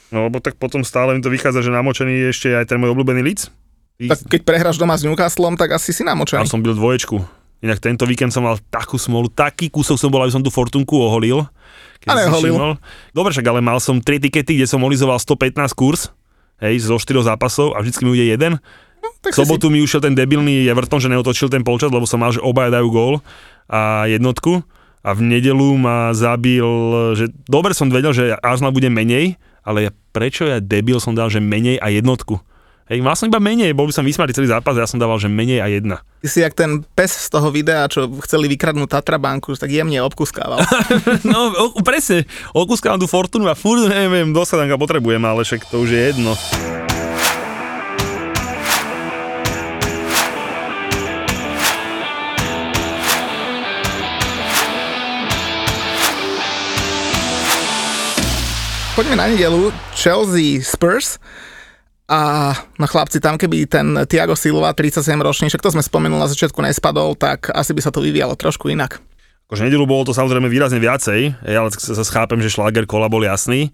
No 0.09 0.25
lebo 0.25 0.41
tak 0.41 0.57
potom 0.57 0.81
stále 0.81 1.13
mi 1.13 1.21
to 1.21 1.29
vychádza, 1.29 1.61
že 1.61 1.71
namočený 1.73 2.13
je 2.13 2.27
ešte 2.33 2.47
aj 2.53 2.65
ten 2.65 2.77
môj 2.81 2.97
obľúbený 2.97 3.21
Leeds. 3.21 3.53
Tak 3.99 4.31
keď 4.31 4.41
prehráš 4.47 4.79
doma 4.79 4.95
s 4.95 5.03
Newcastlom, 5.03 5.59
tak 5.59 5.75
asi 5.75 5.91
si 5.91 6.01
A 6.07 6.15
namočený. 6.15 6.47
som 6.47 6.63
byl 6.63 6.73
dvoječku. 6.73 7.19
Inak 7.59 7.83
tento 7.83 8.07
víkend 8.07 8.31
som 8.31 8.47
mal 8.47 8.55
takú 8.71 8.95
smolu, 8.95 9.27
taký 9.27 9.67
kúsok 9.67 9.99
som 9.99 10.07
bol, 10.07 10.23
aby 10.23 10.31
som 10.31 10.39
tú 10.39 10.47
fortunku 10.47 10.95
oholil. 10.95 11.43
Keď 11.99 12.07
A 12.07 12.15
si 12.15 12.47
všimol. 12.47 12.79
Dobre, 13.11 13.35
však 13.35 13.43
ale 13.51 13.59
mal 13.59 13.83
som 13.83 13.99
3 13.99 14.23
tikety, 14.23 14.55
kde 14.55 14.71
som 14.71 14.79
olizoval 14.79 15.19
115 15.19 15.75
kurz, 15.75 16.15
hej, 16.63 16.79
zo 16.79 16.95
4 16.95 17.27
zápasov 17.27 17.75
a 17.75 17.83
vždycky 17.83 18.07
mi 18.07 18.15
ujde 18.15 18.31
jeden. 18.31 18.53
tak 19.19 19.35
V 19.35 19.43
sobotu 19.43 19.67
mi 19.67 19.83
ušiel 19.83 19.99
ten 19.99 20.15
debilný 20.15 20.63
Everton, 20.71 21.03
že 21.03 21.11
neotočil 21.11 21.51
ten 21.51 21.67
polčas, 21.67 21.91
lebo 21.91 22.07
som 22.07 22.23
mal, 22.23 22.31
že 22.31 22.39
obaja 22.39 22.79
dajú 22.79 22.87
gól 22.87 23.13
a 23.67 24.07
jednotku. 24.07 24.63
a 24.99 25.15
v 25.15 25.21
nedelu 25.23 25.79
ma 25.79 26.11
zabil, 26.11 26.67
že 27.15 27.31
dobre 27.47 27.71
som 27.71 27.87
vedel, 27.87 28.11
že 28.11 28.35
Arsenal 28.43 28.75
bude 28.75 28.91
menej, 28.91 29.39
ale 29.63 29.89
ja, 29.89 29.91
prečo 30.13 30.47
ja 30.47 30.63
debil 30.63 30.99
som 31.01 31.13
dal, 31.13 31.27
že 31.27 31.43
menej 31.43 31.79
a 31.79 31.91
jednotku. 31.91 32.39
Hej, 32.89 33.05
mal 33.05 33.13
som 33.13 33.29
iba 33.29 33.37
menej, 33.37 33.77
bol 33.77 33.85
by 33.85 33.93
som 33.93 34.01
vysmatý 34.01 34.33
celý 34.33 34.49
zápas 34.49 34.73
ja 34.73 34.89
som 34.89 34.97
dával, 34.97 35.21
že 35.21 35.29
menej 35.29 35.61
a 35.61 35.69
jedna. 35.69 36.01
Ty 36.25 36.27
si 36.27 36.41
jak 36.41 36.57
ten 36.57 36.81
pes 36.97 37.13
z 37.13 37.29
toho 37.29 37.53
videa, 37.53 37.85
čo 37.85 38.09
chceli 38.25 38.49
vykradnúť 38.49 38.89
Tatra 38.89 39.21
banku, 39.21 39.53
tak 39.53 39.69
jemne 39.69 40.01
obkuskával. 40.01 40.57
no, 41.29 41.53
o, 41.53 41.85
presne, 41.85 42.25
okúskam 42.49 42.97
tú 42.97 43.05
fortunu 43.05 43.45
a 43.45 43.53
furt 43.53 43.85
neviem, 43.85 44.33
do 44.33 44.41
sadanka 44.41 44.73
potrebujem, 44.73 45.21
ale 45.21 45.45
však 45.45 45.69
to 45.69 45.85
už 45.85 45.89
je 45.93 46.01
jedno. 46.01 46.33
Poďme 58.99 59.15
na 59.15 59.31
nedelu. 59.31 59.71
Chelsea 59.95 60.59
Spurs. 60.59 61.23
A 62.11 62.51
no 62.75 62.83
chlapci, 62.83 63.23
tam 63.23 63.39
keby 63.39 63.63
ten 63.63 63.95
Tiago 64.03 64.35
Silva, 64.35 64.75
37 64.75 65.15
ročný, 65.23 65.47
však 65.47 65.63
to 65.63 65.71
sme 65.71 65.79
spomenuli 65.79 66.19
na 66.19 66.27
začiatku, 66.27 66.59
nespadol, 66.59 67.15
tak 67.15 67.47
asi 67.47 67.71
by 67.71 67.79
sa 67.79 67.95
to 67.95 68.03
vyvíjalo 68.03 68.35
trošku 68.35 68.67
inak. 68.67 68.99
Akože 69.47 69.63
nedelu 69.63 69.87
bolo 69.87 70.03
to 70.03 70.11
samozrejme 70.11 70.51
výrazne 70.51 70.83
viacej, 70.83 71.31
ale 71.31 71.71
sa 71.79 72.03
schápem, 72.03 72.43
že 72.43 72.51
šláger 72.51 72.83
kola 72.83 73.07
bol 73.07 73.23
jasný. 73.23 73.71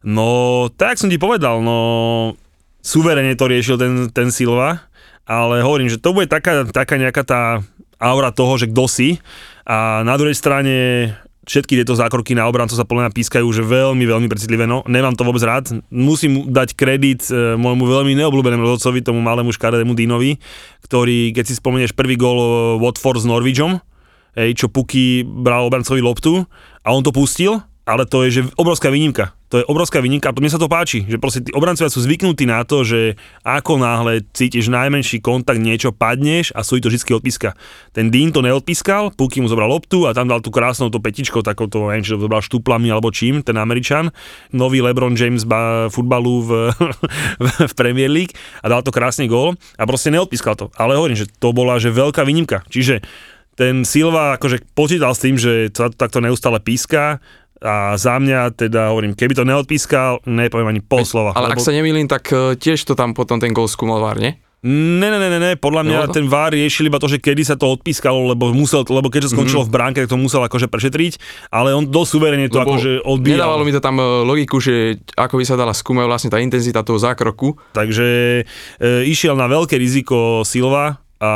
No, 0.00 0.72
tak 0.72 0.96
som 0.96 1.12
ti 1.12 1.20
povedal, 1.20 1.60
no, 1.60 2.32
suverene 2.80 3.36
to 3.36 3.52
riešil 3.52 3.76
ten, 3.76 4.08
ten 4.08 4.32
Silva, 4.32 4.88
ale 5.28 5.60
hovorím, 5.60 5.92
že 5.92 6.00
to 6.00 6.16
bude 6.16 6.32
taká, 6.32 6.64
taká 6.64 6.96
nejaká 6.96 7.28
tá 7.28 7.60
aura 8.00 8.32
toho, 8.32 8.56
že 8.56 8.72
kto 8.72 8.88
si. 8.88 9.20
A 9.68 10.00
na 10.00 10.16
druhej 10.16 10.32
strane 10.32 11.12
všetky 11.42 11.74
tieto 11.82 11.98
zákroky 11.98 12.38
na 12.38 12.46
obrancu 12.46 12.78
sa 12.78 12.86
podľa 12.86 13.08
mňa 13.08 13.16
pískajú 13.18 13.46
že 13.50 13.62
veľmi, 13.66 14.04
veľmi 14.06 14.28
precitlivé. 14.30 14.64
No, 14.66 14.86
nemám 14.86 15.18
to 15.18 15.26
vôbec 15.26 15.42
rád. 15.42 15.74
Musím 15.90 16.50
dať 16.50 16.78
kredit 16.78 17.26
e, 17.28 17.58
môjmu 17.58 17.82
veľmi 17.82 18.14
neobľúbenému 18.14 18.62
rozhodcovi, 18.62 19.02
tomu 19.02 19.18
malému 19.18 19.50
škaredému 19.50 19.98
Dinovi, 19.98 20.38
ktorý, 20.86 21.34
keď 21.34 21.44
si 21.50 21.58
spomenieš 21.58 21.98
prvý 21.98 22.14
gól 22.14 22.38
e, 22.38 22.48
Watford 22.78 23.22
s 23.22 23.26
Norwichom, 23.26 23.82
hej, 24.38 24.54
čo 24.54 24.70
Puky 24.70 25.26
bral 25.26 25.66
obrancovi 25.66 25.98
loptu 25.98 26.46
a 26.86 26.88
on 26.94 27.02
to 27.02 27.10
pustil, 27.10 27.58
ale 27.82 28.06
to 28.06 28.22
je 28.22 28.40
že 28.40 28.42
obrovská 28.54 28.88
výnimka 28.94 29.34
to 29.52 29.60
je 29.60 29.68
obrovská 29.68 30.00
výnimka 30.00 30.32
a 30.32 30.36
mne 30.40 30.48
sa 30.48 30.56
to 30.56 30.64
páči, 30.64 31.04
že 31.04 31.20
proste 31.20 31.44
tí 31.44 31.52
obrancovia 31.52 31.92
sú 31.92 32.00
zvyknutí 32.00 32.48
na 32.48 32.64
to, 32.64 32.88
že 32.88 33.20
ako 33.44 33.76
náhle 33.76 34.24
cítiš 34.32 34.72
najmenší 34.72 35.20
kontakt, 35.20 35.60
niečo 35.60 35.92
padneš 35.92 36.56
a 36.56 36.64
sú 36.64 36.80
to 36.80 36.88
vždy 36.88 37.20
odpíska. 37.20 37.52
Ten 37.92 38.08
Dean 38.08 38.32
to 38.32 38.40
neodpískal, 38.40 39.12
Puky 39.12 39.44
mu 39.44 39.52
zobral 39.52 39.68
loptu 39.68 40.08
a 40.08 40.16
tam 40.16 40.32
dal 40.32 40.40
tú 40.40 40.48
krásnou 40.48 40.88
to 40.88 41.04
petičkou, 41.04 41.44
takouto, 41.44 41.92
neviem, 41.92 42.00
či 42.00 42.16
to 42.16 42.24
zobral 42.24 42.40
štuplami 42.40 42.88
alebo 42.88 43.12
čím, 43.12 43.44
ten 43.44 43.60
Američan, 43.60 44.08
nový 44.56 44.80
LeBron 44.80 45.12
James 45.12 45.44
ba, 45.44 45.92
futbalu 45.92 46.48
v, 46.48 46.50
v 47.68 47.72
Premier 47.76 48.08
League 48.08 48.32
a 48.64 48.72
dal 48.72 48.80
to 48.80 48.88
krásny 48.88 49.28
gól 49.28 49.52
a 49.76 49.84
proste 49.84 50.08
neodpískal 50.08 50.56
to. 50.56 50.72
Ale 50.80 50.96
hovorím, 50.96 51.20
že 51.20 51.28
to 51.28 51.52
bola 51.52 51.76
že 51.76 51.92
veľká 51.92 52.24
výnimka. 52.24 52.64
Čiže 52.72 53.04
ten 53.52 53.84
Silva 53.84 54.40
akože 54.40 54.64
počítal 54.72 55.12
s 55.12 55.20
tým, 55.20 55.36
že 55.36 55.68
to 55.68 55.92
takto 55.92 56.24
neustále 56.24 56.56
píska, 56.56 57.20
a 57.62 57.94
za 57.94 58.18
mňa 58.18 58.58
teda 58.58 58.90
hovorím, 58.90 59.14
keby 59.14 59.38
to 59.38 59.46
neodpískal, 59.46 60.26
nepoviem 60.26 60.74
ani 60.76 60.82
pol 60.82 61.06
slova. 61.06 61.32
Ale 61.38 61.54
lebo... 61.54 61.56
ak 61.56 61.64
sa 61.64 61.72
nemýlim, 61.72 62.10
tak 62.10 62.28
e, 62.34 62.58
tiež 62.58 62.82
to 62.82 62.98
tam 62.98 63.14
potom 63.14 63.38
ten 63.38 63.54
gol 63.54 63.70
skúmal 63.70 64.02
VAR, 64.02 64.18
nie? 64.18 64.34
Ne, 64.62 65.10
ne, 65.10 65.18
ne, 65.18 65.42
ne, 65.42 65.58
podľa 65.58 65.82
mňa 65.82 65.98
ten 66.14 66.30
VAR 66.30 66.54
riešil 66.54 66.86
iba 66.86 67.02
to, 67.02 67.10
že 67.10 67.18
kedy 67.18 67.42
sa 67.42 67.58
to 67.58 67.66
odpískalo, 67.66 68.30
lebo 68.30 68.54
musel, 68.54 68.86
lebo 68.86 69.10
keďže 69.10 69.34
skončilo 69.34 69.66
mm-hmm. 69.66 69.74
v 69.74 69.74
bránke, 69.74 69.98
tak 70.06 70.14
to 70.14 70.14
musel 70.14 70.38
akože 70.46 70.70
prešetriť, 70.70 71.18
ale 71.50 71.74
on 71.74 71.90
dosť 71.90 72.10
suverene 72.14 72.46
to 72.46 72.62
lebo 72.62 72.78
akože 72.78 73.02
odbíjal. 73.02 73.42
Nedávalo 73.42 73.66
mi 73.66 73.74
to 73.74 73.82
tam 73.82 73.98
e, 73.98 74.22
logiku, 74.22 74.62
že 74.62 75.02
ako 75.18 75.42
by 75.42 75.44
sa 75.50 75.58
dala 75.58 75.74
skúmať 75.74 76.06
vlastne 76.06 76.30
tá 76.30 76.38
intenzita 76.38 76.86
toho 76.86 76.94
zákroku. 76.94 77.58
Takže 77.74 78.06
e, 78.78 79.10
išiel 79.10 79.34
na 79.34 79.50
veľké 79.50 79.74
riziko 79.74 80.46
Silva, 80.46 81.01
a 81.22 81.30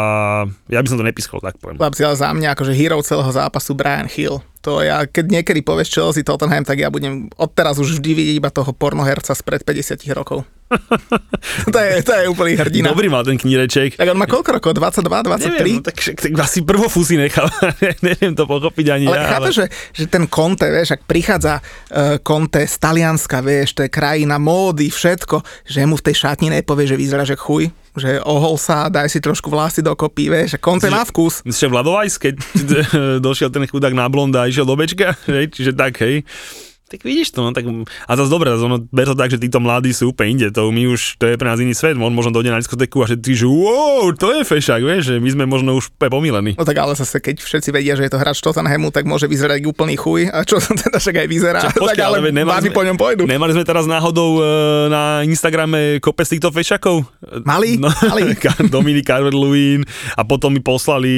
ja 0.67 0.83
by 0.83 0.89
som 0.91 0.99
to 0.99 1.07
nepískal, 1.07 1.39
tak 1.39 1.63
poviem. 1.63 1.79
Chlapci, 1.79 2.03
ale 2.03 2.19
za 2.19 2.35
mňa 2.35 2.59
akože 2.59 2.75
hero 2.75 2.99
celého 3.07 3.31
zápasu 3.31 3.79
Brian 3.79 4.11
Hill. 4.11 4.43
To 4.67 4.83
ja, 4.83 5.07
keď 5.07 5.31
niekedy 5.31 5.63
povieš 5.63 5.95
Chelsea 5.95 6.27
Tottenham, 6.27 6.67
tak 6.67 6.83
ja 6.83 6.91
budem 6.91 7.31
odteraz 7.39 7.79
už 7.79 8.03
vždy 8.03 8.11
vidieť 8.19 8.37
iba 8.43 8.51
toho 8.51 8.75
pornoherca 8.75 9.31
spred 9.31 9.63
50 9.63 10.03
rokov. 10.11 10.43
to, 11.75 11.79
je, 11.79 12.03
to 12.03 12.11
je 12.11 12.27
úplný 12.27 12.59
hrdina. 12.59 12.91
Dobrý 12.91 13.07
mal 13.07 13.23
ten 13.23 13.39
kníreček. 13.39 13.95
Tak 13.95 14.11
on 14.11 14.19
má 14.19 14.27
koľko 14.27 14.59
rokov? 14.59 14.75
22, 14.75 15.07
23? 15.07 15.55
Neviem, 15.55 15.79
no, 15.79 15.87
tak, 15.87 15.95
tak 16.03 16.35
asi 16.35 16.67
prvofúsi 16.67 17.15
nechal. 17.15 17.47
Neviem 18.11 18.35
to 18.35 18.51
pochopiť 18.51 18.87
ani 18.91 19.07
ale 19.07 19.23
ja. 19.23 19.39
Ale 19.39 19.55
že, 19.55 19.71
že 19.95 20.11
ten 20.11 20.27
Conte, 20.27 20.67
vieš, 20.67 20.99
ak 20.99 21.07
prichádza 21.07 21.63
uh, 21.63 22.19
Conte 22.27 22.67
z 22.67 22.75
Talianska, 22.83 23.39
vieš, 23.47 23.79
to 23.79 23.87
je 23.87 23.91
krajina 23.95 24.43
módy, 24.43 24.91
všetko, 24.91 25.47
že 25.63 25.87
mu 25.87 25.95
v 25.95 26.11
tej 26.11 26.27
šatni 26.27 26.51
nepovie, 26.51 26.91
že 26.91 26.99
vyzerá, 26.99 27.23
že 27.23 27.39
chuj, 27.39 27.71
že 27.97 28.21
ohol 28.23 28.61
sa, 28.61 28.89
daj 28.93 29.09
si 29.09 29.19
trošku 29.21 29.49
vlasy 29.49 29.81
dokopy, 29.81 30.29
vieš, 30.29 30.57
a 30.57 30.59
Conte 30.61 30.93
má 30.93 31.05
vkus. 31.05 31.41
Že 31.45 31.73
Vladovajs, 31.73 32.15
keď 32.21 32.35
došiel 33.27 33.51
ten 33.53 33.65
chudák 33.65 33.93
na 33.97 34.07
blonda 34.09 34.45
a 34.45 34.49
išiel 34.49 34.69
do 34.69 34.77
bečka, 34.77 35.17
hej, 35.29 35.53
čiže 35.53 35.73
tak, 35.73 36.01
hej. 36.05 36.23
Tak 36.87 37.03
vidíš 37.03 37.35
to, 37.35 37.43
no 37.43 37.51
tak, 37.51 37.67
a 38.07 38.13
zase 38.15 38.31
dobre, 38.31 38.55
ono, 38.55 38.79
ber 38.79 39.11
to 39.11 39.19
tak, 39.19 39.35
že 39.35 39.43
títo 39.43 39.59
mladí 39.59 39.91
sú 39.91 40.15
úplne 40.15 40.39
inde, 40.39 40.55
to 40.55 40.71
my 40.71 40.87
už, 40.87 41.19
to 41.19 41.27
je 41.27 41.35
pre 41.35 41.51
nás 41.51 41.59
iný 41.59 41.75
svet, 41.75 41.99
on 41.99 42.15
možno 42.15 42.31
dojde 42.31 42.55
na 42.55 42.63
diskotéku 42.63 43.03
a 43.03 43.11
že 43.11 43.19
ty, 43.19 43.35
že 43.35 43.43
wow, 43.43 44.15
to 44.15 44.31
je 44.31 44.47
fešák, 44.47 44.87
vieš, 44.87 45.03
že 45.11 45.15
my 45.19 45.31
sme 45.35 45.45
možno 45.51 45.75
už 45.75 45.91
pomilení. 45.99 46.55
No 46.55 46.63
tak 46.63 46.79
ale 46.79 46.95
zase, 46.95 47.19
keď 47.19 47.43
všetci 47.43 47.75
vedia, 47.75 47.99
že 47.99 48.07
je 48.07 48.13
to 48.15 48.23
hráč 48.23 48.39
Tottenhamu, 48.39 48.95
tak 48.95 49.03
môže 49.03 49.27
vyzerať 49.27 49.67
úplný 49.67 49.99
chuj, 49.99 50.31
a 50.31 50.47
čo 50.47 50.63
teda 50.87 51.03
však 51.03 51.27
aj 51.27 51.27
vyzerá, 51.27 51.61
Čak, 51.67 51.75
počkej, 51.75 51.99
tak 51.99 52.07
ale, 52.07 52.23
ale 52.23 52.31
nemali 52.31 52.71
sme, 52.71 52.79
po 52.79 52.87
ňom 52.87 52.97
pôjdu. 52.97 53.23
Nemali 53.27 53.51
sme 53.59 53.65
teraz 53.67 53.91
náhodou 53.91 54.39
e, 54.39 54.43
na 54.87 55.27
Instagrame 55.27 55.99
kopec 55.99 56.31
týchto 56.31 56.55
fešakov? 56.55 57.03
Mali, 57.43 57.83
no, 57.83 57.91
mali. 57.91 58.39
Dominik 58.75 59.11
Carver-Lewin 59.11 59.83
a 60.15 60.23
potom 60.23 60.55
mi 60.55 60.63
poslali 60.63 61.15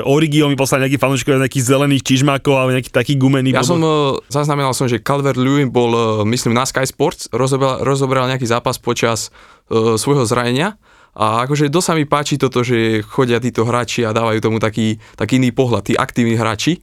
e, 0.00 0.02
Origio 0.02 0.50
mi 0.50 0.58
poslali 0.58 0.88
nejaký 0.88 0.98
fanúšikov 0.98 1.38
nejakých 1.38 1.64
zelených 1.64 2.02
čižmákov 2.02 2.54
alebo 2.54 2.70
nejaký 2.74 2.90
taký 2.90 3.14
gumený. 3.18 3.54
Ja 3.54 3.66
som 3.66 3.78
uh, 3.82 4.18
zaznamenal 4.26 4.63
zaznamenal 4.64 4.72
som, 4.72 4.88
že 4.88 5.04
Calvert 5.04 5.36
Lewin 5.36 5.68
bol, 5.68 5.92
e, 5.92 6.24
myslím, 6.24 6.56
na 6.56 6.64
Sky 6.64 6.88
Sports, 6.88 7.28
rozobral, 7.36 7.84
rozobral 7.84 8.24
nejaký 8.32 8.48
zápas 8.48 8.80
počas 8.80 9.28
uh, 9.68 10.00
svojho 10.00 10.24
zranenia. 10.24 10.80
A 11.14 11.44
akože 11.46 11.70
dosť 11.70 11.86
sa 11.86 11.94
mi 11.94 12.08
páči 12.08 12.40
toto, 12.40 12.64
že 12.64 13.04
chodia 13.04 13.38
títo 13.38 13.62
hráči 13.62 14.02
a 14.02 14.16
dávajú 14.16 14.40
tomu 14.40 14.58
taký, 14.58 14.98
taký 15.14 15.38
iný 15.38 15.54
pohľad, 15.54 15.86
tí 15.86 15.94
aktívni 15.94 16.34
hráči 16.34 16.80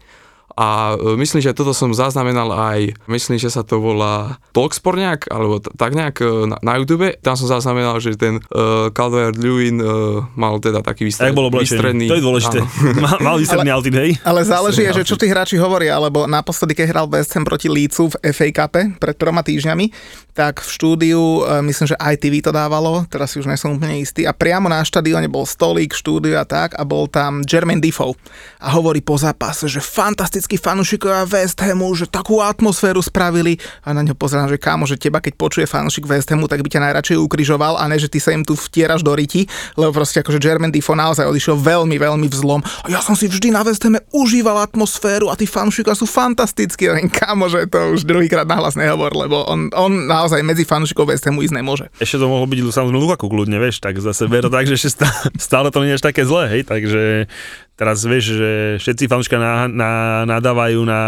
a 0.56 0.96
e, 0.96 1.16
myslím, 1.18 1.42
že 1.42 1.56
toto 1.56 1.72
som 1.72 1.92
zaznamenal 1.92 2.52
aj, 2.52 2.96
myslím, 3.08 3.38
že 3.40 3.52
sa 3.52 3.64
to 3.64 3.80
volá 3.80 4.40
Talksport 4.52 5.00
nejak, 5.00 5.32
alebo 5.32 5.64
t- 5.64 5.72
tak 5.76 5.96
nejak 5.96 6.18
e, 6.22 6.52
na, 6.52 6.58
na 6.62 6.74
YouTube. 6.78 7.14
Tam 7.24 7.36
som 7.40 7.48
zaznamenal, 7.48 7.98
že 8.04 8.14
ten 8.20 8.38
uh, 8.38 8.92
Calvert 8.94 9.40
Lewin 9.40 9.80
uh, 9.82 10.24
mal 10.36 10.60
teda 10.60 10.84
taký 10.84 11.08
vystred, 11.08 11.34
bolo 11.34 11.50
výstredný... 11.50 12.08
To 12.12 12.18
je 12.20 12.24
dôležité. 12.24 12.60
mal, 13.04 13.18
mal 13.24 13.36
výstredný 13.40 13.72
outfit, 13.74 13.96
hej? 13.96 14.12
Ale 14.22 14.44
záleží, 14.46 14.84
že 14.92 15.08
čo 15.08 15.16
tí 15.18 15.28
hráči 15.28 15.58
hovoria, 15.58 15.98
alebo 15.98 16.28
naposledy, 16.28 16.76
keď 16.78 16.88
hral 16.92 17.08
West 17.10 17.34
Ham 17.34 17.48
proti 17.48 17.72
Lícu 17.72 18.12
v 18.12 18.16
FA 18.32 18.48
Cup 18.54 18.74
pred 19.00 19.16
troma 19.16 19.42
týždňami, 19.44 19.92
tak 20.32 20.64
v 20.64 20.70
štúdiu, 20.70 21.44
myslím, 21.68 21.92
že 21.92 22.00
ITV 22.00 22.50
to 22.50 22.52
dávalo, 22.56 23.04
teraz 23.12 23.36
si 23.36 23.44
už 23.44 23.52
nie 23.52 23.60
som 23.60 23.76
úplne 23.76 24.00
istý, 24.00 24.24
a 24.24 24.32
priamo 24.32 24.72
na 24.72 24.80
štadióne 24.80 25.28
bol 25.28 25.44
stolík, 25.44 25.92
štúdio 25.92 26.40
a 26.40 26.48
tak, 26.48 26.80
a 26.80 26.84
bol 26.88 27.12
tam 27.12 27.44
Jermaine 27.44 27.84
Defoe. 27.84 28.16
A 28.64 28.72
hovorí 28.74 29.04
po 29.04 29.20
zápase, 29.20 29.68
že 29.68 29.84
fantastický 29.84 30.41
fantastickí 30.42 30.58
fanúšikovia 30.58 31.30
West 31.30 31.62
Hamu, 31.62 31.94
že 31.94 32.10
takú 32.10 32.42
atmosféru 32.42 32.98
spravili 33.06 33.62
a 33.86 33.94
na 33.94 34.02
ňo 34.02 34.18
pozerám, 34.18 34.50
že 34.50 34.58
kámo, 34.58 34.90
že 34.90 34.98
teba 34.98 35.22
keď 35.22 35.38
počuje 35.38 35.70
fanúšik 35.70 36.10
West 36.10 36.34
Hamu, 36.34 36.50
tak 36.50 36.66
by 36.66 36.70
ťa 36.74 36.82
najradšej 36.82 37.22
ukrižoval 37.22 37.78
a 37.78 37.86
ne, 37.86 38.02
že 38.02 38.10
ty 38.10 38.18
sa 38.18 38.34
im 38.34 38.42
tu 38.42 38.58
vtieraš 38.58 39.06
do 39.06 39.14
riti, 39.14 39.46
lebo 39.78 39.94
proste 39.94 40.26
akože 40.26 40.42
Jermaine 40.42 40.74
Defoe 40.74 40.98
naozaj 40.98 41.30
odišiel 41.30 41.62
veľmi, 41.62 41.94
veľmi 41.94 42.26
vzlom. 42.26 42.66
A 42.66 42.90
ja 42.90 43.06
som 43.06 43.14
si 43.14 43.30
vždy 43.30 43.54
na 43.54 43.62
West 43.62 43.86
Hame 43.86 44.02
užíval 44.10 44.66
atmosféru 44.66 45.30
a 45.30 45.38
tí 45.38 45.46
fanúšikovia 45.46 45.94
sú 45.94 46.10
fantastickí. 46.10 46.90
A 46.90 46.98
kámo, 47.06 47.46
že 47.46 47.70
to 47.70 47.94
už 47.94 48.10
druhýkrát 48.10 48.50
nahlas 48.50 48.74
nehovor, 48.74 49.14
lebo 49.14 49.46
on, 49.46 49.70
on 49.78 50.10
naozaj 50.10 50.42
medzi 50.42 50.66
fanúšikov 50.66 51.06
West 51.06 51.30
Hamu 51.30 51.46
ísť 51.46 51.54
nemôže. 51.54 51.86
Ešte 52.02 52.18
to 52.18 52.26
mohlo 52.26 52.50
byť 52.50 52.66
samozrejme 52.66 52.98
Lukaku 52.98 53.30
kľudne, 53.30 53.62
vieš, 53.62 53.78
tak 53.78 54.02
zase 54.02 54.26
ver 54.26 54.50
tak, 54.50 54.66
že 54.66 54.90
stále 55.38 55.70
to 55.70 55.86
nie 55.86 55.94
je 55.94 56.02
až 56.02 56.04
také 56.10 56.26
zlé, 56.26 56.50
hej, 56.50 56.62
takže 56.66 57.30
Teraz 57.82 58.06
vieš, 58.06 58.38
že 58.38 58.52
všetci 58.78 59.10
fanúška 59.10 59.42
na, 59.42 59.66
na, 59.66 59.92
nadávajú 60.30 60.86
na 60.86 61.02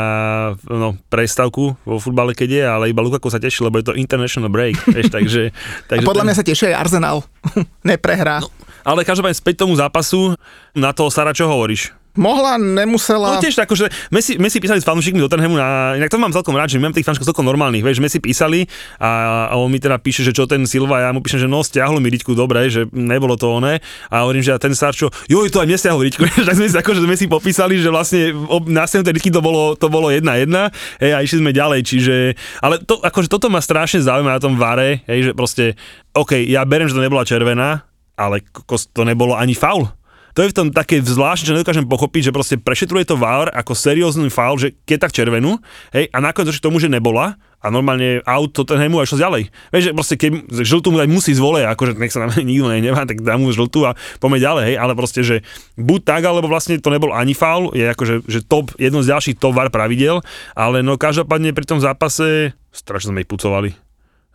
no, 0.66 0.98
prestavku 1.06 1.78
vo 1.86 2.02
futbale, 2.02 2.34
keď 2.34 2.50
je, 2.50 2.64
ale 2.66 2.84
iba 2.90 3.06
Lukaku 3.06 3.30
sa 3.30 3.38
teší, 3.38 3.62
lebo 3.62 3.78
je 3.78 3.86
to 3.86 3.94
international 3.94 4.50
break. 4.50 4.82
Vieš, 4.90 5.14
takže, 5.14 5.54
takže 5.94 6.02
A 6.02 6.10
podľa 6.10 6.26
ten... 6.26 6.34
mňa 6.34 6.40
sa 6.42 6.46
teší 6.50 6.74
aj 6.74 6.76
Arsenal. 6.82 7.22
Neprehrá. 7.86 8.42
No, 8.42 8.50
ale 8.82 9.06
každopádne 9.06 9.38
späť 9.38 9.62
tomu 9.62 9.78
zápasu, 9.78 10.34
na 10.74 10.90
toho 10.98 11.14
Sara 11.14 11.30
čo 11.30 11.46
hovoríš? 11.46 11.94
Mohla, 12.14 12.62
nemusela. 12.62 13.38
No 13.38 13.42
tiež 13.42 13.58
tak, 13.58 13.66
akože 13.66 13.90
Messi, 14.14 14.38
Messi 14.38 14.62
písali 14.62 14.78
s 14.78 14.86
fanúšikmi 14.86 15.18
do 15.18 15.26
Tottenhamu 15.26 15.58
na, 15.58 15.98
inak 15.98 16.14
to 16.14 16.22
mám 16.22 16.30
celkom 16.30 16.54
rád, 16.54 16.70
že 16.70 16.78
mám 16.78 16.94
tých 16.94 17.10
fanúšikov 17.10 17.34
celkom 17.34 17.42
normálnych, 17.50 17.82
vieš, 17.82 17.98
že 17.98 18.04
Messi 18.06 18.20
písali 18.22 18.70
a, 19.02 19.50
a, 19.50 19.58
on 19.58 19.74
mi 19.74 19.82
teda 19.82 19.98
píše, 19.98 20.22
že 20.22 20.30
čo 20.30 20.46
ten 20.46 20.62
Silva, 20.70 21.02
ja 21.02 21.10
mu 21.10 21.26
píšem, 21.26 21.42
že 21.42 21.50
no, 21.50 21.66
stiahlo 21.66 21.98
mi 21.98 22.14
riťku 22.14 22.38
dobre, 22.38 22.70
že 22.70 22.86
nebolo 22.94 23.34
to 23.34 23.50
oné. 23.58 23.82
A 24.14 24.30
hovorím, 24.30 24.46
že 24.46 24.54
a 24.54 24.62
ten 24.62 24.78
Sarčo, 24.78 25.10
jo, 25.26 25.42
to 25.50 25.58
aj 25.58 25.66
mne 25.66 25.78
stiahlo 25.82 26.06
riťku, 26.06 26.22
tak 26.46 26.54
sme 26.54 26.70
si 26.70 26.78
akože 26.78 27.02
sme 27.02 27.16
si 27.18 27.26
popísali, 27.26 27.82
že 27.82 27.90
vlastne 27.90 28.30
na 28.70 28.86
tej 28.86 29.10
riťky 29.10 29.34
to 29.34 29.42
bolo, 29.42 29.74
to 29.74 29.90
bolo 29.90 30.14
jedna 30.14 30.38
jedna, 30.38 30.70
hej, 31.02 31.18
a 31.18 31.20
išli 31.26 31.42
sme 31.42 31.50
ďalej, 31.50 31.82
čiže, 31.82 32.16
ale 32.62 32.78
to, 32.86 33.02
akože 33.02 33.26
toto 33.26 33.50
ma 33.50 33.58
strašne 33.58 34.06
zaujíma 34.06 34.38
na 34.38 34.42
tom 34.42 34.54
vare, 34.54 35.02
hej, 35.10 35.30
že 35.30 35.32
proste, 35.34 35.74
OK, 36.14 36.38
ja 36.46 36.62
berem, 36.62 36.86
že 36.86 36.94
to 36.94 37.02
nebola 37.02 37.26
červená, 37.26 37.90
ale 38.14 38.46
to 38.94 39.02
nebolo 39.02 39.34
ani 39.34 39.58
faul 39.58 39.90
to 40.34 40.46
je 40.46 40.52
v 40.52 40.58
tom 40.58 40.68
také 40.74 41.00
zvláštne, 41.00 41.50
že 41.50 41.56
nedokážem 41.56 41.86
pochopiť, 41.86 42.30
že 42.30 42.36
proste 42.36 42.56
prešetruje 42.58 43.06
to 43.06 43.16
VAR 43.16 43.54
ako 43.54 43.78
seriózny 43.78 44.34
faul, 44.34 44.58
že 44.58 44.74
keď 44.86 45.10
tak 45.10 45.16
červenú, 45.16 45.62
hej, 45.94 46.10
a 46.10 46.18
nakoniec 46.18 46.58
k 46.58 46.66
tomu, 46.66 46.82
že 46.82 46.90
nebola, 46.90 47.38
a 47.64 47.72
normálne 47.72 48.20
aut 48.28 48.52
Tottenhamu 48.52 49.00
a 49.00 49.08
išlo 49.08 49.24
ďalej. 49.24 49.48
Vieš, 49.72 49.84
že 49.88 49.92
proste 49.96 50.16
keď 50.20 50.52
žltú 50.68 50.92
mu 50.92 51.00
dať 51.00 51.08
musí 51.08 51.32
zvole, 51.32 51.64
akože 51.64 51.96
nech 51.96 52.12
sa 52.12 52.28
na 52.28 52.36
nikto 52.44 52.68
nevá, 52.68 53.08
tak 53.08 53.24
dám 53.24 53.40
mu 53.40 53.56
žltú 53.56 53.88
a 53.88 53.96
poďme 54.20 54.44
ďalej, 54.44 54.64
hej, 54.68 54.76
ale 54.76 54.94
proste, 55.00 55.24
že 55.24 55.48
buď 55.80 56.00
tak, 56.04 56.22
alebo 56.28 56.52
vlastne 56.52 56.76
to 56.76 56.92
nebol 56.92 57.16
ani 57.16 57.32
faul, 57.32 57.72
je 57.72 57.88
akože 57.88 58.28
že 58.28 58.44
top, 58.44 58.76
jedno 58.76 59.00
z 59.00 59.16
ďalších 59.16 59.40
top 59.40 59.56
VAR 59.56 59.72
pravidel, 59.72 60.20
ale 60.60 60.84
no 60.84 61.00
každopádne 61.00 61.56
pri 61.56 61.64
tom 61.64 61.80
zápase 61.80 62.52
strašne 62.76 63.16
sme 63.16 63.24
ich 63.24 63.32
pucovali. 63.32 63.72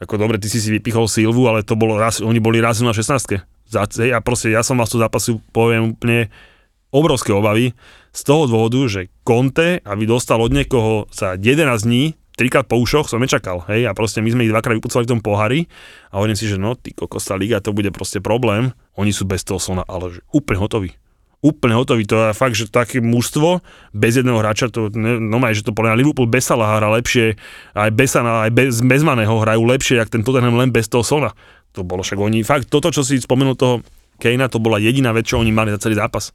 Ako 0.00 0.16
dobre, 0.16 0.40
ty 0.40 0.48
si 0.48 0.62
si 0.62 0.72
vypichol 0.72 1.10
Silvu, 1.10 1.44
ale 1.50 1.66
to 1.66 1.76
bolo 1.76 2.00
raz, 2.00 2.24
oni 2.24 2.40
boli 2.40 2.64
raz 2.64 2.80
na 2.80 2.96
16 2.96 3.57
a 3.76 4.18
proste 4.24 4.52
ja 4.52 4.64
som 4.64 4.80
z 4.80 4.96
toho 4.96 5.04
zápasu, 5.04 5.44
poviem 5.52 5.92
úplne 5.92 6.32
obrovské 6.88 7.32
obavy 7.36 7.76
z 8.12 8.20
toho 8.24 8.48
dôvodu, 8.48 8.80
že 8.88 9.12
Conte, 9.22 9.84
aby 9.84 10.08
dostal 10.08 10.40
od 10.40 10.52
niekoho 10.52 11.06
za 11.12 11.36
11 11.36 11.84
dní, 11.84 12.16
trikrát 12.38 12.64
po 12.64 12.78
ušoch 12.78 13.10
som 13.10 13.20
nečakal, 13.20 13.66
hej, 13.66 13.90
a 13.90 13.92
proste 13.92 14.22
my 14.22 14.30
sme 14.30 14.46
ich 14.46 14.52
dvakrát 14.54 14.78
vypucovali 14.78 15.04
v 15.04 15.12
tom 15.18 15.22
pohári 15.22 15.60
a 16.14 16.22
hovorím 16.22 16.38
si, 16.38 16.46
že 16.46 16.56
no, 16.56 16.78
ty 16.78 16.94
kokos, 16.94 17.28
liga, 17.34 17.58
to 17.58 17.74
bude 17.74 17.90
proste 17.90 18.22
problém, 18.22 18.70
oni 18.94 19.10
sú 19.10 19.26
bez 19.26 19.42
toho 19.42 19.58
slona, 19.58 19.82
ale 19.84 20.14
že 20.14 20.20
úplne 20.30 20.62
hotoví. 20.62 20.94
Úplne 21.38 21.78
hotový, 21.78 22.02
to 22.02 22.18
je 22.18 22.34
fakt, 22.34 22.58
že 22.58 22.66
také 22.66 22.98
mužstvo 22.98 23.62
bez 23.94 24.18
jedného 24.18 24.42
hráča, 24.42 24.74
to 24.74 24.90
no 24.98 25.38
maj, 25.38 25.54
že 25.54 25.62
to 25.62 25.70
podľa 25.70 25.94
Liverpool 25.94 26.26
bez 26.26 26.50
Salaha 26.50 26.82
hra 26.82 26.90
lepšie, 26.98 27.38
aj 27.78 27.90
bez 27.94 28.10
aj 28.18 28.50
bez, 28.50 28.82
bez 28.82 29.02
Maného 29.06 29.38
hrajú 29.38 29.62
lepšie, 29.62 30.02
jak 30.02 30.10
ten 30.10 30.26
Tottenham 30.26 30.58
len 30.58 30.74
bez 30.74 30.90
toho 30.90 31.06
Sona 31.06 31.30
to 31.78 31.86
bolo 31.86 32.02
však 32.02 32.18
oni, 32.18 32.42
fakt 32.42 32.66
toto, 32.66 32.90
čo 32.90 33.06
si 33.06 33.22
spomenul 33.22 33.54
toho 33.54 33.80
Kejna, 34.18 34.50
to 34.50 34.58
bola 34.58 34.82
jediná 34.82 35.14
vec, 35.14 35.30
čo 35.30 35.38
oni 35.38 35.54
mali 35.54 35.70
za 35.70 35.78
celý 35.78 35.94
zápas. 35.94 36.34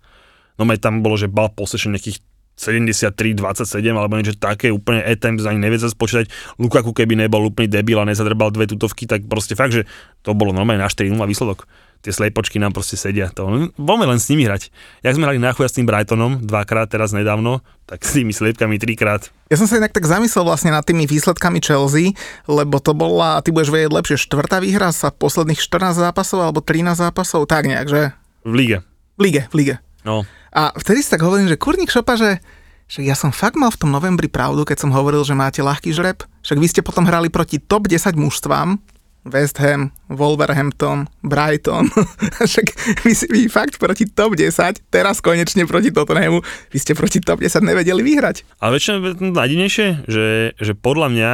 No 0.55 0.63
tam 0.79 1.03
bolo, 1.03 1.19
že 1.19 1.27
bal 1.27 1.51
possession 1.51 1.91
nejakých 1.91 2.23
73, 2.53 3.33
27 3.41 3.65
alebo 3.97 4.13
niečo 4.13 4.37
také, 4.37 4.69
úplne 4.69 5.01
attempts 5.01 5.43
ani 5.49 5.57
nevie 5.57 5.81
sa 5.81 5.89
spočítať. 5.89 6.29
Lukaku 6.61 6.93
keby 6.93 7.17
nebol 7.17 7.49
úplný 7.49 7.65
debil 7.65 7.97
a 7.97 8.05
nezadrbal 8.05 8.53
dve 8.53 8.69
tutovky, 8.69 9.09
tak 9.09 9.25
proste 9.25 9.57
fakt, 9.57 9.73
že 9.73 9.89
to 10.21 10.37
bolo 10.37 10.53
normálne 10.53 10.85
na 10.85 10.89
4 10.89 11.09
výsledok 11.09 11.65
tie 12.03 12.11
slejpočky 12.11 12.59
nám 12.59 12.75
proste 12.75 12.99
sedia. 12.99 13.31
To, 13.39 13.71
poďme 13.79 14.11
len 14.11 14.19
s 14.19 14.27
nimi 14.27 14.43
hrať. 14.43 14.67
Jak 15.01 15.15
sme 15.15 15.23
hrali 15.23 15.39
na 15.39 15.55
chuja 15.55 15.71
s 15.71 15.79
tým 15.79 15.87
Brightonom 15.87 16.43
dvakrát 16.43 16.91
teraz 16.91 17.15
nedávno, 17.15 17.63
tak 17.87 18.03
s 18.03 18.19
tými 18.19 18.35
sliepkami 18.35 18.75
trikrát. 18.75 19.31
Ja 19.47 19.55
som 19.55 19.71
sa 19.71 19.79
inak 19.79 19.95
tak 19.95 20.03
zamyslel 20.03 20.43
vlastne 20.43 20.75
nad 20.75 20.83
tými 20.83 21.07
výsledkami 21.07 21.63
Chelsea, 21.63 22.11
lebo 22.45 22.83
to 22.83 22.91
bola, 22.91 23.39
ty 23.39 23.55
budeš 23.55 23.71
vedieť 23.71 23.91
lepšie, 23.95 24.15
štvrtá 24.19 24.59
výhra 24.59 24.91
sa 24.91 25.15
posledných 25.15 25.57
14 25.57 25.95
zápasov 25.95 26.43
alebo 26.43 26.59
13 26.59 26.99
zápasov, 26.99 27.47
tak 27.47 27.71
nejak, 27.71 27.87
že? 27.87 28.01
V 28.43 28.53
lige. 28.53 28.77
V 29.15 29.21
lige, 29.23 29.41
v 29.47 29.55
lige. 29.55 29.75
No. 30.03 30.27
A 30.51 30.75
vtedy 30.75 30.99
si 30.99 31.09
tak 31.09 31.23
hovorím, 31.23 31.47
že 31.47 31.55
kurník 31.55 31.87
šopa, 31.87 32.19
že 32.19 32.43
že 32.83 33.01
ja 33.01 33.17
som 33.17 33.33
fakt 33.33 33.57
mal 33.57 33.73
v 33.73 33.79
tom 33.79 33.89
novembri 33.89 34.29
pravdu, 34.29 34.67
keď 34.67 34.85
som 34.85 34.93
hovoril, 34.93 35.25
že 35.25 35.33
máte 35.33 35.65
ľahký 35.65 35.89
žreb. 35.95 36.21
Však 36.45 36.59
vy 36.61 36.67
ste 36.69 36.85
potom 36.85 37.07
hrali 37.07 37.31
proti 37.31 37.57
top 37.57 37.89
10 37.89 38.13
mužstvám, 38.13 38.77
West 39.23 39.55
Ham, 39.63 39.95
Wolverhampton, 40.11 41.07
Brighton. 41.23 41.87
Však 42.49 42.67
vy, 43.07 43.11
vy 43.31 43.41
fakt 43.47 43.79
proti 43.79 44.03
top 44.11 44.35
10, 44.35 44.91
teraz 44.91 45.23
konečne 45.23 45.63
proti 45.63 45.95
Tottenhamu, 45.95 46.43
vy 46.43 46.77
ste 46.77 46.91
proti 46.91 47.23
top 47.23 47.39
10 47.39 47.63
nevedeli 47.63 48.03
vyhrať. 48.03 48.43
Ale 48.59 48.75
väčšinou 48.75 49.15
najdivnejšie, 49.31 49.87
že, 50.07 50.27
že 50.59 50.73
podľa 50.75 51.07
mňa, 51.11 51.31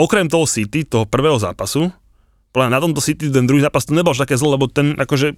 okrem 0.00 0.32
toho 0.32 0.48
City, 0.48 0.88
toho 0.88 1.04
prvého 1.04 1.36
zápasu, 1.36 1.92
podľa 2.56 2.66
mňa 2.66 2.74
na 2.74 2.84
tomto 2.88 3.00
City 3.04 3.28
ten 3.28 3.44
druhý 3.44 3.62
zápas 3.62 3.84
to 3.84 3.92
nebol 3.92 4.16
až 4.16 4.24
také 4.24 4.34
zlo, 4.40 4.56
lebo 4.56 4.66
ten 4.66 4.96
akože 4.96 5.36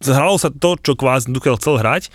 zhralo 0.00 0.38
sa 0.38 0.52
to, 0.52 0.78
čo 0.80 0.94
Kvás 0.94 1.26
Dukel 1.26 1.56
chcel 1.58 1.80
hrať 1.80 2.08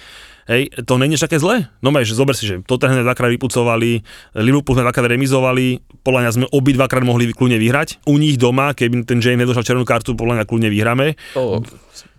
Hej, 0.49 0.73
to 0.85 0.97
není 0.97 1.17
také 1.17 1.37
zlé. 1.37 1.69
No 1.85 1.93
že 2.01 2.17
zober 2.17 2.33
si, 2.33 2.49
že 2.49 2.61
Tottenham 2.65 3.01
sme 3.01 3.05
dvakrát 3.05 3.29
vypucovali, 3.29 4.01
Liverpool 4.41 4.73
sme 4.73 4.85
dvakrát 4.87 5.07
remizovali, 5.11 5.81
podľa 6.01 6.19
mňa 6.25 6.31
sme 6.33 6.45
obi 6.49 6.71
dvakrát 6.73 7.05
mohli 7.05 7.29
kľudne 7.29 7.61
vyhrať. 7.61 8.01
U 8.09 8.17
nich 8.17 8.41
doma, 8.41 8.73
keby 8.73 9.05
ten 9.05 9.21
James 9.21 9.45
nedošal 9.45 9.61
červenú 9.61 9.85
kartu, 9.85 10.17
podľa 10.17 10.41
mňa 10.41 10.45
kľudne 10.49 10.69
vyhráme. 10.73 11.13
To 11.37 11.61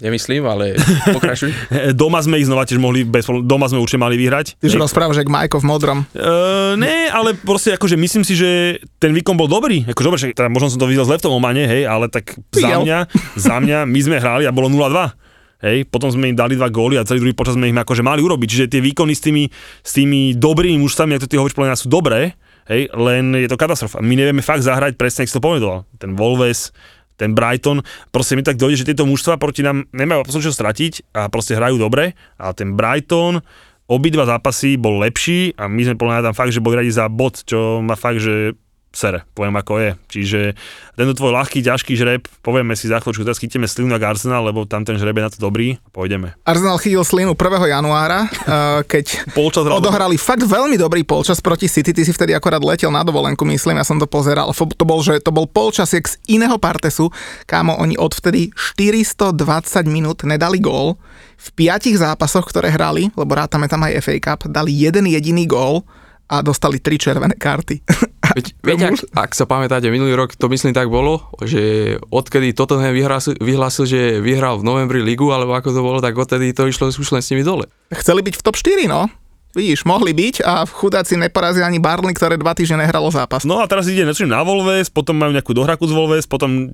nemyslím, 0.02 0.42
ale 0.46 0.74
pokračuj. 1.14 1.50
doma 2.00 2.18
sme 2.22 2.42
ich 2.42 2.46
znova 2.50 2.66
tiež 2.66 2.82
mohli, 2.82 3.06
bez, 3.06 3.26
doma 3.46 3.70
sme 3.70 3.78
určite 3.78 4.02
mali 4.02 4.18
vyhrať. 4.18 4.58
Ty 4.58 4.64
už 4.66 4.78
rozprávaš, 4.78 5.22
že 5.22 5.30
Majko 5.30 5.62
v 5.62 5.66
modrom. 5.66 5.98
Uh, 6.12 6.74
ne, 6.74 7.06
ale 7.08 7.38
proste 7.38 7.78
akože 7.78 7.94
myslím 7.94 8.26
si, 8.26 8.35
že 8.35 8.82
ten 8.98 9.14
výkon 9.14 9.38
bol 9.38 9.46
dobrý. 9.46 9.87
Akože 9.87 10.06
dobre, 10.06 10.18
teda 10.35 10.50
možno 10.50 10.74
som 10.74 10.82
to 10.82 10.90
videl 10.90 11.06
zle 11.06 11.18
v 11.18 11.24
tom 11.24 11.35
Omane, 11.38 11.64
hej, 11.64 11.87
ale 11.87 12.11
tak 12.11 12.35
za 12.50 12.82
mňa, 12.82 12.98
za 13.38 13.56
mňa 13.62 13.78
my 13.87 14.00
sme 14.02 14.16
hrali 14.18 14.44
a 14.46 14.52
bolo 14.54 14.66
0-2. 14.70 15.22
Hej, 15.62 15.87
potom 15.87 16.11
sme 16.11 16.35
im 16.35 16.37
dali 16.37 16.59
dva 16.59 16.66
góly 16.66 16.98
a 16.98 17.07
celý 17.07 17.22
druhý 17.22 17.38
počas 17.38 17.55
sme 17.55 17.70
ich 17.70 17.77
akože 17.77 18.03
mali 18.03 18.18
urobiť. 18.18 18.48
Čiže 18.51 18.66
tie 18.66 18.83
výkony 18.83 19.14
s 19.14 19.22
tými, 19.22 19.46
s 19.87 19.92
tými 19.94 20.35
dobrými 20.35 20.75
mužstvami, 20.83 21.14
ako 21.14 21.31
ty 21.31 21.38
hovoríš, 21.38 21.55
podľa 21.55 21.79
sú 21.79 21.87
dobré, 21.87 22.35
hej, 22.66 22.90
len 22.90 23.38
je 23.38 23.46
to 23.46 23.55
katastrofa. 23.55 24.03
My 24.03 24.18
nevieme 24.18 24.42
fakt 24.42 24.66
zahrať 24.66 24.98
presne, 24.98 25.22
ako 25.22 25.38
to 25.38 25.42
povedal. 25.42 25.75
Ten 26.03 26.18
Wolves, 26.18 26.75
ten 27.14 27.38
Brighton, 27.38 27.87
proste 28.11 28.35
mi 28.35 28.42
tak 28.42 28.59
dojde, 28.59 28.83
že 28.83 28.88
tieto 28.90 29.07
mužstva 29.07 29.38
proti 29.38 29.62
nám 29.62 29.87
nemajú 29.94 30.27
absolútne 30.27 30.51
čo 30.51 30.59
stratiť 30.59 31.14
a 31.14 31.31
proste 31.31 31.55
hrajú 31.55 31.79
dobre 31.79 32.18
a 32.42 32.51
ten 32.51 32.75
Brighton, 32.75 33.38
obidva 33.87 34.27
zápasy 34.27 34.75
bol 34.75 34.98
lepší 34.98 35.55
a 35.55 35.70
my 35.70 35.83
sme 35.87 35.94
podľa 35.94 36.27
tam 36.27 36.35
fakt, 36.35 36.51
že 36.51 36.64
boli 36.64 36.83
radi 36.83 36.90
za 36.90 37.07
bod, 37.07 37.38
čo 37.46 37.79
má 37.85 37.94
fakt, 37.94 38.18
že 38.18 38.59
sere, 38.92 39.24
poviem 39.33 39.57
ako 39.57 39.72
je. 39.81 39.90
Čiže 40.12 40.40
tento 40.94 41.16
tvoj 41.16 41.33
ľahký, 41.33 41.64
ťažký 41.64 41.96
žreb, 41.96 42.28
povieme 42.44 42.76
si 42.76 42.92
za 42.92 43.00
chvíľu, 43.00 43.24
teraz 43.24 43.40
chytíme 43.40 43.64
slinu 43.64 43.88
na 43.88 43.98
Arsenal, 43.98 44.44
lebo 44.44 44.68
tam 44.68 44.85
ten 44.85 45.00
žreb 45.00 45.16
je 45.16 45.24
na 45.24 45.33
to 45.33 45.40
dobrý 45.40 45.81
a 45.81 45.88
pôjdeme. 45.88 46.37
Arsenal 46.44 46.76
chytil 46.76 47.00
slinu 47.00 47.33
1. 47.33 47.72
januára, 47.72 48.28
eh, 48.28 48.81
keď 48.85 49.33
polčas 49.33 49.64
odohrali 49.64 50.20
fakt 50.20 50.44
veľmi 50.44 50.76
dobrý 50.76 51.02
polčas 51.02 51.40
proti 51.40 51.66
City, 51.66 51.96
ty 51.96 52.05
si 52.05 52.12
vtedy 52.12 52.37
akorát 52.37 52.61
letel 52.61 52.92
na 52.92 53.00
dovolenku, 53.00 53.42
myslím, 53.48 53.81
ja 53.81 53.87
som 53.88 53.96
to 53.96 54.05
pozeral. 54.05 54.52
To 54.52 54.85
bol, 54.85 55.00
že 55.00 55.24
to 55.24 55.33
bol 55.33 55.48
polčasiek 55.48 56.05
z 56.05 56.20
iného 56.28 56.61
partesu, 56.61 57.09
kámo, 57.48 57.81
oni 57.81 57.96
odvtedy 57.96 58.52
420 58.76 59.35
minút 59.88 60.28
nedali 60.28 60.61
gól. 60.61 61.00
V 61.42 61.48
piatich 61.59 61.98
zápasoch, 61.98 62.46
ktoré 62.46 62.70
hrali, 62.70 63.11
lebo 63.18 63.35
rátame 63.35 63.66
tam 63.66 63.83
aj 63.83 63.98
FA 63.98 64.16
Cup, 64.22 64.46
dali 64.46 64.70
jeden 64.70 65.11
jediný 65.11 65.42
gól 65.50 65.83
a 66.28 66.37
dostali 66.40 66.78
tri 66.78 66.98
červené 66.98 67.35
karty. 67.38 67.82
Veď, 68.32 68.46
veď 68.64 68.80
ak, 68.88 68.94
ak 69.12 69.30
sa 69.37 69.44
pamätáte, 69.44 69.92
minulý 69.92 70.16
rok 70.16 70.32
to 70.32 70.48
myslím 70.48 70.72
tak 70.72 70.88
bolo, 70.88 71.28
že 71.44 71.94
odkedy 72.08 72.56
Tottenham 72.56 72.96
vyhlásil, 72.96 73.37
vyhlásil, 73.37 73.85
že 73.85 74.00
vyhral 74.24 74.56
v 74.56 74.64
novembri 74.64 75.04
ligu, 75.04 75.28
alebo 75.28 75.52
ako 75.52 75.68
to 75.68 75.80
bolo, 75.85 76.00
tak 76.00 76.16
odtedy 76.16 76.56
to 76.56 76.64
išlo 76.64 76.88
už 76.88 77.12
len 77.12 77.20
s 77.20 77.28
nimi 77.28 77.44
dole. 77.44 77.68
Chceli 77.92 78.24
byť 78.24 78.35
v 78.40 78.42
top 78.46 78.56
4, 78.56 78.88
no. 78.88 79.04
Vidíš, 79.52 79.85
mohli 79.85 80.16
byť 80.16 80.48
a 80.48 80.64
chudáci 80.64 81.20
neporazili 81.20 81.61
ani 81.61 81.76
Barley, 81.76 82.16
ktoré 82.16 82.40
dva 82.40 82.56
týždne 82.56 82.80
nehralo 82.80 83.12
zápas. 83.12 83.44
No 83.44 83.61
a 83.61 83.68
teraz 83.68 83.85
ide 83.85 84.08
na 84.24 84.40
Volves, 84.40 84.88
potom 84.88 85.20
majú 85.20 85.37
nejakú 85.37 85.52
dohraku 85.52 85.85
z 85.85 85.92
Volves, 85.92 86.24
potom 86.24 86.72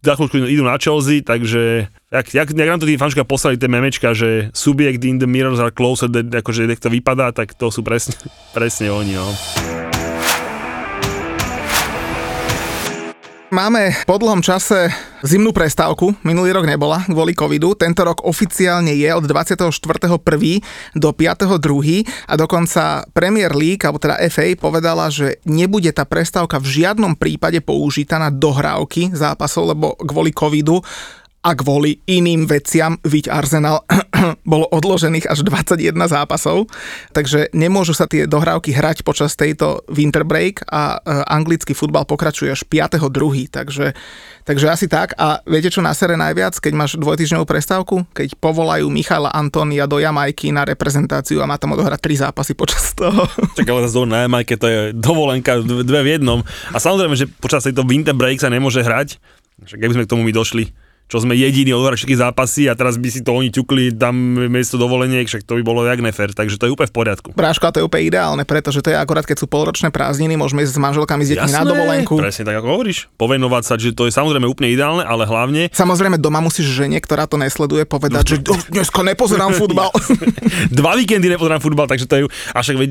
za 0.00 0.16
chvíľku 0.16 0.48
idú 0.48 0.64
na 0.64 0.80
Chelsea, 0.80 1.20
takže 1.20 1.92
jak, 2.08 2.26
jak, 2.32 2.48
jak 2.48 2.68
nám 2.68 2.80
to 2.80 2.88
tí 2.88 2.96
fanška 2.96 3.24
poslali 3.28 3.60
tie 3.60 3.68
memečka, 3.68 4.16
že 4.16 4.48
subject 4.56 5.04
in 5.04 5.20
the 5.20 5.28
mirrors 5.28 5.60
are 5.60 5.72
closer, 5.72 6.08
akože 6.08 6.64
jak 6.64 6.80
to 6.80 6.88
vypadá, 6.88 7.36
tak 7.36 7.52
to 7.52 7.68
sú 7.68 7.84
presne, 7.84 8.16
presne 8.56 8.88
oni, 8.88 9.12
no. 9.14 9.28
Máme 13.50 13.90
po 14.06 14.14
dlhom 14.14 14.46
čase 14.46 14.94
zimnú 15.26 15.50
prestávku, 15.50 16.14
minulý 16.22 16.54
rok 16.54 16.70
nebola 16.70 17.02
kvôli 17.02 17.34
covidu, 17.34 17.74
tento 17.74 18.06
rok 18.06 18.22
oficiálne 18.22 18.94
je 18.94 19.10
od 19.10 19.26
24.1. 19.26 19.74
do 20.94 21.10
5.2. 21.10 22.30
a 22.30 22.34
dokonca 22.38 23.02
Premier 23.10 23.50
League, 23.50 23.82
alebo 23.82 23.98
teda 23.98 24.22
FA 24.30 24.54
povedala, 24.54 25.10
že 25.10 25.42
nebude 25.42 25.90
tá 25.90 26.06
prestávka 26.06 26.62
v 26.62 26.78
žiadnom 26.78 27.18
prípade 27.18 27.58
použitá 27.58 28.22
na 28.22 28.30
dohrávky 28.30 29.10
zápasov, 29.18 29.74
lebo 29.74 29.98
kvôli 29.98 30.30
covidu 30.30 30.78
a 31.40 31.56
kvôli 31.56 32.04
iným 32.04 32.44
veciam, 32.44 33.00
viď 33.00 33.32
Arsenal, 33.32 33.80
bolo 34.52 34.68
odložených 34.68 35.24
až 35.24 35.40
21 35.48 35.96
zápasov, 36.04 36.68
takže 37.16 37.48
nemôžu 37.56 37.96
sa 37.96 38.04
tie 38.04 38.28
dohrávky 38.28 38.76
hrať 38.76 39.00
počas 39.00 39.32
tejto 39.40 39.80
winter 39.88 40.20
break 40.28 40.60
a 40.68 41.00
e, 41.00 41.24
anglický 41.32 41.72
futbal 41.72 42.04
pokračuje 42.04 42.52
až 42.52 42.68
5.2. 42.68 43.48
Takže, 43.48 43.96
takže 44.44 44.66
asi 44.68 44.84
tak. 44.84 45.16
A 45.16 45.40
viete 45.48 45.72
čo 45.72 45.80
na 45.80 45.96
sere 45.96 46.20
najviac, 46.20 46.60
keď 46.60 46.72
máš 46.76 47.00
dvojtyžňovú 47.00 47.48
prestávku? 47.48 48.04
Keď 48.12 48.36
povolajú 48.36 48.92
Michala 48.92 49.32
Antonia 49.32 49.88
do 49.88 49.96
Jamajky 49.96 50.52
na 50.52 50.68
reprezentáciu 50.68 51.40
a 51.40 51.48
má 51.48 51.56
tam 51.56 51.72
odohrať 51.72 52.00
tri 52.04 52.20
zápasy 52.20 52.52
počas 52.52 52.92
toho. 52.92 53.24
Čak 53.56 53.64
ale 53.64 53.88
zase 53.88 54.04
na 54.04 54.28
Jamajke 54.28 54.60
to 54.60 54.66
je 54.68 54.80
dovolenka 54.92 55.56
dve 55.64 56.04
v 56.04 56.20
jednom. 56.20 56.44
A 56.68 56.76
samozrejme, 56.76 57.16
že 57.16 57.32
počas 57.40 57.64
tejto 57.64 57.88
winter 57.88 58.12
break 58.12 58.44
sa 58.44 58.52
nemôže 58.52 58.84
hrať. 58.84 59.16
Však 59.60 59.80
keby 59.80 59.92
sme 59.96 60.04
k 60.08 60.12
tomu 60.12 60.24
my 60.24 60.32
došli, 60.32 60.72
čo 61.10 61.18
sme 61.18 61.34
jediní 61.34 61.74
odohrať 61.74 62.06
všetky 62.06 62.16
zápasy 62.16 62.70
a 62.70 62.78
teraz 62.78 62.94
by 62.94 63.10
si 63.10 63.20
to 63.20 63.34
oni 63.34 63.50
ťukli 63.50 63.98
tam 63.98 64.14
miesto 64.46 64.78
dovoleniek, 64.78 65.26
však 65.26 65.42
to 65.42 65.58
by 65.58 65.62
bolo 65.66 65.82
jak 65.82 65.98
nefer, 65.98 66.30
takže 66.30 66.54
to 66.54 66.70
je 66.70 66.72
úplne 66.72 66.86
v 66.86 66.94
poriadku. 66.94 67.28
Bráško, 67.34 67.66
a 67.66 67.70
to 67.74 67.78
je 67.82 67.84
úplne 67.84 68.06
ideálne, 68.06 68.42
pretože 68.46 68.78
to 68.78 68.94
je 68.94 68.96
akorát, 68.96 69.26
keď 69.26 69.42
sú 69.42 69.50
polročné 69.50 69.90
prázdniny, 69.90 70.38
môžeme 70.38 70.62
ísť 70.62 70.78
s 70.78 70.80
manželkami 70.80 71.22
s 71.26 71.28
deťmi 71.34 71.50
na 71.50 71.66
dovolenku. 71.66 72.14
Presne 72.14 72.46
tak, 72.46 72.62
ako 72.62 72.78
hovoríš. 72.78 73.10
Povenovať 73.18 73.62
sa, 73.66 73.74
že 73.74 73.90
to 73.90 74.06
je 74.06 74.14
samozrejme 74.14 74.46
úplne 74.46 74.70
ideálne, 74.70 75.02
ale 75.02 75.26
hlavne 75.26 75.66
Samozrejme, 75.74 76.22
doma 76.22 76.38
musíš 76.38 76.70
žene, 76.70 77.02
ktorá 77.02 77.26
to 77.26 77.34
nesleduje, 77.34 77.82
povedať, 77.82 78.24
že 78.24 78.36
"Oh, 78.46 78.60
dneska 78.70 79.02
nepozerám 79.02 79.50
futbal. 79.60 79.90
dva 80.70 80.94
víkendy 80.94 81.26
nepozerám 81.26 81.58
futbal, 81.58 81.90
takže 81.90 82.06
to 82.06 82.14
je... 82.14 82.22
A 82.54 82.62
však 82.62 82.76
veď 82.78 82.90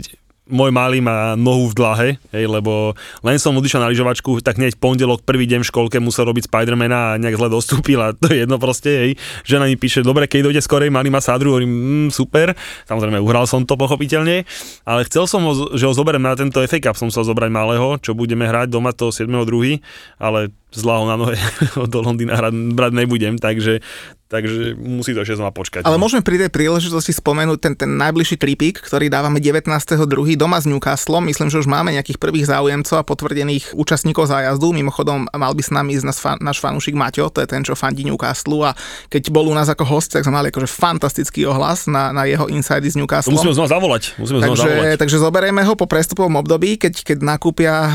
môj 0.50 0.74
malý 0.74 1.00
má 1.00 1.38
nohu 1.38 1.70
v 1.70 1.78
dlahe, 1.78 2.10
hej, 2.34 2.46
lebo 2.50 2.98
len 3.22 3.38
som 3.38 3.54
odišiel 3.54 3.86
na 3.86 3.90
lyžovačku, 3.94 4.42
tak 4.42 4.58
hneď 4.58 4.82
pondelok, 4.82 5.22
prvý 5.24 5.46
deň 5.46 5.62
v 5.62 5.70
školke 5.70 5.98
musel 6.02 6.28
robiť 6.28 6.50
Spidermana 6.50 7.16
a 7.16 7.18
nejak 7.22 7.38
zle 7.38 7.50
dostúpil 7.54 8.02
a 8.02 8.12
to 8.18 8.34
je 8.34 8.44
jedno 8.44 8.58
proste, 8.58 8.90
hej. 8.90 9.12
Žena 9.46 9.70
mi 9.70 9.78
píše, 9.78 10.02
dobre, 10.02 10.26
keď 10.26 10.50
dojde 10.50 10.62
skorej, 10.66 10.90
malý 10.90 11.14
má 11.14 11.22
sádru, 11.22 11.56
hovorím, 11.56 11.72
mm, 11.72 12.08
super, 12.10 12.58
samozrejme 12.90 13.22
uhral 13.22 13.46
som 13.46 13.64
to 13.64 13.78
pochopiteľne, 13.78 14.44
ale 14.84 15.02
chcel 15.06 15.30
som 15.30 15.46
ho, 15.46 15.54
že 15.78 15.86
ho 15.86 15.94
zoberiem 15.94 16.26
na 16.26 16.34
tento 16.34 16.60
FA 16.66 16.80
Cup, 16.82 16.98
som 16.98 17.14
chcel 17.14 17.30
zobrať 17.30 17.50
malého, 17.54 18.02
čo 18.02 18.18
budeme 18.18 18.50
hrať 18.50 18.74
doma 18.74 18.92
toho 18.92 19.14
7.2., 19.14 19.80
ale 20.18 20.50
ho 20.70 21.06
na 21.10 21.18
nohe 21.18 21.36
do 21.94 22.00
Londýna 22.02 22.38
hrať 22.38 22.54
brať 22.78 22.94
nebudem, 22.94 23.42
takže, 23.42 23.82
takže 24.30 24.78
musí 24.78 25.18
to 25.18 25.26
ešte 25.26 25.42
znova 25.42 25.50
počkať. 25.50 25.82
Ale 25.90 25.98
môžeme 25.98 26.22
pri 26.22 26.46
tej 26.46 26.54
príležitosti 26.54 27.10
spomenúť 27.10 27.58
ten, 27.58 27.74
ten 27.74 27.90
najbližší 27.98 28.38
tripík, 28.38 28.78
ktorý 28.86 29.10
dávame 29.10 29.42
19.2. 29.42 29.98
doma 30.38 30.62
s 30.62 30.70
Newcastlom. 30.70 31.26
Myslím, 31.26 31.50
že 31.50 31.58
už 31.58 31.66
máme 31.66 31.90
nejakých 31.98 32.22
prvých 32.22 32.46
záujemcov 32.46 33.02
a 33.02 33.04
potvrdených 33.04 33.74
účastníkov 33.74 34.30
zájazdu. 34.30 34.70
Mimochodom, 34.70 35.26
mal 35.34 35.54
by 35.58 35.64
s 35.66 35.74
nami 35.74 35.98
ísť 35.98 36.06
fan, 36.14 36.38
náš 36.38 36.62
fanúšik 36.62 36.94
Maťo, 36.94 37.34
to 37.34 37.42
je 37.42 37.50
ten, 37.50 37.66
čo 37.66 37.74
fandí 37.74 38.06
Newcastle 38.06 38.70
a 38.70 38.78
keď 39.10 39.34
bol 39.34 39.50
u 39.50 39.56
nás 39.58 39.66
ako 39.74 39.90
host, 39.90 40.14
tak 40.14 40.22
sme 40.22 40.38
mali 40.38 40.54
akože 40.54 40.70
fantastický 40.70 41.50
ohlas 41.50 41.90
na, 41.90 42.14
na 42.14 42.30
jeho 42.30 42.46
inside 42.46 42.86
z 42.86 42.94
To 42.94 43.00
Newcastle. 43.02 43.34
musíme 43.34 43.58
znova 43.58 43.74
zavolať. 43.74 44.04
Musíme 44.22 44.46
znova 44.46 44.54
zavolať. 44.54 44.78
Takže, 44.78 45.02
takže 45.02 45.18
zoberieme 45.18 45.62
ho 45.66 45.74
po 45.74 45.90
prestupovom 45.90 46.38
období, 46.38 46.78
keď, 46.78 46.94
keď 47.02 47.18
nakúpia 47.26 47.74
e, 47.74 47.92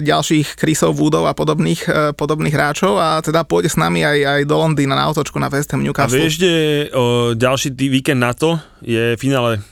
ďalších 0.00 0.56
Chrisov 0.56 0.96
Woodov 0.96 1.28
a 1.28 1.36
podobných, 1.36 1.84
e, 1.84 1.90
podobných 2.12 2.50
hráčov 2.50 2.96
a 2.96 3.18
teda 3.18 3.42
pôjde 3.42 3.70
s 3.70 3.76
nami 3.76 4.02
aj, 4.02 4.18
aj 4.18 4.40
do 4.44 4.56
Londýna 4.56 4.94
na 4.94 5.04
autočku 5.04 5.36
na 5.36 5.48
West 5.48 5.70
Ham 5.70 5.80
A 5.80 5.84
Newcastle. 5.86 6.16
vieš, 6.16 6.34
že 6.40 6.52
o, 6.90 7.32
ďalší 7.32 7.74
tý, 7.74 7.86
víkend 7.88 8.20
na 8.20 8.32
to 8.32 8.56
je 8.80 9.16
finále 9.16 9.62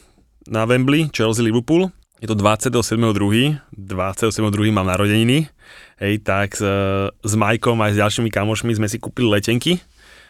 na 0.47 0.63
Wembley, 0.63 1.11
Chelsea-Liverpool. 1.11 1.91
Je 2.17 2.27
to 2.27 2.35
27.2. 2.35 3.61
27.2. 3.75 4.23
mám 4.71 4.87
narodeniny. 4.87 5.51
Hej, 5.97 6.23
tak 6.23 6.55
s, 6.55 6.63
s 7.11 7.33
Majkom 7.35 7.77
aj 7.81 7.93
s 7.93 8.01
ďalšími 8.01 8.29
kamošmi 8.29 8.73
sme 8.73 8.87
si 8.87 8.97
kúpili 8.97 9.29
letenky. 9.29 9.81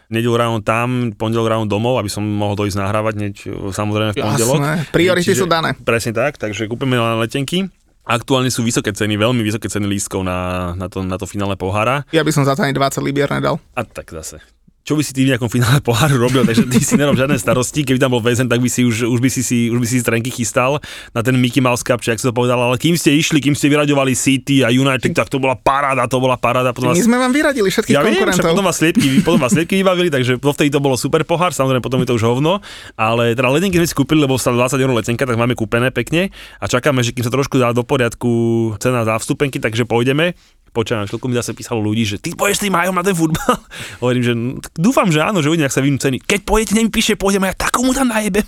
Nedelu 0.07 0.39
ráno 0.39 0.63
tam, 0.63 1.11
pondelok 1.11 1.51
ráno 1.51 1.65
domov, 1.67 1.99
aby 1.99 2.07
som 2.07 2.23
mohol 2.23 2.55
dojsť 2.55 2.79
nahrávať 2.79 3.13
hneď 3.19 3.35
samozrejme 3.75 4.11
v 4.15 4.17
pondelok. 4.17 4.55
Jasné, 4.57 4.73
priority 4.89 5.35
Čiže- 5.35 5.41
sú 5.43 5.47
dané. 5.47 5.75
Presne 5.77 6.15
tak, 6.15 6.39
takže 6.39 6.63
kúpime 6.65 6.95
len 6.95 7.19
letenky. 7.19 7.67
Aktuálne 8.07 8.47
sú 8.47 8.63
vysoké 8.63 8.95
ceny, 8.95 9.19
veľmi 9.19 9.43
vysoké 9.43 9.67
ceny 9.67 9.83
lístkov 9.83 10.23
na, 10.23 10.71
na, 10.79 10.87
to, 10.87 11.03
na 11.03 11.19
to 11.19 11.27
finále 11.27 11.59
pohára. 11.59 12.07
Ja 12.15 12.23
by 12.23 12.31
som 12.31 12.47
za 12.47 12.55
to 12.55 12.63
ani 12.63 12.71
20 12.71 13.03
libier 13.03 13.27
nedal. 13.27 13.59
A 13.75 13.83
tak 13.83 14.15
zase. 14.15 14.39
Čo 14.87 14.95
by 14.95 15.03
si 15.03 15.11
ty 15.11 15.27
v 15.27 15.35
nejakom 15.35 15.51
finále 15.51 15.83
poháru 15.83 16.15
robil, 16.15 16.47
takže 16.47 16.63
ty 16.71 16.79
si 16.79 16.95
nerob 16.95 17.19
žiadne 17.19 17.35
starosti, 17.35 17.83
keby 17.83 17.99
tam 17.99 18.15
bol 18.15 18.23
väzen, 18.23 18.47
tak 18.47 18.63
by 18.63 18.71
si 18.71 18.87
už, 18.87 19.03
už 19.03 19.19
by 19.19 19.27
si 19.27 19.43
si, 19.43 19.67
už 19.67 19.83
by 19.83 19.87
si 19.87 19.99
trenky 19.99 20.31
chystal 20.31 20.79
na 21.11 21.19
ten 21.19 21.35
Mickey 21.35 21.59
Mouse 21.59 21.83
Cup, 21.83 21.99
či 21.99 22.15
ak 22.15 22.23
si 22.23 22.23
to 22.23 22.31
povedal, 22.31 22.55
ale 22.55 22.79
kým 22.79 22.95
ste 22.95 23.11
išli, 23.11 23.43
kým 23.43 23.51
ste 23.51 23.67
vyraďovali 23.67 24.15
City 24.15 24.63
a 24.63 24.71
United, 24.71 25.11
tak 25.11 25.27
to 25.27 25.43
bola 25.43 25.59
paráda, 25.59 26.07
to 26.07 26.23
bola 26.23 26.39
paráda. 26.39 26.71
Potom 26.71 26.95
My 26.95 26.95
vás, 26.95 27.03
sme 27.03 27.19
vám 27.19 27.35
vyradili 27.35 27.67
všetkých 27.67 27.91
ja 27.91 27.99
viem, 27.99 28.15
konkurentov. 28.15 28.55
potom 28.55 28.63
vás 28.63 28.77
sliepky, 28.79 29.07
potom 29.27 29.39
vás 29.43 29.51
sliepky 29.51 29.75
vybavili, 29.83 30.07
takže 30.07 30.39
vtedy 30.39 30.71
to 30.71 30.79
bolo 30.79 30.95
super 30.95 31.27
pohár, 31.27 31.51
samozrejme 31.51 31.83
potom 31.83 31.99
je 31.99 32.07
to 32.07 32.15
už 32.15 32.23
hovno, 32.23 32.63
ale 32.95 33.35
teda 33.35 33.51
letenky 33.51 33.75
sme 33.83 33.91
si 33.91 33.95
kúpili, 33.97 34.23
lebo 34.23 34.39
stala 34.39 34.71
20 34.71 34.79
eur 34.79 34.91
letenka, 34.95 35.27
tak 35.27 35.35
máme 35.35 35.51
kúpené 35.51 35.91
pekne 35.91 36.31
a 36.63 36.65
čakáme, 36.71 37.03
že 37.03 37.11
kým 37.11 37.27
sa 37.27 37.31
trošku 37.35 37.59
dá 37.59 37.75
do 37.75 37.83
poriadku 37.83 38.31
cena 38.79 39.03
za 39.03 39.19
vstupenky, 39.19 39.59
takže 39.59 39.83
pôjdeme. 39.83 40.31
Počúvam, 40.77 41.09
chvíľku 41.09 41.25
mi 41.25 41.33
zase 41.33 41.57
písalo 41.57 41.81
ľudí, 41.81 42.05
že 42.05 42.21
ty 42.21 42.37
pôjdeš 42.37 42.61
s 42.61 42.63
tým 42.69 42.77
majom 42.77 42.93
na 42.93 43.01
ten 43.01 43.17
futbal. 43.17 43.57
Hovorím, 44.05 44.21
že 44.21 44.33
dúfam, 44.77 45.09
že 45.09 45.25
áno, 45.25 45.41
že 45.41 45.49
uvidím, 45.49 45.65
ak 45.65 45.73
sa 45.73 45.81
vyjmú 45.81 45.97
ceny. 45.97 46.21
Keď 46.21 46.45
pôjdete, 46.45 46.77
nech 46.77 46.85
mi 46.85 46.93
píše, 46.93 47.17
pôjdeme, 47.17 47.49
ja 47.49 47.57
takú 47.57 47.81
mu 47.81 47.97
tam 47.97 48.13
najebem. 48.13 48.45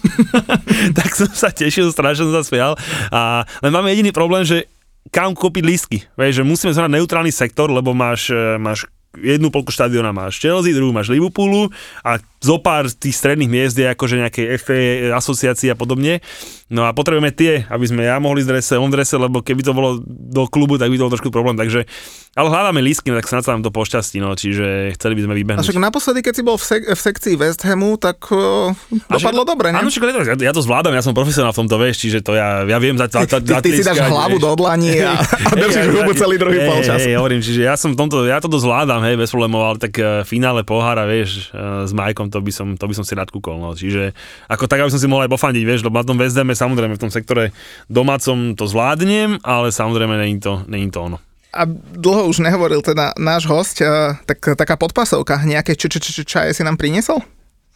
tak 1.01 1.09
som 1.17 1.25
sa 1.33 1.49
tešil, 1.49 1.89
strašne 1.89 2.29
som 2.29 2.37
sa 2.37 2.45
smial. 2.45 2.77
A 3.09 3.49
len 3.65 3.73
máme 3.73 3.89
jediný 3.89 4.13
problém, 4.13 4.45
že 4.45 4.69
kam 5.09 5.33
kúpiť 5.33 5.63
lístky. 5.65 5.97
Vieš, 6.13 6.41
že 6.41 6.43
musíme 6.45 6.69
zohnať 6.69 7.01
neutrálny 7.01 7.33
sektor, 7.33 7.73
lebo 7.73 7.97
máš, 7.97 8.29
e, 8.29 8.61
máš 8.61 8.85
jednu 9.17 9.49
polku 9.49 9.73
štadiona 9.73 10.13
máš 10.13 10.37
Chelsea, 10.37 10.75
druhú 10.75 10.93
máš 10.93 11.09
Liverpoolu 11.09 11.73
a 12.05 12.21
zo 12.39 12.55
pár 12.59 12.87
tých 12.87 13.15
stredných 13.15 13.51
miest 13.51 13.75
je 13.75 13.87
akože 13.87 14.15
nejaké 14.15 14.41
FA 14.57 14.79
asociácie 15.15 15.69
a 15.71 15.77
podobne. 15.77 16.23
No 16.69 16.85
a 16.85 16.93
potrebujeme 16.93 17.33
tie, 17.33 17.65
aby 17.65 17.81
sme 17.81 18.05
ja 18.05 18.21
mohli 18.21 18.45
z 18.45 18.53
drese, 18.53 18.77
on 18.77 18.93
v 18.93 19.01
drese, 19.01 19.17
lebo 19.17 19.41
keby 19.41 19.65
to 19.65 19.73
bolo 19.73 19.97
do 20.05 20.45
klubu, 20.45 20.77
tak 20.77 20.93
by 20.93 21.01
to 21.01 21.03
bol 21.09 21.13
trošku 21.17 21.33
problém. 21.33 21.57
Takže, 21.57 21.89
ale 22.37 22.47
hľadáme 22.47 22.77
lístky, 22.85 23.09
tak 23.09 23.25
snad 23.25 23.41
sa 23.41 23.57
nám 23.57 23.65
to 23.65 23.73
pošťastí, 23.73 24.21
no, 24.21 24.37
čiže 24.37 24.93
chceli 24.93 25.17
by 25.17 25.21
sme 25.25 25.33
A 25.33 25.37
vybehnúť. 25.41 25.65
však 25.65 25.81
naposledy, 25.81 26.21
keď 26.21 26.33
si 26.37 26.43
bol 26.45 26.61
v, 26.61 26.65
sek- 26.69 26.89
v 26.93 26.99
sekcii 27.01 27.33
West 27.41 27.65
Hamu, 27.65 27.97
tak 27.97 28.21
uh, 28.29 28.69
dopadlo 29.09 29.49
dobre, 29.49 29.73
ne? 29.73 29.81
Áno, 29.81 29.89
však, 29.89 30.29
ja, 30.29 30.37
ja 30.37 30.53
to 30.53 30.61
zvládam, 30.61 30.93
ja 30.93 31.01
som 31.01 31.17
profesionál 31.17 31.57
v 31.57 31.65
tomto, 31.65 31.75
vieš, 31.81 32.05
čiže 32.05 32.21
to 32.21 32.37
ja, 32.37 32.61
ja 32.69 32.77
viem 32.77 33.01
za, 33.01 33.09
za, 33.09 33.25
za, 33.25 33.41
Ty, 33.41 33.65
ty 33.65 33.73
si 33.73 33.81
dáš 33.81 34.05
hlavu 34.05 34.37
do 34.37 34.53
dlani 34.53 34.93
a, 35.09 35.17
a 35.25 35.51
držíš 35.57 35.89
Hej, 35.89 36.05
hubu 36.05 36.13
celý 36.13 36.37
druhý 36.37 36.69
polčas. 36.69 37.01
Hej, 37.01 37.17
hovorím, 37.17 37.41
čiže 37.41 37.65
ja 37.65 37.73
som 37.81 37.97
v 37.97 37.97
tomto, 37.97 38.29
ja 38.29 38.37
toto 38.37 38.61
zvládam, 38.61 39.01
hej, 39.09 39.17
bez 39.17 39.33
problémov, 39.33 39.73
ale 39.73 39.77
tak 39.81 39.97
uh, 39.97 40.21
finále 40.21 40.61
pohára, 40.61 41.09
vieš, 41.09 41.49
uh, 41.49 41.89
s 41.89 41.91
Majkom, 41.97 42.28
to 42.29 42.39
by 42.39 42.51
som, 42.53 42.77
to 42.77 42.85
by 42.85 42.93
som 42.93 43.05
si 43.05 43.17
rád 43.17 43.33
kúkol, 43.33 43.57
no. 43.57 43.73
Čiže 43.75 44.13
ako 44.47 44.69
tak, 44.69 44.85
aby 44.85 44.93
som 44.93 45.01
si 45.01 45.09
mohol 45.09 45.25
aj 45.25 45.33
pofandiť, 45.33 45.63
vieš, 45.65 45.81
lebo 45.83 45.99
na 45.99 46.05
tom 46.05 46.17
West 46.21 46.37
Hame, 46.37 46.53
samozrejme 46.53 46.95
v 46.95 47.03
tom 47.03 47.11
sektore 47.11 47.51
domácom 47.89 48.53
to 48.53 48.69
zvládnem, 48.69 49.41
ale 49.41 49.73
samozrejme 49.73 50.15
není 50.15 50.37
to, 50.39 50.63
není 50.69 50.87
to 50.93 51.01
ono. 51.01 51.17
A 51.49 51.65
dlho 51.97 52.29
už 52.29 52.45
nehovoril 52.45 52.85
teda 52.85 53.17
náš 53.17 53.49
host, 53.49 53.81
uh, 53.81 54.13
tak 54.29 54.53
taká 54.53 54.77
podpasovka, 54.77 55.41
nejaké 55.41 55.73
č- 55.73 55.89
č- 55.89 55.97
č- 55.97 56.21
čaje 56.21 56.53
si 56.53 56.61
nám 56.61 56.77
priniesol? 56.77 57.25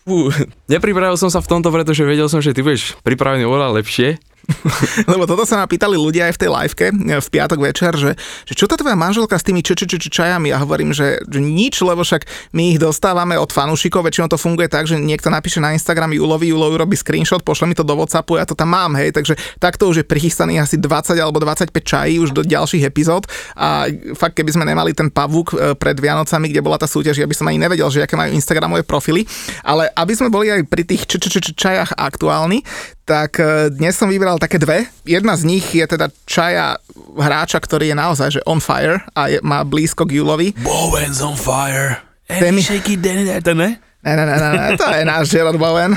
Fú, 0.06 0.30
nepripravil 0.68 1.16
som 1.16 1.32
sa 1.32 1.42
v 1.42 1.50
tomto, 1.50 1.74
pretože 1.74 2.06
vedel 2.06 2.30
som, 2.30 2.44
že 2.44 2.54
ty 2.54 2.62
budeš 2.62 3.00
pripravený 3.02 3.48
oveľa 3.48 3.82
lepšie. 3.82 4.20
Lebo 5.12 5.24
toto 5.24 5.48
sa 5.48 5.64
ma 5.64 5.66
pýtali 5.66 5.96
ľudia 5.96 6.28
aj 6.28 6.34
v 6.36 6.42
tej 6.42 6.50
liveke 6.52 6.88
e, 6.92 6.94
v 7.20 7.28
piatok 7.32 7.60
večer, 7.64 7.92
že, 7.96 8.12
že 8.44 8.54
čo 8.54 8.68
tá 8.68 8.76
tvoja 8.76 8.96
manželka 8.96 9.40
s 9.40 9.48
tými 9.48 9.64
č- 9.64 9.76
č- 9.76 9.88
č- 9.88 10.12
čajami? 10.12 10.52
Ja 10.52 10.60
hovorím, 10.60 10.92
že, 10.92 11.24
že 11.24 11.40
nič, 11.40 11.80
lebo 11.80 12.04
však 12.04 12.28
my 12.52 12.76
ich 12.76 12.80
dostávame 12.80 13.40
od 13.40 13.50
fanúšikov, 13.50 14.04
väčšinou 14.04 14.28
to 14.28 14.36
funguje 14.36 14.68
tak, 14.68 14.84
že 14.84 15.00
niekto 15.00 15.32
napíše 15.32 15.64
na 15.64 15.72
Instagram 15.72 16.12
Julovi, 16.12 16.52
Julo 16.52 16.68
urobí 16.76 17.00
screenshot, 17.00 17.40
pošle 17.42 17.72
mi 17.72 17.76
to 17.76 17.88
do 17.88 17.96
Whatsappu, 17.96 18.36
ja 18.36 18.44
to 18.44 18.54
tam 18.54 18.76
mám, 18.76 19.00
hej, 19.00 19.16
takže 19.16 19.40
takto 19.64 19.88
už 19.88 20.04
je 20.04 20.06
prichystaných 20.06 20.68
asi 20.68 20.76
20 20.76 21.16
alebo 21.24 21.40
25 21.40 21.72
čají 21.72 22.20
už 22.20 22.36
do 22.36 22.44
ďalších 22.44 22.84
epizód 22.84 23.24
a 23.56 23.88
fakt 24.20 24.36
keby 24.36 24.52
sme 24.52 24.68
nemali 24.68 24.92
ten 24.92 25.08
pavúk 25.08 25.56
e, 25.56 25.72
pred 25.80 25.96
Vianocami, 25.96 26.52
kde 26.52 26.60
bola 26.60 26.76
tá 26.76 26.88
súťaž, 26.90 27.24
ja 27.24 27.28
by 27.28 27.36
som 27.36 27.48
ani 27.48 27.64
nevedel, 27.64 27.88
že 27.88 28.04
aké 28.04 28.20
majú 28.20 28.36
Instagramové 28.36 28.84
profily, 28.84 29.24
ale 29.64 29.88
aby 29.96 30.14
sme 30.14 30.28
boli 30.28 30.52
aj 30.52 30.68
pri 30.68 30.84
tých 30.84 31.08
č- 31.08 31.56
čajach 31.56 31.96
aktuálni, 31.96 32.66
tak 33.04 33.40
e, 33.40 33.68
dnes 33.72 33.96
som 33.96 34.08
vybral 34.08 34.40
také 34.40 34.60
dve. 34.60 34.88
Jedna 35.04 35.36
z 35.36 35.44
nich 35.48 35.64
je 35.76 35.84
teda 35.84 36.08
čaja 36.24 36.80
hráča, 37.16 37.60
ktorý 37.60 37.92
je 37.92 37.98
naozaj 38.00 38.30
že 38.40 38.42
on 38.48 38.64
fire 38.64 39.04
a 39.14 39.28
je, 39.28 39.40
má 39.44 39.64
blízko 39.68 40.08
k 40.08 40.24
Julovi. 40.24 40.56
Bowen's 40.64 41.20
on 41.20 41.36
fire. 41.36 42.00
Temi- 42.28 42.64
shaky 42.64 42.96
Danny, 42.96 43.28
ten 43.44 43.60
ne? 43.60 43.72
Ne, 44.04 44.20
ne, 44.20 44.26
ne, 44.28 44.36
ne, 44.36 44.50
ne, 44.52 44.68
to 44.76 44.84
je 44.84 45.04
náš 45.08 45.32
Gerard 45.32 45.56
Bowen. 45.56 45.96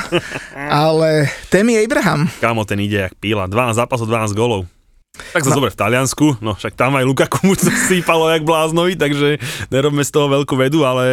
Ale 0.54 1.26
Temi 1.50 1.74
Abraham. 1.74 2.30
Kámo, 2.38 2.62
ten 2.62 2.78
ide 2.78 3.10
jak 3.10 3.18
píla. 3.18 3.50
12 3.50 3.82
zápasov, 3.82 4.06
12 4.06 4.30
golov. 4.30 4.62
Tak 5.34 5.42
sa 5.42 5.50
no. 5.50 5.56
zober 5.58 5.72
v 5.72 5.80
Taliansku, 5.80 6.26
no 6.44 6.54
však 6.54 6.76
tam 6.76 6.94
aj 6.94 7.02
Lukaku 7.08 7.40
mu 7.42 7.56
to 7.56 7.66
sípalo 7.90 8.30
jak 8.30 8.44
bláznovi, 8.46 8.94
takže 8.94 9.40
nerobme 9.72 10.04
z 10.06 10.12
toho 10.12 10.30
veľkú 10.30 10.54
vedu, 10.54 10.86
ale 10.86 11.04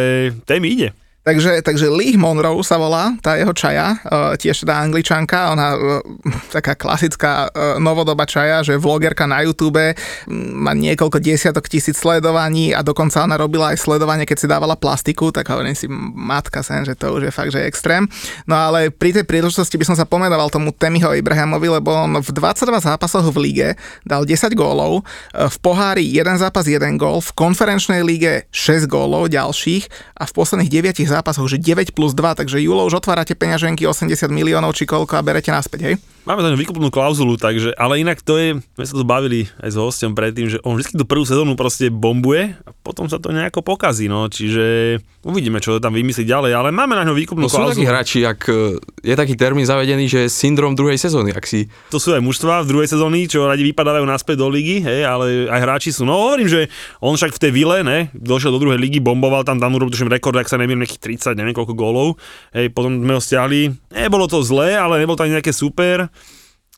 Temi 0.46 0.70
ide. 0.76 0.88
Takže, 1.24 1.64
takže 1.64 1.88
Lee 1.88 2.20
Monroe 2.20 2.60
sa 2.60 2.76
volá, 2.76 3.16
tá 3.24 3.40
jeho 3.40 3.56
čaja, 3.56 3.96
uh, 3.96 4.36
tiež 4.36 4.68
teda 4.68 4.76
angličanka, 4.76 5.56
ona 5.56 5.72
uh, 5.72 6.04
taká 6.52 6.76
klasická 6.76 7.48
uh, 7.48 7.80
novodoba 7.80 8.28
čaja, 8.28 8.60
že 8.60 8.76
vlogerka 8.76 9.24
na 9.24 9.40
YouTube, 9.40 9.96
má 10.28 10.76
niekoľko 10.76 11.24
desiatok 11.24 11.72
tisíc 11.72 11.96
sledovaní 11.96 12.76
a 12.76 12.84
dokonca 12.84 13.24
ona 13.24 13.40
robila 13.40 13.72
aj 13.72 13.80
sledovanie, 13.80 14.28
keď 14.28 14.36
si 14.36 14.52
dávala 14.52 14.76
plastiku, 14.76 15.32
tak 15.32 15.48
hovorím 15.48 15.72
si, 15.72 15.88
matka 15.88 16.60
sen, 16.60 16.84
že 16.84 16.92
to 16.92 17.16
už 17.16 17.24
je 17.24 17.32
fakt, 17.32 17.56
že 17.56 17.64
extrém. 17.64 18.04
No 18.44 18.60
ale 18.60 18.92
pri 18.92 19.16
tej 19.16 19.24
príležitosti 19.24 19.80
by 19.80 19.88
som 19.88 19.96
sa 19.96 20.04
pomenoval 20.04 20.52
tomu 20.52 20.76
Temiho 20.76 21.08
Ibrahamovi, 21.08 21.72
lebo 21.80 21.88
on 22.04 22.20
v 22.20 22.30
22 22.36 22.84
zápasoch 22.84 23.24
v 23.32 23.48
lige 23.48 23.68
dal 24.04 24.28
10 24.28 24.52
gólov, 24.52 25.00
uh, 25.00 25.48
v 25.48 25.56
pohári 25.64 26.04
jeden 26.04 26.36
zápas, 26.36 26.68
jeden 26.68 27.00
gól, 27.00 27.24
v 27.24 27.32
konferenčnej 27.32 28.04
lige 28.04 28.44
6 28.52 28.84
gólov 28.92 29.32
ďalších 29.32 29.88
a 30.20 30.28
v 30.28 30.32
posledných 30.36 30.68
9 30.68 31.13
zápasoch, 31.14 31.46
že 31.46 31.62
9 31.62 31.94
plus 31.94 32.12
2, 32.12 32.38
takže 32.42 32.58
Julo 32.58 32.82
už 32.90 32.98
otvárate 32.98 33.38
peňaženky 33.38 33.86
80 33.86 34.10
miliónov 34.34 34.74
či 34.74 34.82
koľko 34.84 35.14
a 35.14 35.22
berete 35.22 35.54
naspäť, 35.54 35.80
hej? 35.86 35.96
Máme 36.24 36.40
tam 36.40 36.56
výkupnú 36.56 36.88
klauzulu, 36.88 37.36
takže, 37.36 37.76
ale 37.76 38.00
inak 38.00 38.24
to 38.24 38.40
je, 38.40 38.56
my 38.56 38.84
sa 38.88 38.96
to 38.96 39.04
bavili 39.04 39.44
aj 39.60 39.70
s 39.72 39.76
hostom 39.76 40.16
predtým, 40.16 40.48
že 40.48 40.56
on 40.64 40.80
vždy 40.80 40.96
tú 40.96 41.04
prvú 41.04 41.28
sezónu 41.28 41.52
proste 41.52 41.92
bombuje 41.92 42.56
a 42.64 42.72
potom 42.80 43.12
sa 43.12 43.20
to 43.20 43.28
nejako 43.28 43.60
pokazí, 43.60 44.08
no, 44.08 44.32
čiže 44.32 44.96
uvidíme, 45.20 45.60
čo 45.60 45.76
tam 45.84 45.92
vymyslí 45.92 46.24
ďalej, 46.24 46.56
ale 46.56 46.68
máme 46.72 46.96
na 46.96 47.04
ňo 47.04 47.12
výkupnú 47.12 47.44
No 47.44 47.52
sú 47.52 47.60
takí 47.60 47.84
klauzulu. 47.84 47.92
hráči, 47.92 48.24
ak 48.24 48.40
e, 48.48 48.80
je 49.04 49.12
taký 49.12 49.36
termín 49.36 49.68
zavedený, 49.68 50.08
že 50.08 50.32
syndrom 50.32 50.72
druhej 50.72 50.96
sezóny, 50.96 51.36
ak 51.36 51.44
si 51.44 51.68
To 51.92 52.00
sú 52.00 52.16
aj 52.16 52.24
mužstva 52.24 52.64
v 52.64 52.72
druhej 52.72 52.88
sezóny, 52.88 53.28
čo 53.28 53.44
radi 53.44 53.60
vypadávajú 53.68 54.08
naspäť 54.08 54.40
do 54.40 54.48
ligy, 54.48 54.80
hej, 54.80 55.04
ale 55.04 55.44
aj 55.52 55.60
hráči 55.60 55.92
sú. 55.92 56.08
No 56.08 56.16
hovorím, 56.24 56.48
že 56.48 56.72
on 57.04 57.20
však 57.20 57.36
v 57.36 57.40
tej 57.44 57.52
vile, 57.52 57.84
ne, 57.84 58.08
došiel 58.16 58.48
do 58.48 58.64
druhej 58.64 58.80
ligy, 58.80 58.96
bomboval 58.96 59.44
tam, 59.44 59.60
tam 59.60 59.76
urobil 59.76 59.92
rekord, 60.08 60.40
ak 60.40 60.48
sa 60.48 60.56
neviem, 60.56 60.80
nejakých 60.80 61.03
30, 61.04 61.36
neviem 61.36 61.52
koľko 61.52 61.76
gólov. 61.76 62.16
Hej, 62.56 62.72
potom 62.72 62.96
sme 63.04 63.12
ho 63.12 63.20
stiahli. 63.20 63.76
Nebolo 63.92 64.24
to 64.24 64.40
zlé, 64.40 64.72
ale 64.72 64.96
nebolo 64.96 65.20
to 65.20 65.28
ani 65.28 65.36
nejaké 65.36 65.52
super. 65.52 66.08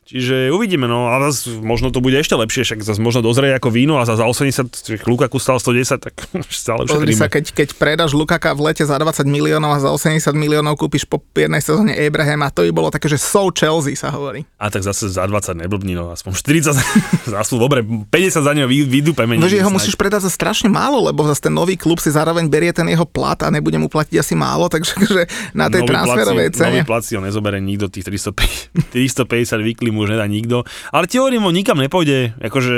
Čiže 0.07 0.55
uvidíme, 0.55 0.87
no 0.87 1.11
a 1.11 1.19
zas, 1.27 1.51
možno 1.51 1.91
to 1.91 1.99
bude 1.99 2.15
ešte 2.15 2.31
lepšie, 2.31 2.63
však 2.63 2.79
zase 2.79 3.03
možno 3.03 3.19
dozrie 3.19 3.51
ako 3.51 3.67
víno 3.67 3.99
a 3.99 4.07
za, 4.07 4.15
za 4.15 4.23
80, 4.23 4.71
čiže 4.71 5.03
Lukaku 5.03 5.35
stal 5.35 5.59
110, 5.59 5.99
tak 5.99 6.15
stále 6.47 6.87
Pozri 6.87 7.11
sa, 7.11 7.27
keď, 7.27 7.51
keď 7.51 7.75
predáš 7.75 8.15
Lukaka 8.15 8.55
v 8.55 8.71
lete 8.71 8.87
za 8.87 8.95
20 8.95 9.27
miliónov 9.27 9.75
a 9.75 9.83
za 9.83 9.91
80 9.91 10.31
miliónov 10.31 10.79
kúpiš 10.79 11.03
po 11.03 11.19
jednej 11.35 11.59
sezóne 11.59 11.91
Abrahama, 11.91 12.47
to 12.55 12.63
by 12.63 12.71
bolo 12.71 12.87
také, 12.87 13.11
že 13.11 13.19
so 13.19 13.51
Chelsea 13.51 13.99
sa 13.99 14.07
hovorí. 14.15 14.47
A 14.55 14.71
tak 14.71 14.87
zase 14.87 15.11
za 15.11 15.27
20 15.27 15.59
neblbní, 15.67 15.91
no 15.91 16.15
aspoň 16.15 16.39
40 16.39 16.71
za, 16.71 16.83
zase 17.43 17.59
dobre, 17.59 17.83
50 17.83 18.47
za 18.47 18.51
neho 18.55 18.71
vy, 18.71 18.87
vydúpeme. 18.87 19.35
No, 19.35 19.51
že 19.51 19.59
ho 19.59 19.67
musíš 19.67 19.99
predať 19.99 20.23
za 20.23 20.31
strašne 20.31 20.71
málo, 20.71 21.03
lebo 21.03 21.27
zase 21.27 21.51
ten 21.51 21.53
nový 21.53 21.75
klub 21.75 21.99
si 21.99 22.15
zároveň 22.15 22.47
berie 22.47 22.71
ten 22.71 22.87
jeho 22.87 23.03
plat 23.03 23.35
a 23.43 23.51
nebude 23.51 23.75
mu 23.75 23.91
platiť 23.91 24.23
asi 24.23 24.39
málo, 24.39 24.69
takže 24.73 24.95
že 25.03 25.27
na 25.51 25.67
tej 25.67 25.83
Nový 25.83 25.91
transferovej 25.91 26.47
placi- 26.55 26.63
Nový 26.63 26.79
cene. 26.79 26.87
placi 26.87 27.11
ho 27.19 27.21
nezobere 27.27 27.59
nikto, 27.59 27.91
tých 27.91 28.07
350, 28.07 28.95
350 28.95 29.67
vykli 29.67 29.96
mu 29.97 30.05
už 30.05 30.13
nedá 30.13 30.29
nikto. 30.29 30.61
Ale 30.93 31.09
ti 31.09 31.17
hovorím, 31.17 31.49
on 31.49 31.57
nikam 31.57 31.81
nepôjde, 31.81 32.37
akože 32.37 32.75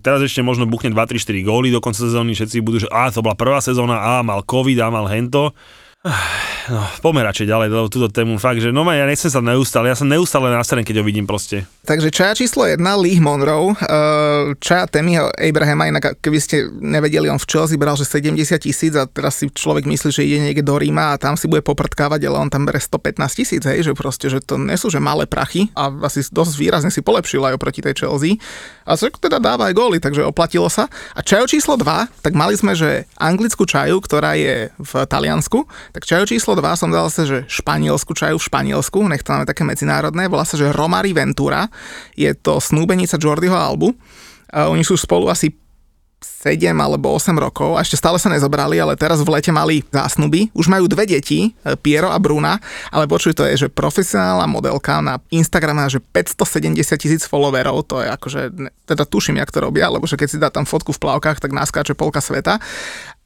teraz 0.00 0.24
ešte 0.24 0.40
možno 0.40 0.64
buchne 0.64 0.88
2, 0.88 0.96
3, 0.96 1.20
4 1.20 1.44
góly 1.44 1.68
do 1.68 1.84
konca 1.84 2.00
sezóny, 2.00 2.32
všetci 2.32 2.64
budú, 2.64 2.80
že 2.80 2.88
a 2.88 3.12
to 3.12 3.20
bola 3.20 3.36
prvá 3.36 3.60
sezóna, 3.60 4.00
a 4.00 4.24
mal 4.24 4.40
covid, 4.40 4.80
a 4.80 4.88
mal 4.88 5.04
hento. 5.12 5.52
No, 6.02 6.82
poďme 6.98 7.22
radšej 7.30 7.46
ďalej, 7.46 7.66
lebo 7.70 7.86
túto 7.86 8.10
tému 8.10 8.34
fakt, 8.42 8.58
že 8.58 8.74
no 8.74 8.82
ja 8.90 9.06
nechcem 9.06 9.30
sa 9.30 9.38
neustále, 9.38 9.86
ja 9.86 9.94
som 9.94 10.10
neustále 10.10 10.50
na 10.50 10.62
strane, 10.66 10.82
keď 10.82 10.98
ho 10.98 11.06
vidím 11.06 11.30
proste. 11.30 11.62
Takže 11.86 12.10
čaja 12.10 12.34
číslo 12.34 12.66
1, 12.66 12.78
Lee 12.78 13.22
Monroe, 13.22 13.74
čaja 14.58 14.90
Temiho 14.90 15.30
Abrahama, 15.30 15.90
inak 15.90 16.18
keby 16.18 16.38
ste 16.42 16.66
nevedeli, 16.74 17.30
on 17.30 17.38
v 17.38 17.46
Chelsea 17.46 17.78
bral, 17.78 17.94
že 17.94 18.06
70 18.06 18.34
tisíc 18.58 18.94
a 18.98 19.06
teraz 19.06 19.38
si 19.38 19.50
človek 19.50 19.86
myslí, 19.86 20.10
že 20.10 20.26
ide 20.26 20.42
niekde 20.42 20.66
do 20.66 20.74
Ríma 20.74 21.14
a 21.14 21.20
tam 21.22 21.38
si 21.38 21.46
bude 21.46 21.62
poprtkávať, 21.62 22.26
ale 22.26 22.34
on 22.38 22.50
tam 22.50 22.66
bere 22.66 22.82
115 22.82 23.38
tisíc, 23.38 23.62
hej, 23.62 23.86
že 23.86 23.94
proste, 23.94 24.26
že 24.26 24.42
to 24.42 24.58
nie 24.58 24.74
sú 24.74 24.90
že 24.90 24.98
malé 24.98 25.30
prachy 25.30 25.70
a 25.78 25.86
asi 26.02 26.26
dosť 26.26 26.58
výrazne 26.58 26.90
si 26.90 26.98
polepšil 26.98 27.46
aj 27.46 27.54
oproti 27.58 27.78
tej 27.78 28.06
Chelsea. 28.06 28.42
A 28.82 28.98
sa 28.98 29.06
teda 29.06 29.38
dáva 29.38 29.70
aj 29.70 29.78
góly, 29.78 30.02
takže 30.02 30.26
oplatilo 30.26 30.66
sa. 30.66 30.90
A 31.14 31.22
čajo 31.22 31.46
číslo 31.46 31.78
2, 31.78 32.22
tak 32.26 32.34
mali 32.34 32.58
sme, 32.58 32.74
že 32.74 33.06
anglickú 33.14 33.62
čaju, 33.62 34.02
ktorá 34.02 34.34
je 34.34 34.74
v 34.74 34.92
Taliansku, 35.06 35.70
tak 35.92 36.08
čajo 36.08 36.24
číslo 36.24 36.56
2 36.56 36.64
som 36.80 36.88
dal 36.88 37.12
sa, 37.12 37.28
že 37.28 37.44
španielsku 37.46 38.16
čaju 38.16 38.40
v 38.40 38.46
Španielsku, 38.48 38.98
nech 39.12 39.20
to 39.20 39.36
máme 39.36 39.44
také 39.44 39.62
medzinárodné, 39.62 40.26
volá 40.26 40.48
sa, 40.48 40.56
že 40.56 40.72
Romari 40.72 41.12
Ventura, 41.12 41.68
je 42.16 42.32
to 42.32 42.58
snúbenica 42.58 43.20
Jordiho 43.20 43.54
Albu. 43.54 43.92
A 44.52 44.68
oni 44.68 44.84
sú 44.84 45.00
spolu 45.00 45.32
asi 45.32 45.48
7 46.22 46.74
alebo 46.78 47.14
8 47.14 47.34
rokov 47.34 47.74
a 47.74 47.82
ešte 47.82 47.98
stále 47.98 48.16
sa 48.16 48.30
nezobrali, 48.30 48.78
ale 48.78 48.94
teraz 48.94 49.18
v 49.20 49.30
lete 49.30 49.50
mali 49.50 49.82
zásnuby. 49.90 50.54
Už 50.54 50.70
majú 50.70 50.86
dve 50.86 51.06
deti, 51.06 51.50
e, 51.50 51.74
Piero 51.78 52.10
a 52.10 52.18
Bruna, 52.22 52.62
ale 52.94 53.10
počuj, 53.10 53.34
to 53.34 53.46
je, 53.46 53.66
že 53.66 53.68
profesionálna 53.68 54.46
modelka 54.46 55.02
na 55.02 55.18
Instagrame 55.34 55.82
má, 55.82 55.90
že 55.90 55.98
570 55.98 56.98
tisíc 56.98 57.22
followerov, 57.26 57.82
to 57.86 58.02
je 58.02 58.08
akože, 58.10 58.42
teda 58.86 59.02
tuším, 59.06 59.42
jak 59.42 59.50
to 59.50 59.58
robia, 59.62 59.90
lebo 59.90 60.06
že 60.06 60.14
keď 60.14 60.28
si 60.30 60.38
dá 60.38 60.48
tam 60.50 60.62
fotku 60.62 60.94
v 60.94 61.02
plavkách, 61.02 61.42
tak 61.42 61.50
naskáče 61.50 61.98
polka 61.98 62.22
sveta. 62.22 62.62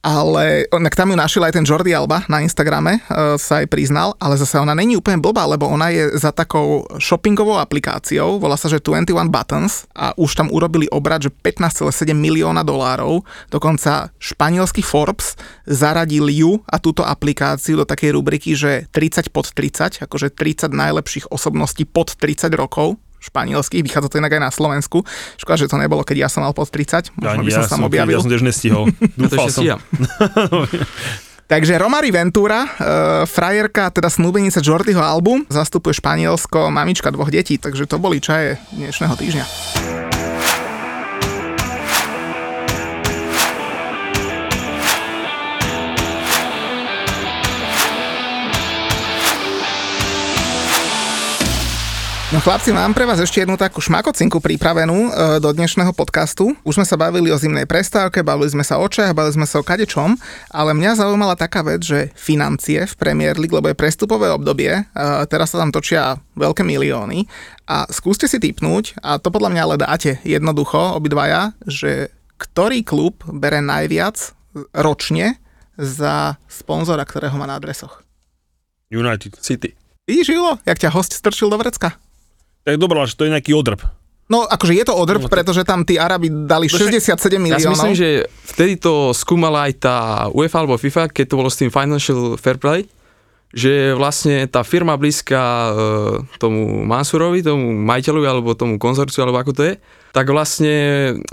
Ale 0.07 0.71
onak 0.71 0.95
tam 0.95 1.11
ju 1.11 1.19
našiel 1.19 1.43
aj 1.43 1.59
ten 1.59 1.67
Jordi 1.67 1.91
Alba 1.91 2.23
na 2.31 2.39
Instagrame, 2.39 3.03
e, 3.03 3.35
sa 3.35 3.59
aj 3.59 3.67
priznal, 3.67 4.15
ale 4.23 4.39
zase 4.39 4.55
ona 4.55 4.71
není 4.71 4.95
úplne 4.95 5.19
blbá, 5.19 5.43
lebo 5.43 5.67
ona 5.67 5.91
je 5.91 6.15
za 6.15 6.31
takou 6.31 6.87
shoppingovou 6.95 7.59
aplikáciou, 7.59 8.39
volá 8.39 8.55
sa, 8.55 8.71
že 8.71 8.79
21 8.79 9.27
Buttons 9.27 9.83
a 9.91 10.15
už 10.15 10.39
tam 10.39 10.47
urobili 10.47 10.87
obrad, 10.95 11.27
že 11.27 11.31
15,7 11.35 12.15
milióna 12.15 12.63
dolárov, 12.63 13.27
dokonca 13.51 14.15
španielský 14.15 14.79
Forbes 14.79 15.35
zaradil 15.67 16.31
ju 16.31 16.63
a 16.63 16.79
túto 16.79 17.03
aplikáciu 17.03 17.75
do 17.75 17.83
takej 17.83 18.15
rubriky, 18.15 18.55
že 18.55 18.87
30 18.95 19.27
pod 19.35 19.51
30, 19.51 20.07
akože 20.07 20.31
30 20.31 20.71
najlepších 20.71 21.35
osobností 21.35 21.83
pod 21.83 22.15
30 22.15 22.47
rokov, 22.55 22.95
španielských, 23.27 23.83
vychádza 23.83 24.07
to 24.09 24.19
inak 24.19 24.39
aj 24.39 24.41
na 24.47 24.51
Slovensku. 24.51 25.03
Škoda, 25.35 25.57
že 25.59 25.67
to 25.67 25.77
nebolo, 25.77 26.01
keď 26.01 26.27
ja 26.27 26.29
som 26.31 26.43
mal 26.47 26.55
pod 26.55 26.71
30, 26.71 27.13
možno 27.15 27.41
by 27.43 27.51
som 27.51 27.63
sa 27.67 27.71
tam 27.75 27.85
objavil. 27.85 28.15
ja 28.15 28.23
som 28.23 28.31
tiež 28.31 28.43
nestihol. 28.43 28.87
to 29.19 29.27
Dúfal 29.27 29.47
som. 29.51 29.63
Takže 31.47 31.79
Romari 31.79 32.11
Ventura, 32.11 32.67
e, 32.67 32.69
frajerka, 33.23 33.87
teda 33.87 34.11
snúbenica 34.11 34.59
Jordiho 34.59 34.99
Albu, 34.99 35.47
zastupuje 35.47 35.95
Španielsko, 35.95 36.67
mamička 36.67 37.07
dvoch 37.07 37.31
detí, 37.31 37.55
takže 37.55 37.87
to 37.87 37.95
boli 38.03 38.19
čaje 38.19 38.59
dnešného 38.75 39.15
týždňa. 39.15 39.45
No 52.27 52.43
chlapci, 52.43 52.75
mám 52.75 52.91
pre 52.91 53.07
vás 53.07 53.23
ešte 53.23 53.39
jednu 53.39 53.55
takú 53.55 53.79
šmakocinku 53.79 54.43
pripravenú 54.43 55.07
e, 55.07 55.39
do 55.39 55.47
dnešného 55.47 55.95
podcastu. 55.95 56.51
Už 56.67 56.75
sme 56.75 56.83
sa 56.83 56.99
bavili 56.99 57.31
o 57.31 57.39
zimnej 57.39 57.63
prestávke, 57.63 58.19
bavili 58.19 58.51
sme 58.51 58.67
sa 58.67 58.83
o 58.83 58.87
čajach, 58.91 59.15
bavili 59.15 59.39
sme 59.39 59.47
sa 59.47 59.63
o 59.63 59.63
kadečom, 59.63 60.11
ale 60.51 60.75
mňa 60.75 60.99
zaujímala 60.99 61.39
taká 61.39 61.63
vec, 61.63 61.87
že 61.87 62.11
financie 62.19 62.83
v 62.83 62.93
Premier 62.99 63.39
League, 63.39 63.55
lebo 63.55 63.71
je 63.71 63.79
prestupové 63.79 64.27
obdobie, 64.27 64.75
e, 64.75 64.83
teraz 65.31 65.55
sa 65.55 65.63
tam 65.63 65.71
točia 65.71 66.19
veľké 66.35 66.67
milióny 66.67 67.31
a 67.63 67.87
skúste 67.95 68.27
si 68.27 68.43
typnúť, 68.43 68.99
a 68.99 69.23
to 69.23 69.31
podľa 69.31 69.55
mňa 69.55 69.61
ale 69.63 69.75
dáte 69.79 70.19
jednoducho, 70.27 70.99
obidvaja, 70.99 71.55
že 71.63 72.11
ktorý 72.43 72.83
klub 72.83 73.23
bere 73.23 73.63
najviac 73.63 74.35
ročne 74.75 75.39
za 75.79 76.35
sponzora, 76.51 77.07
ktorého 77.07 77.39
má 77.39 77.47
na 77.47 77.55
adresoch. 77.55 78.03
United. 78.91 79.39
City. 79.39 79.79
Vidíš, 80.03 80.35
Julo, 80.35 80.59
jak 80.67 80.75
ťa 80.75 80.91
host 80.91 81.15
strčil 81.15 81.47
do 81.47 81.55
vrecka? 81.55 81.95
Tak 82.67 82.75
dobré, 82.75 82.99
že 83.07 83.15
to 83.15 83.23
je 83.23 83.31
nejaký 83.31 83.55
odrb. 83.55 83.79
No, 84.27 84.43
akože 84.43 84.75
je 84.75 84.83
to 84.83 84.91
odrb, 84.91 85.23
pretože 85.31 85.63
tam 85.63 85.87
tí 85.87 85.95
Arabi 85.95 86.27
dali 86.27 86.67
67 86.67 86.99
Ja 86.99 87.15
si 87.15 87.39
miliónov. 87.39 87.79
myslím, 87.79 87.95
že 87.95 88.27
vtedy 88.43 88.75
to 88.75 89.15
skúmala 89.15 89.71
aj 89.71 89.73
tá 89.79 89.97
UEFA 90.35 90.67
alebo 90.67 90.75
FIFA, 90.75 91.07
keď 91.07 91.25
to 91.31 91.39
bolo 91.39 91.47
s 91.47 91.55
tým 91.55 91.71
Financial 91.71 92.35
Fair 92.35 92.59
Play, 92.59 92.91
že 93.55 93.95
vlastne 93.95 94.43
tá 94.51 94.67
firma 94.67 94.99
blízka 94.99 95.39
e, 95.39 95.71
tomu 96.43 96.83
Mansurovi, 96.83 97.39
tomu 97.39 97.71
majiteľovi 97.87 98.27
alebo 98.27 98.51
tomu 98.51 98.75
konzorciu, 98.75 99.23
alebo 99.23 99.39
ako 99.39 99.55
to 99.55 99.63
je, 99.63 99.73
tak 100.17 100.33
vlastne 100.33 100.73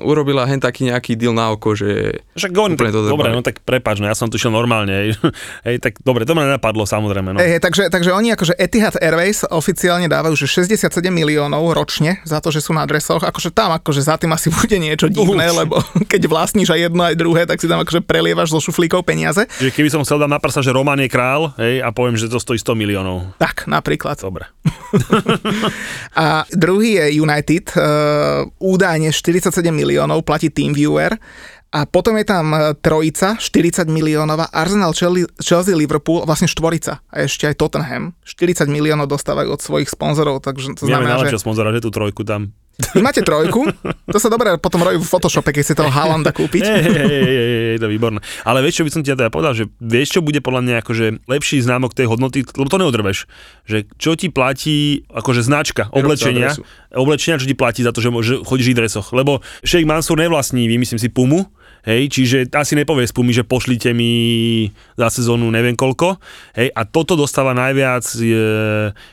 urobila 0.05 0.45
hen 0.45 0.61
taký 0.61 0.93
nejaký 0.93 1.17
deal 1.17 1.33
na 1.33 1.57
oko, 1.57 1.73
že 1.73 2.21
Však 2.37 2.53
Úplne 2.53 2.93
tak, 2.93 2.93
to 2.93 3.01
dobre, 3.09 3.33
no 3.33 3.41
tak 3.41 3.65
prepač, 3.65 3.97
no 3.97 4.05
ja 4.05 4.13
som 4.13 4.29
tu 4.29 4.37
šiel 4.37 4.53
normálne, 4.53 5.17
hej, 5.67 5.77
tak 5.81 6.05
dobre, 6.05 6.29
to 6.29 6.37
ma 6.37 6.45
nenapadlo 6.45 6.85
samozrejme, 6.85 7.33
no. 7.33 7.41
Hej, 7.41 7.57
hej, 7.57 7.61
takže, 7.65 7.89
takže 7.89 8.13
oni 8.13 8.37
akože 8.37 8.61
Etihad 8.61 9.01
Airways 9.01 9.49
oficiálne 9.49 10.05
dávajú 10.05 10.37
že 10.37 10.69
67 10.69 10.93
miliónov 11.09 11.65
ročne 11.73 12.21
za 12.29 12.45
to, 12.45 12.53
že 12.53 12.61
sú 12.61 12.77
na 12.77 12.85
adresoch. 12.85 13.25
Akože 13.25 13.55
tam 13.55 13.73
akože 13.73 14.05
za 14.05 14.21
tým 14.21 14.29
asi 14.37 14.53
bude 14.59 14.77
niečo 14.77 15.09
divné, 15.09 15.49
lebo 15.49 15.81
keď 16.05 16.29
vlastníš 16.29 16.69
aj 16.77 16.81
jedno 16.91 17.03
aj 17.09 17.17
druhé, 17.17 17.49
tak 17.49 17.63
si 17.63 17.71
tam 17.71 17.81
akože 17.81 18.05
prelievaš 18.05 18.53
zo 18.53 18.61
šuflíkov 18.61 19.07
peniaze. 19.09 19.49
Že 19.63 19.73
keby 19.73 19.89
som 19.89 20.05
chcel 20.05 20.21
dať 20.21 20.29
na 20.29 20.37
prsa, 20.37 20.61
že 20.61 20.77
Roman 20.77 21.01
je 21.01 21.09
král, 21.09 21.57
hej, 21.57 21.81
a 21.81 21.89
poviem, 21.95 22.21
že 22.21 22.29
to 22.29 22.37
stojí 22.37 22.61
100 22.61 22.77
miliónov. 22.77 23.33
Tak, 23.41 23.65
napríklad. 23.71 24.21
Dobre. 24.21 24.51
A 26.25 26.47
druhý 26.51 26.99
je 26.99 27.07
United, 27.21 27.75
uh, 27.77 28.47
údajne 28.75 29.15
47 29.15 29.55
miliónov 29.71 30.27
platí 30.27 30.51
TeamViewer 30.51 31.17
A 31.75 31.91
potom 31.91 32.15
je 32.15 32.23
tam 32.23 32.55
e, 32.55 32.79
trojica, 32.79 33.35
40 33.35 33.91
miliónová, 33.91 34.47
Arsenal, 34.55 34.95
Chelsea, 35.43 35.75
Liverpool, 35.75 36.23
vlastne 36.23 36.47
štvorica. 36.47 37.03
A 37.11 37.27
ešte 37.27 37.51
aj 37.51 37.59
Tottenham. 37.59 38.15
40 38.23 38.71
miliónov 38.71 39.11
dostávajú 39.11 39.51
od 39.51 39.59
svojich 39.59 39.91
sponzorov, 39.91 40.39
takže 40.39 40.79
to 40.79 40.87
znamená, 40.87 41.19
najlepšieho 41.19 41.43
že... 41.43 41.47
sponzora, 41.51 41.75
že 41.75 41.83
tú 41.83 41.91
trojku 41.91 42.23
tam. 42.23 42.55
Vy 42.75 43.01
máte 43.07 43.23
trojku, 43.23 43.71
to 44.11 44.19
sa 44.19 44.27
dobre 44.27 44.59
potom 44.59 44.83
robí 44.83 44.99
v 44.99 45.07
Photoshope, 45.07 45.55
keď 45.55 45.63
si 45.63 45.75
toho 45.79 45.91
Halanda 45.91 46.35
kúpiť. 46.35 46.63
Hej, 46.67 46.83
hej, 46.83 46.97
hej, 47.07 47.23
hej, 47.23 47.71
je 47.79 47.81
to 47.81 47.87
výborné. 47.87 48.19
Ale 48.43 48.67
vieš, 48.67 48.83
čo 48.83 48.85
by 48.87 48.91
som 48.91 49.03
ti 49.07 49.15
teda 49.15 49.31
povedal, 49.31 49.55
že 49.55 49.71
vieš, 49.79 50.19
čo 50.19 50.21
bude 50.27 50.43
podľa 50.43 50.61
mňa 50.67 50.75
akože 50.83 51.07
lepší 51.31 51.63
známok 51.63 51.95
tej 51.95 52.11
hodnoty, 52.11 52.43
lebo 52.43 52.67
to 52.67 52.83
neodrbeš, 52.83 53.31
že 53.63 53.87
čo 53.95 54.19
ti 54.19 54.27
platí 54.27 55.07
akože 55.07 55.47
značka 55.47 55.87
oblečenia, 55.95 56.59
oblečenia, 56.91 57.39
čo 57.39 57.47
ti 57.47 57.55
platí 57.55 57.87
za 57.87 57.95
to, 57.95 58.03
že, 58.03 58.11
že 58.27 58.35
chodíš 58.43 58.75
v 58.75 58.79
dresoch. 58.83 59.15
Lebo 59.15 59.39
Sheikh 59.63 59.87
Mansur 59.87 60.19
nevlastní, 60.19 60.67
vymyslím 60.67 60.99
si 60.99 61.07
Pumu, 61.07 61.47
Hej, 61.85 62.17
čiže 62.17 62.49
asi 62.57 62.81
nepovie 62.81 63.05
z 63.05 63.13
Pumy, 63.13 63.37
že 63.37 63.45
pošlite 63.45 63.93
mi 63.93 64.73
za 64.97 65.13
sezónu 65.13 65.53
neviem 65.53 65.77
koľko. 65.77 66.17
Hej, 66.57 66.73
a 66.73 66.89
toto 66.89 67.13
dostáva 67.13 67.53
najviac 67.53 68.09
e, 68.17 68.25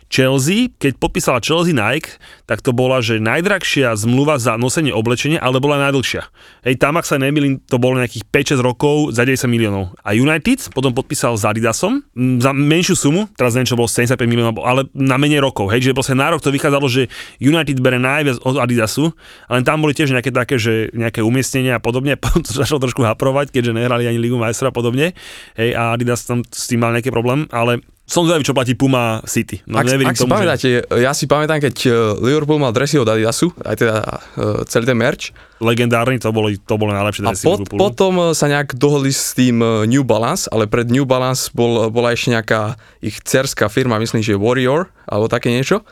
Chelsea. 0.08 0.72
Keď 0.80 0.96
podpísala 0.96 1.44
Chelsea 1.44 1.76
Nike, 1.76 2.16
tak 2.48 2.64
to 2.64 2.72
bola, 2.72 3.04
že 3.04 3.20
najdrahšia 3.20 3.92
zmluva 4.00 4.40
za 4.40 4.56
nosenie 4.56 4.96
oblečenia, 4.96 5.44
ale 5.44 5.60
bola 5.60 5.84
najdlhšia. 5.84 6.24
Hej, 6.64 6.80
tam, 6.80 6.96
ak 6.96 7.04
sa 7.04 7.20
nemýlim, 7.20 7.60
to 7.68 7.76
bolo 7.76 8.00
nejakých 8.00 8.24
5-6 8.56 8.64
rokov 8.64 8.96
za 9.20 9.28
90 9.28 9.52
miliónov. 9.52 9.92
A 10.08 10.16
United 10.16 10.72
potom 10.72 10.96
podpísal 10.96 11.36
s 11.36 11.44
Adidasom 11.44 12.08
za 12.40 12.56
menšiu 12.56 12.96
sumu, 12.96 13.28
teraz 13.36 13.52
neviem, 13.52 13.68
čo 13.68 13.76
bolo 13.76 13.92
75 13.92 14.16
miliónov, 14.32 14.64
ale 14.64 14.88
na 14.96 15.20
menej 15.20 15.44
rokov. 15.44 15.76
Hej, 15.76 15.92
že 15.92 15.98
proste 15.98 16.16
na 16.16 16.32
rok 16.32 16.40
to 16.40 16.56
vychádzalo, 16.56 16.88
že 16.88 17.12
United 17.44 17.84
bere 17.84 18.00
najviac 18.00 18.40
od 18.48 18.64
Adidasu, 18.64 19.12
ale 19.52 19.68
tam 19.68 19.84
boli 19.84 19.92
tiež 19.92 20.16
nejaké 20.16 20.32
také, 20.32 20.56
že 20.56 20.88
nejaké 20.96 21.20
umiestnenia 21.20 21.76
a 21.76 21.84
podobne. 21.84 22.16
Začalo 22.62 22.86
trošku 22.86 23.02
haprovať, 23.02 23.50
keďže 23.50 23.74
nehrali 23.74 24.06
ani 24.06 24.22
Ligu 24.22 24.38
majstra 24.38 24.70
a 24.70 24.76
podobne. 24.76 25.18
Hej, 25.58 25.74
a 25.74 25.98
Adidas 25.98 26.22
tam 26.30 26.46
s 26.46 26.70
tým 26.70 26.86
mal 26.86 26.94
nejaký 26.94 27.10
problém, 27.10 27.50
ale 27.50 27.82
som 28.12 28.28
zvedavý, 28.28 28.44
čo 28.44 28.52
platí 28.52 28.76
Puma 28.76 29.24
City. 29.24 29.64
No 29.64 29.80
ak, 29.80 29.88
neverím 29.88 30.12
ak 30.12 30.20
si 30.20 30.22
tomu, 30.28 30.36
že... 30.36 30.36
pamätáte, 30.36 30.70
ja 31.00 31.12
si 31.16 31.26
pamätám, 31.32 31.64
keď 31.64 31.76
eh, 31.88 31.94
Liverpool 32.20 32.60
mal 32.60 32.76
dresy 32.76 33.00
od 33.00 33.08
Adidasu, 33.08 33.56
aj 33.64 33.76
teda 33.80 33.96
uh, 34.04 34.68
celý 34.68 34.84
ten 34.84 35.00
merch, 35.00 35.32
legendárny, 35.64 36.20
to 36.20 36.28
bolo, 36.36 36.52
to 36.52 36.76
bolo 36.76 36.92
najlepšie 36.92 37.24
a 37.24 37.32
dresy 37.32 37.48
pot, 37.48 37.64
Liverpoolu. 37.64 37.80
potom 37.80 38.14
eh, 38.20 38.26
sa 38.36 38.52
nejak 38.52 38.76
dohodli 38.76 39.16
s 39.16 39.32
tým 39.32 39.64
New 39.88 40.04
Balance, 40.04 40.52
ale 40.52 40.68
pred 40.68 40.92
New 40.92 41.08
Balance 41.08 41.56
bol, 41.56 41.88
bola 41.88 42.12
ešte 42.12 42.36
nejaká 42.36 42.76
ich 43.00 43.16
cerská 43.24 43.72
firma, 43.72 43.96
myslím, 44.04 44.20
že 44.20 44.36
Warrior, 44.36 44.92
alebo 45.08 45.32
také 45.32 45.48
niečo. 45.48 45.88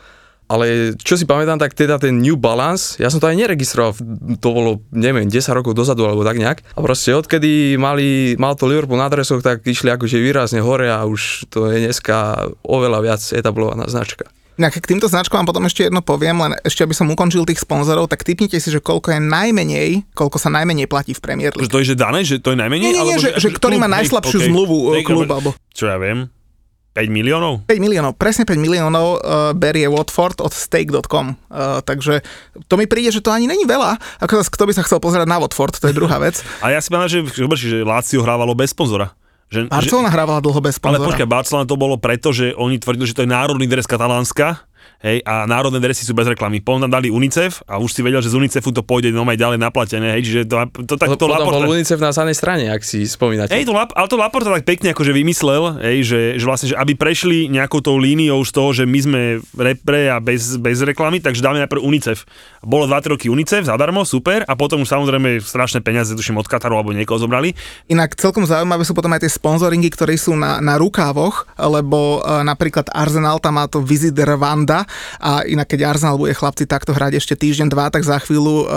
Ale 0.50 0.98
čo 0.98 1.14
si 1.14 1.30
pamätám, 1.30 1.62
tak 1.62 1.78
teda 1.78 2.02
ten 2.02 2.18
New 2.18 2.34
Balance, 2.34 2.98
ja 2.98 3.14
som 3.14 3.22
to 3.22 3.30
aj 3.30 3.38
neregistroval, 3.38 3.94
to 4.42 4.48
bolo, 4.50 4.82
neviem, 4.90 5.30
10 5.30 5.46
rokov 5.54 5.78
dozadu 5.78 6.10
alebo 6.10 6.26
tak 6.26 6.42
nejak. 6.42 6.66
A 6.74 6.82
proste 6.82 7.14
odkedy 7.14 7.78
mali, 7.78 8.34
mal 8.42 8.58
to 8.58 8.66
Liverpool 8.66 8.98
na 8.98 9.06
adresoch, 9.06 9.46
tak 9.46 9.62
išli 9.62 9.94
akože 9.94 10.18
výrazne 10.18 10.66
hore 10.66 10.90
a 10.90 11.06
už 11.06 11.46
to 11.54 11.70
je 11.70 11.86
dneska 11.86 12.50
oveľa 12.66 13.00
viac 13.06 13.22
etablovaná 13.30 13.86
značka. 13.86 14.26
Inak 14.60 14.76
k 14.76 14.92
týmto 14.92 15.08
značkám 15.08 15.40
vám 15.40 15.48
potom 15.48 15.64
ešte 15.72 15.88
jedno 15.88 16.04
poviem, 16.04 16.36
len 16.44 16.52
ešte 16.68 16.84
aby 16.84 16.92
som 16.92 17.08
ukončil 17.08 17.48
tých 17.48 17.64
sponzorov, 17.64 18.12
tak 18.12 18.28
typnite 18.28 18.60
si, 18.60 18.68
že 18.68 18.84
koľko 18.84 19.16
je 19.16 19.22
najmenej, 19.24 19.90
koľko 20.12 20.36
sa 20.36 20.52
najmenej 20.52 20.84
platí 20.92 21.16
v 21.16 21.22
Premier 21.24 21.56
Že 21.56 21.64
League. 21.64 21.72
to 21.72 21.80
je 21.80 21.88
že 21.88 21.96
dané, 21.96 22.28
že 22.28 22.44
to 22.44 22.52
je 22.52 22.60
najmenej? 22.60 22.84
Nie, 22.84 22.92
nie, 22.92 23.00
nie, 23.00 23.16
alebo 23.16 23.24
že, 23.24 23.40
že 23.40 23.56
ktorý 23.56 23.80
má 23.80 23.88
klub, 23.88 23.96
hej, 23.96 23.98
najslabšiu 24.04 24.38
okej. 24.44 24.50
zmluvu 24.52 24.80
Hej, 24.92 25.00
okay, 25.00 25.08
klub, 25.08 25.32
alebo 25.32 25.50
Čo 25.72 25.86
ja 25.88 25.96
viem? 25.96 26.28
5 26.98 27.06
miliónov? 27.08 27.64
5 27.70 27.78
miliónov, 27.78 28.18
presne 28.18 28.50
5 28.50 28.58
miliónov 28.58 29.08
uh, 29.22 29.54
berie 29.54 29.86
Watford 29.86 30.42
od 30.42 30.50
stake.com. 30.50 31.38
Uh, 31.48 31.80
takže 31.86 32.26
to 32.66 32.76
mi 32.76 32.90
príde, 32.90 33.14
že 33.14 33.22
to 33.22 33.30
ani 33.30 33.46
není 33.46 33.64
veľa. 33.64 34.02
Ako 34.26 34.42
kto 34.42 34.64
by 34.66 34.74
sa 34.74 34.84
chcel 34.84 34.98
pozerať 34.98 35.30
na 35.30 35.38
Watford, 35.38 35.78
to 35.78 35.86
je 35.86 35.94
druhá 35.94 36.18
vec. 36.18 36.42
A 36.66 36.74
ja 36.74 36.82
si 36.82 36.90
pamätám, 36.90 37.22
že, 37.22 37.46
že, 37.46 37.46
že 37.46 37.78
Lazio 37.86 38.26
hrávalo 38.26 38.58
bez 38.58 38.74
sponzora. 38.74 39.14
Že, 39.50 39.66
že, 39.66 39.70
Barcelona 39.74 40.14
hrávala 40.14 40.40
dlho 40.46 40.62
bez 40.62 40.78
ale 40.78 41.02
sponzora. 41.02 41.08
počkaj, 41.10 41.28
Barcelona 41.30 41.66
to 41.66 41.78
bolo 41.78 41.98
preto, 41.98 42.30
že 42.30 42.54
oni 42.54 42.78
tvrdili, 42.78 43.10
že 43.10 43.18
to 43.18 43.26
je 43.26 43.30
národný 43.34 43.66
dres 43.66 43.90
Katalánska, 43.90 44.69
hej, 45.00 45.24
a 45.24 45.48
národné 45.48 45.80
dresy 45.80 46.04
sú 46.04 46.12
bez 46.12 46.28
reklamy. 46.28 46.60
Potom 46.60 46.84
tam 46.84 46.92
dali 46.92 47.08
UNICEF 47.08 47.64
a 47.66 47.80
už 47.80 47.92
si 47.96 48.02
vedel, 48.04 48.20
že 48.20 48.32
z 48.32 48.36
UNICEFu 48.36 48.70
to 48.76 48.84
pôjde 48.84 49.16
no 49.16 49.24
ďalej 49.24 49.60
naplatené, 49.62 50.20
hej, 50.20 50.22
čiže 50.28 50.42
to, 50.50 50.56
to, 50.84 50.94
to 51.00 51.06
Potom 51.16 51.32
bol 51.32 51.40
Laporte... 51.40 51.68
UNICEF 51.72 52.00
na 52.02 52.12
zadnej 52.12 52.36
strane, 52.36 52.68
ak 52.68 52.84
si 52.84 53.08
spomínate. 53.08 53.52
Hej, 53.54 53.70
to, 53.70 53.74
ale 53.76 54.08
to 54.12 54.18
Laporta 54.20 54.50
tak 54.52 54.68
pekne 54.68 54.92
akože 54.92 55.12
vymyslel, 55.16 55.80
hej, 55.80 55.98
že, 56.04 56.20
že 56.38 56.46
vlastne, 56.46 56.68
že 56.72 56.76
aby 56.76 56.94
prešli 57.00 57.48
nejakou 57.48 57.80
tou 57.80 57.96
líniou 57.96 58.44
z 58.44 58.52
toho, 58.52 58.70
že 58.76 58.84
my 58.84 59.00
sme 59.00 59.22
repre 59.56 60.12
a 60.12 60.20
bez, 60.20 60.60
bez 60.60 60.84
reklamy, 60.84 61.24
takže 61.24 61.40
dáme 61.40 61.64
najprv 61.64 61.80
UNICEF. 61.80 62.28
Bolo 62.66 62.90
2-3 62.92 63.16
roky 63.16 63.28
UNICEF 63.32 63.72
zadarmo, 63.72 64.04
super, 64.04 64.44
a 64.44 64.54
potom 64.60 64.84
už 64.84 64.90
samozrejme 64.90 65.40
strašné 65.40 65.80
peniaze, 65.80 66.12
tuším, 66.12 66.40
od 66.40 66.48
Kataru 66.48 66.76
alebo 66.76 66.92
niekoho 66.92 67.20
zobrali. 67.20 67.56
Inak 67.88 68.20
celkom 68.20 68.44
zaujímavé 68.44 68.84
sú 68.84 68.92
potom 68.92 69.12
aj 69.16 69.24
tie 69.24 69.32
sponzoringy, 69.32 69.88
ktoré 69.94 70.20
sú 70.20 70.36
na, 70.36 70.60
na 70.60 70.76
rukávoch, 70.76 71.48
lebo 71.56 72.20
uh, 72.20 72.44
napríklad 72.44 72.92
Arsenal 72.92 73.40
tam 73.40 73.60
má 73.60 73.66
to 73.72 73.80
Visit 73.80 74.16
Rwanda 74.20 74.79
a 75.20 75.32
inak 75.48 75.68
keď 75.70 75.96
Arsenal 75.96 76.20
bude 76.20 76.36
chlapci 76.36 76.68
takto 76.70 76.92
hrať 76.94 77.20
ešte 77.20 77.34
týždeň, 77.40 77.68
dva, 77.72 77.90
tak 77.90 78.04
za 78.06 78.20
chvíľu 78.22 78.66
uh, 78.66 78.70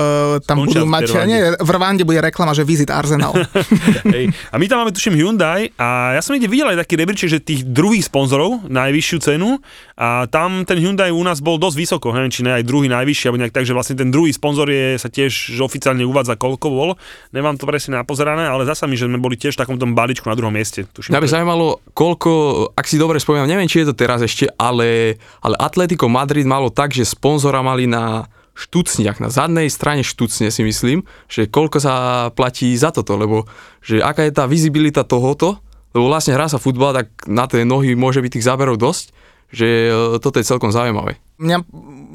tam 0.44 0.64
Skončia 0.64 0.82
budú 0.82 0.88
v 0.88 0.92
mať, 0.92 1.02
Rwande. 1.10 1.28
nie, 1.28 1.40
v 1.58 1.70
Rwande 1.70 2.02
bude 2.06 2.20
reklama, 2.22 2.52
že 2.54 2.62
Visit 2.66 2.90
Arsenal. 2.92 3.32
Hej. 4.14 4.32
A 4.52 4.54
my 4.56 4.64
tam 4.70 4.84
máme, 4.84 4.92
tuším, 4.94 5.18
Hyundai 5.18 5.74
a 5.76 6.16
ja 6.16 6.20
som 6.24 6.34
niekde 6.36 6.50
videl 6.50 6.72
aj 6.72 6.86
taký 6.86 6.94
rebríček, 6.98 7.28
že 7.28 7.38
tých 7.42 7.62
druhých 7.66 8.06
sponzorov, 8.06 8.66
najvyššiu 8.70 9.18
cenu 9.22 9.58
a 9.98 10.26
tam 10.30 10.64
ten 10.64 10.78
Hyundai 10.78 11.12
u 11.12 11.20
nás 11.22 11.42
bol 11.42 11.56
dosť 11.58 11.76
vysoko, 11.76 12.10
neviem, 12.14 12.32
či 12.32 12.44
ne 12.46 12.56
aj 12.58 12.64
druhý 12.66 12.86
najvyšší, 12.90 13.24
alebo 13.28 13.40
nejak 13.42 13.54
tak, 13.54 13.64
že 13.68 13.76
vlastne 13.76 13.96
ten 13.98 14.08
druhý 14.08 14.30
sponzor 14.32 14.68
je, 14.68 14.96
sa 14.96 15.08
tiež 15.12 15.32
že 15.52 15.62
oficiálne 15.62 16.02
uvádza, 16.06 16.38
koľko 16.38 16.66
bol. 16.68 16.90
Nemám 17.30 17.58
to 17.58 17.64
presne 17.68 17.98
napozerané, 17.98 18.46
ale 18.46 18.68
zasa 18.68 18.86
mi, 18.86 18.94
že 18.94 19.06
sme 19.06 19.18
boli 19.18 19.34
tiež 19.34 19.54
v 19.56 19.62
takom 19.64 19.76
tom 19.76 19.92
balíčku 19.92 20.26
na 20.26 20.36
druhom 20.36 20.52
mieste. 20.52 20.84
Tuším, 20.88 21.14
Mňa 21.14 21.22
by 21.22 21.28
zaujímalo, 21.28 21.66
koľko, 21.92 22.30
ak 22.76 22.86
si 22.86 22.96
dobre 23.00 23.18
spomínam, 23.18 23.48
neviem, 23.48 23.68
či 23.68 23.82
je 23.82 23.90
to 23.90 23.96
teraz 23.96 24.20
ešte, 24.24 24.48
ale, 24.56 25.20
ale 25.44 25.54
Atletico 25.92 26.08
Madrid 26.08 26.48
malo 26.48 26.72
tak, 26.72 26.96
že 26.96 27.04
sponzora 27.04 27.60
mali 27.60 27.84
na 27.84 28.24
štucniach, 28.56 29.20
na 29.20 29.28
zadnej 29.28 29.68
strane 29.68 30.00
štucne 30.00 30.48
si 30.48 30.64
myslím, 30.64 31.04
že 31.28 31.52
koľko 31.52 31.84
sa 31.84 31.94
platí 32.32 32.72
za 32.80 32.96
toto, 32.96 33.12
lebo 33.20 33.44
že 33.84 34.00
aká 34.00 34.24
je 34.24 34.32
tá 34.32 34.48
vizibilita 34.48 35.04
tohoto, 35.04 35.60
lebo 35.92 36.08
vlastne 36.08 36.32
hrá 36.32 36.48
sa 36.48 36.56
futbal, 36.56 36.96
tak 36.96 37.12
na 37.28 37.44
tie 37.44 37.68
nohy 37.68 37.92
môže 37.92 38.24
byť 38.24 38.32
tých 38.32 38.48
záberov 38.48 38.80
dosť, 38.80 39.12
že 39.52 39.92
e, 39.92 40.16
toto 40.16 40.40
je 40.40 40.48
celkom 40.48 40.72
zaujímavé. 40.72 41.20
Mňa 41.36 41.60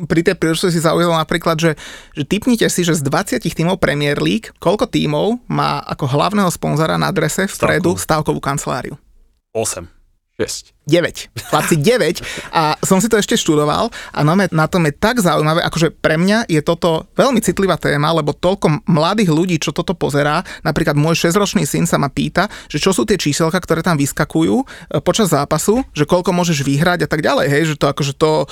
pri 0.09 0.25
tej 0.25 0.41
príležitosti 0.41 0.81
zaujalo 0.81 1.13
napríklad, 1.13 1.61
že, 1.61 1.77
že 2.17 2.25
typnite 2.25 2.65
si, 2.73 2.81
že 2.81 2.97
z 2.97 3.05
20 3.05 3.45
tímov 3.45 3.77
Premier 3.77 4.17
League, 4.17 4.57
koľko 4.57 4.89
tímov 4.89 5.45
má 5.53 5.85
ako 5.85 6.09
hlavného 6.17 6.49
sponzora 6.49 6.97
na 6.97 7.13
drese 7.13 7.45
vpredu 7.45 7.93
stavkovú 7.93 8.41
kanceláriu? 8.41 8.97
8. 9.53 9.96
6. 10.37 10.77
9. 10.85 11.33
Chlapci 11.49 11.75
9. 11.81 12.21
A 12.53 12.77
som 12.85 13.01
si 13.01 13.09
to 13.09 13.17
ešte 13.17 13.33
študoval 13.33 13.89
a 14.13 14.19
no, 14.21 14.37
na 14.37 14.65
tom 14.69 14.85
je 14.85 14.93
tak 14.93 15.17
zaujímavé, 15.17 15.65
akože 15.65 15.97
pre 15.97 16.13
mňa 16.21 16.45
je 16.45 16.61
toto 16.61 17.09
veľmi 17.17 17.41
citlivá 17.41 17.73
téma, 17.81 18.13
lebo 18.13 18.37
toľko 18.37 18.85
mladých 18.85 19.33
ľudí, 19.33 19.57
čo 19.57 19.73
toto 19.73 19.97
pozerá, 19.97 20.45
napríklad 20.61 20.93
môj 20.93 21.17
6-ročný 21.17 21.65
syn 21.65 21.89
sa 21.89 21.97
ma 21.97 22.13
pýta, 22.13 22.45
že 22.69 22.77
čo 22.77 22.93
sú 22.93 23.09
tie 23.09 23.17
číselka, 23.17 23.57
ktoré 23.57 23.81
tam 23.81 23.97
vyskakujú 23.97 24.55
e, 24.61 24.65
počas 25.01 25.33
zápasu, 25.33 25.81
že 25.97 26.05
koľko 26.05 26.29
môžeš 26.37 26.61
vyhrať 26.61 27.03
a 27.03 27.07
tak 27.09 27.25
ďalej, 27.25 27.49
hej, 27.49 27.63
že 27.73 27.75
to 27.75 27.89
akože 27.89 28.13
to 28.13 28.45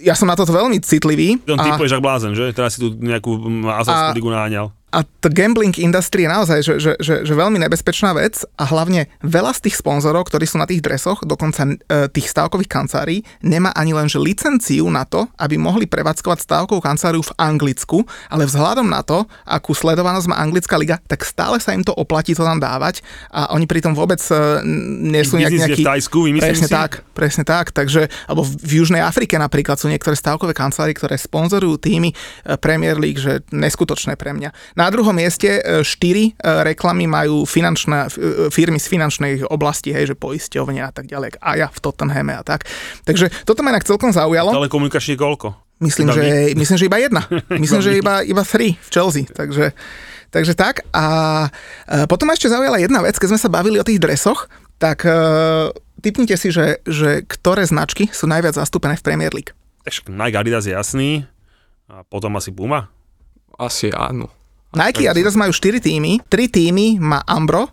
ja 0.00 0.16
som 0.16 0.24
na 0.24 0.32
toto 0.32 0.56
veľmi 0.56 0.80
citlivý. 0.80 1.44
On 1.44 1.60
a- 1.60 1.76
typuješ 1.76 2.00
ak 2.00 2.02
blázen, 2.02 2.32
že? 2.32 2.56
Teraz 2.56 2.80
si 2.80 2.80
tu 2.80 2.96
nejakú 2.96 3.36
azovskú 3.68 4.16
ligu 4.16 4.32
naháňal. 4.32 4.72
A 4.90 5.06
to 5.22 5.30
gambling 5.30 5.74
industry 5.78 6.26
je 6.26 6.30
naozaj 6.30 6.58
že, 6.66 6.74
že, 6.82 6.92
že, 6.98 7.14
že 7.22 7.34
veľmi 7.34 7.62
nebezpečná 7.62 8.10
vec 8.14 8.42
a 8.58 8.64
hlavne 8.66 9.06
veľa 9.22 9.54
z 9.54 9.70
tých 9.70 9.78
sponzorov, 9.78 10.26
ktorí 10.26 10.44
sú 10.50 10.58
na 10.58 10.66
tých 10.66 10.82
dresoch, 10.82 11.22
dokonca 11.22 11.62
e, 11.66 12.10
tých 12.10 12.26
stávkových 12.26 12.66
kancelárií, 12.66 13.22
nemá 13.46 13.70
ani 13.78 13.94
len 13.94 14.10
že 14.10 14.18
licenciu 14.18 14.90
na 14.90 15.06
to, 15.06 15.30
aby 15.38 15.54
mohli 15.54 15.86
prevádzkovať 15.86 16.42
stávkovú 16.42 16.82
kanceláriu 16.82 17.22
v 17.22 17.32
Anglicku, 17.38 18.02
ale 18.26 18.50
vzhľadom 18.50 18.90
na 18.90 19.06
to, 19.06 19.22
akú 19.46 19.78
sledovanosť 19.78 20.26
má 20.26 20.36
anglická 20.42 20.74
liga, 20.74 20.98
tak 21.06 21.22
stále 21.22 21.62
sa 21.62 21.70
im 21.70 21.86
to 21.86 21.94
oplatí 21.94 22.34
to 22.34 22.42
tam 22.42 22.58
dávať 22.58 23.06
a 23.30 23.54
oni 23.54 23.70
pritom 23.70 23.94
vôbec 23.94 24.18
e, 24.26 24.62
nie 25.06 25.22
sú 25.22 25.38
nejak, 25.38 25.54
nejaký... 25.54 25.82
v 25.82 25.86
Tajsku, 25.86 26.18
Presne 26.42 26.68
si. 26.68 26.74
tak, 26.74 26.90
presne 27.14 27.44
tak. 27.46 27.70
Takže, 27.70 28.10
alebo 28.26 28.42
v 28.42 28.72
Južnej 28.82 29.04
Afrike 29.04 29.38
napríklad 29.38 29.78
sú 29.78 29.86
niektoré 29.86 30.18
stávkové 30.18 30.50
kancelárie, 30.50 30.98
ktoré 30.98 31.14
sponzorujú 31.14 31.78
týmy 31.78 32.10
e, 32.10 32.14
Premier 32.58 32.98
League, 32.98 33.22
že 33.22 33.46
neskutočné 33.54 34.18
pre 34.18 34.34
mňa. 34.34 34.50
Na 34.80 34.88
druhom 34.88 35.12
mieste 35.12 35.60
e, 35.60 35.84
štyri 35.84 36.32
e, 36.32 36.64
reklamy 36.64 37.04
majú 37.04 37.44
finančné, 37.44 38.08
f- 38.08 38.16
e, 38.16 38.48
firmy 38.48 38.80
z 38.80 38.88
finančnej 38.88 39.32
oblasti, 39.44 39.92
hej, 39.92 40.08
že 40.08 40.16
poisťovne 40.16 40.80
a 40.80 40.88
tak 40.88 41.04
ďalej, 41.04 41.36
a 41.36 41.50
ja 41.60 41.68
v 41.68 41.78
Tottenhame 41.84 42.32
a 42.32 42.40
tak. 42.40 42.64
Takže 43.04 43.28
toto 43.44 43.60
ma 43.60 43.76
inak 43.76 43.84
celkom 43.84 44.08
zaujalo. 44.08 44.56
Telekomunikačne 44.56 45.20
koľko? 45.20 45.52
Myslím, 45.84 46.08
Iba 46.08 46.16
že, 46.16 46.24
myslím, 46.64 46.76
že 46.80 46.88
iba 46.88 46.96
jedna. 46.96 47.22
Myslím, 47.52 47.80
že 47.84 48.00
iba, 48.00 48.24
iba 48.24 48.40
three 48.40 48.80
v 48.80 48.88
Chelsea. 48.88 49.28
Takže, 49.28 49.76
takže 50.32 50.56
tak. 50.56 50.88
A 50.96 51.04
potom 52.08 52.28
ma 52.28 52.36
ešte 52.36 52.48
zaujala 52.48 52.80
jedna 52.80 53.04
vec, 53.04 53.20
keď 53.20 53.36
sme 53.36 53.40
sa 53.40 53.52
bavili 53.52 53.76
o 53.76 53.84
tých 53.84 54.00
dresoch, 54.00 54.48
tak 54.80 55.04
e, 55.04 55.12
typnite 56.00 56.40
si, 56.40 56.48
že, 56.48 56.80
že 56.88 57.20
ktoré 57.28 57.68
značky 57.68 58.08
sú 58.08 58.24
najviac 58.24 58.56
zastúpené 58.56 58.96
v 58.96 59.04
Premier 59.04 59.32
League. 59.36 59.52
Však 59.84 60.08
Nike 60.08 60.36
Adidas 60.40 60.64
je 60.64 60.72
jasný. 60.72 61.28
A 61.84 62.00
potom 62.06 62.32
asi 62.40 62.48
Puma. 62.48 62.88
Asi 63.60 63.92
áno. 63.92 64.39
Nike 64.70 65.10
a 65.10 65.10
Adidas 65.10 65.34
majú 65.34 65.50
4 65.50 65.82
týmy, 65.82 66.22
3 66.30 66.46
týmy 66.46 67.02
má 67.02 67.18
Ambro 67.26 67.66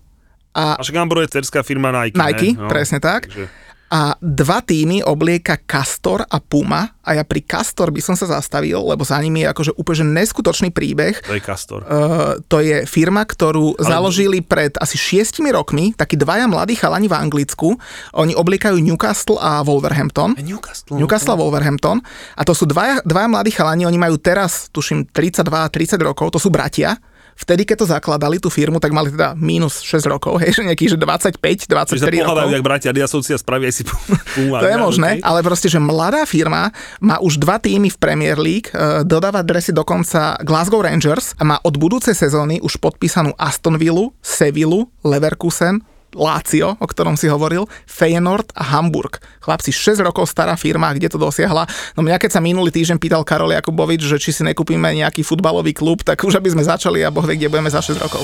a 0.57 0.73
A 0.73 0.81
však 0.81 0.97
Ambro 0.97 1.21
je 1.21 1.29
cerská 1.29 1.61
firma 1.61 1.93
Nike. 1.93 2.17
Nike, 2.17 2.57
ne? 2.57 2.65
presne 2.65 2.97
tak. 2.97 3.29
Takže- 3.29 3.66
A 3.88 4.19
dva 4.19 4.59
týmy 4.59 4.99
oblieka 4.99 5.55
Castor 5.63 6.27
a 6.27 6.43
Puma 6.43 6.97
a 7.07 7.15
ja 7.15 7.23
pri 7.23 7.39
Castor 7.39 7.88
by 7.88 8.03
som 8.03 8.19
sa 8.19 8.27
zastavil, 8.27 8.75
lebo 8.83 9.07
za 9.07 9.15
nimi 9.23 9.47
je 9.47 9.51
akože 9.55 9.71
úplne 9.79 9.97
že 9.97 10.05
neskutočný 10.05 10.69
príbeh. 10.75 11.23
To 11.23 11.31
je 11.31 11.39
Castor. 11.39 11.88
Uh, 11.88 12.35
to 12.51 12.59
je 12.59 12.83
firma, 12.83 13.23
ktorú 13.23 13.79
Ale... 13.79 13.88
založili 13.88 14.43
pred 14.43 14.75
asi 14.75 14.99
šiestimi 14.99 15.55
rokmi, 15.55 15.95
takí 15.95 16.19
dvaja 16.19 16.51
mladí 16.51 16.75
chalani 16.75 17.07
v 17.07 17.15
Anglicku. 17.15 17.79
Oni 18.19 18.35
obliekajú 18.35 18.75
Newcastle 18.75 19.39
a 19.39 19.63
Wolverhampton. 19.63 20.35
Newcastle. 20.35 20.99
Newcastle 20.99 21.33
a 21.33 21.39
Wolverhampton. 21.39 22.03
A 22.35 22.43
to 22.43 22.51
sú 22.51 22.67
dvaja, 22.67 22.99
dvaja 23.07 23.31
mladí 23.31 23.55
chalani, 23.55 23.88
oni 23.88 23.95
majú 23.95 24.19
teraz, 24.19 24.67
tuším, 24.75 25.07
32-30 25.15 25.95
rokov, 26.03 26.35
to 26.35 26.39
sú 26.43 26.51
bratia. 26.51 26.99
Vtedy, 27.38 27.69
keď 27.69 27.85
to 27.85 27.88
zakladali, 27.88 28.41
tú 28.41 28.49
firmu, 28.49 28.81
tak 28.81 28.89
mali 28.89 29.13
teda 29.13 29.38
minus 29.38 29.85
6 29.85 30.09
rokov, 30.09 30.41
hej, 30.41 30.57
že 30.57 30.61
nejaký, 30.65 30.89
že 30.89 30.97
25, 30.97 31.38
Čiže 31.38 31.69
sa 31.69 32.09
23 32.09 32.25
pohádajú, 32.25 32.49
rokov. 32.49 32.55
jak 32.57 32.63
bratia 32.65 32.89
Adiasovci 32.89 33.31
a 33.31 33.38
spravia 33.38 33.69
si 33.69 33.85
Puma. 34.33 34.57
To 34.57 34.67
je 34.67 34.77
možné, 34.81 35.21
ale 35.21 35.45
proste, 35.45 35.69
že 35.69 35.77
mladá 35.77 36.25
firma 36.25 36.73
má 36.97 37.21
už 37.21 37.38
dva 37.38 37.61
týmy 37.61 37.93
v 37.93 37.97
Premier 38.01 38.41
League, 38.41 38.73
e, 38.73 39.05
dodáva 39.05 39.45
dresy 39.45 39.69
dokonca 39.69 40.41
Glasgow 40.41 40.81
Rangers 40.81 41.38
a 41.38 41.45
má 41.45 41.57
od 41.61 41.77
budúcej 41.77 42.17
sezóny 42.17 42.57
už 42.57 42.81
podpísanú 42.81 43.38
Aston 43.38 43.77
Villa, 43.77 44.09
Sevillu, 44.19 44.89
Leverkusen, 45.05 45.85
Lazio, 46.15 46.79
o 46.79 46.85
ktorom 46.87 47.19
si 47.19 47.27
hovoril, 47.27 47.67
Feyenoord 47.89 48.55
a 48.55 48.63
Hamburg. 48.75 49.19
Chlapci, 49.43 49.75
6 49.75 49.99
rokov 50.03 50.31
stará 50.31 50.55
firma, 50.55 50.93
kde 50.95 51.11
to 51.11 51.19
dosiahla. 51.19 51.67
No 51.99 52.05
mňa 52.05 52.21
keď 52.21 52.37
sa 52.37 52.41
minulý 52.43 52.71
týždeň 52.71 52.97
pýtal 53.01 53.27
Karol 53.27 53.51
Jakubovič, 53.55 54.07
že 54.07 54.17
či 54.21 54.31
si 54.31 54.41
nekúpime 54.47 54.93
nejaký 54.95 55.25
futbalový 55.25 55.75
klub, 55.75 56.05
tak 56.07 56.23
už 56.23 56.39
aby 56.39 56.53
sme 56.53 56.63
začali 56.63 57.03
a 57.03 57.11
boh 57.11 57.25
vie, 57.27 57.35
kde 57.35 57.51
budeme 57.51 57.71
za 57.71 57.83
6 57.83 57.99
rokov. 57.99 58.23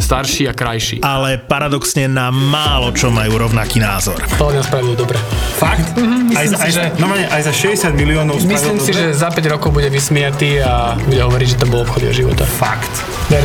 starší 0.00 0.50
a 0.50 0.52
krajší. 0.52 0.98
ale 1.04 1.38
paradoxne 1.38 2.10
na 2.10 2.32
málo 2.34 2.90
čo 2.90 3.12
majú 3.12 3.38
rovnaký 3.38 3.78
názor. 3.78 4.18
To 4.40 4.50
mňa 4.50 4.62
spravil 4.66 4.96
dobre. 4.98 5.16
Fakt? 5.60 5.94
myslím 5.94 6.34
aj, 6.34 6.46
za, 6.50 6.56
si, 6.56 6.62
aj, 6.64 6.70
že- 6.72 6.90
no, 6.98 7.06
aj 7.12 7.42
za 7.46 7.52
60 7.54 7.94
miliónov 7.94 8.34
Myslím 8.42 8.80
si, 8.80 8.90
dobre? 8.90 9.12
že 9.12 9.14
za 9.14 9.28
5 9.30 9.52
rokov 9.54 9.70
bude 9.70 9.88
vysmiatý 9.92 10.58
a 10.64 10.98
bude 10.98 11.20
hovoriť, 11.20 11.46
že 11.46 11.56
to 11.60 11.66
bol 11.68 11.84
obchod 11.84 12.10
jeho 12.10 12.26
života. 12.26 12.42
Fakt. 12.48 12.90
Ver. 13.30 13.44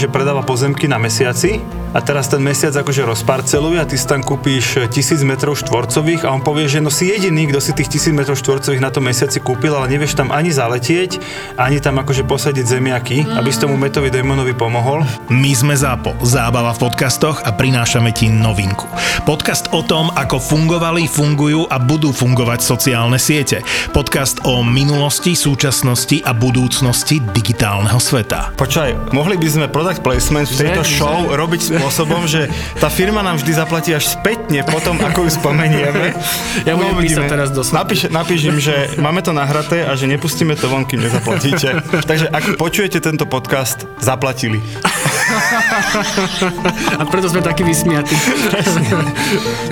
že 0.00 0.08
predáva 0.08 0.40
pozemky 0.40 0.88
na 0.88 0.96
mesiaci 0.96 1.60
a 1.92 2.00
teraz 2.00 2.32
ten 2.32 2.40
mesiac 2.40 2.72
akože 2.72 3.04
rozparceluje 3.04 3.76
a 3.76 3.84
ty 3.84 4.00
si 4.00 4.08
tam 4.08 4.24
kúpíš 4.24 4.88
tisíc 4.88 5.20
metrov 5.20 5.60
štvorcových 5.60 6.24
a 6.24 6.32
on 6.32 6.40
povie, 6.40 6.64
že 6.70 6.80
no 6.80 6.88
si 6.88 7.12
jediný, 7.12 7.52
kto 7.52 7.60
si 7.60 7.76
tých 7.76 7.92
tisíc 7.92 8.14
metrov 8.14 8.40
štvorcových 8.40 8.80
na 8.80 8.88
tom 8.88 9.04
mesiaci 9.04 9.44
kúpil, 9.44 9.76
ale 9.76 9.92
nevieš 9.92 10.16
tam 10.16 10.32
ani 10.32 10.48
zaletieť, 10.48 11.20
ani 11.60 11.84
tam 11.84 12.00
akože 12.00 12.24
posadiť 12.24 12.64
zemiaky, 12.64 13.28
aby 13.28 13.48
si 13.52 13.60
tomu 13.60 13.76
Metovi 13.76 14.08
Damonovi 14.08 14.56
pomohol. 14.56 15.04
My 15.28 15.52
sme 15.52 15.76
ZAPO, 15.76 16.22
zábava 16.24 16.72
v 16.72 16.88
podcastoch 16.88 17.44
a 17.44 17.52
prinášame 17.52 18.14
ti 18.16 18.32
novinku. 18.32 18.88
Podcast 19.28 19.68
o 19.76 19.84
tom, 19.84 20.08
ako 20.16 20.40
fungovali, 20.40 21.10
fungujú 21.10 21.68
a 21.68 21.76
budú 21.76 22.14
fungovať 22.14 22.64
sociálne 22.64 23.20
siete. 23.20 23.60
Podcast 23.92 24.40
o 24.48 24.64
minulosti, 24.64 25.36
súčasnosti 25.36 26.22
a 26.24 26.32
budúcnosti 26.32 27.18
digitálneho 27.34 27.98
sveta. 27.98 28.54
Počkaj, 28.56 29.12
mohli 29.12 29.36
by 29.36 29.48
sme 29.50 29.66
product 29.90 30.06
placement 30.06 30.46
v 30.46 30.54
tejto 30.54 30.82
Že? 30.86 30.90
show 31.02 31.18
robiť 31.34 31.60
spôsobom, 31.74 32.22
že 32.30 32.46
tá 32.78 32.86
firma 32.86 33.26
nám 33.26 33.42
vždy 33.42 33.52
zaplatí 33.58 33.90
až 33.90 34.06
spätne 34.06 34.62
potom, 34.62 34.94
ako 35.02 35.26
ju 35.26 35.30
spomenieme. 35.34 36.14
Ja 36.68 36.76
budem 36.78 36.94
uvidíme. 36.94 37.26
písať 37.26 37.30
teraz 37.30 37.48
do 37.50 37.62
Napíš, 37.66 38.00
napíš 38.12 38.40
im, 38.46 38.58
že 38.62 38.74
máme 39.00 39.24
to 39.24 39.32
nahraté 39.34 39.82
a 39.82 39.96
že 39.98 40.06
nepustíme 40.06 40.54
to 40.54 40.70
von, 40.70 40.86
kým 40.86 41.02
nezaplatíte. 41.02 41.82
Takže 42.10 42.30
ak 42.30 42.54
počujete 42.54 43.02
tento 43.02 43.26
podcast, 43.26 43.88
zaplatili. 43.98 44.62
A 47.00 47.02
preto 47.08 47.26
sme 47.32 47.42
takí 47.42 47.66
vysmiatí. 47.66 48.14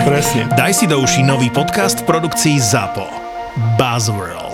Presne. 0.02 0.48
Daj 0.58 0.72
si 0.74 0.84
do 0.90 0.98
uší 0.98 1.22
nový 1.22 1.52
podcast 1.52 2.02
v 2.02 2.10
produkcii 2.10 2.56
ZAPO. 2.58 3.06
Buzzworld. 3.76 4.47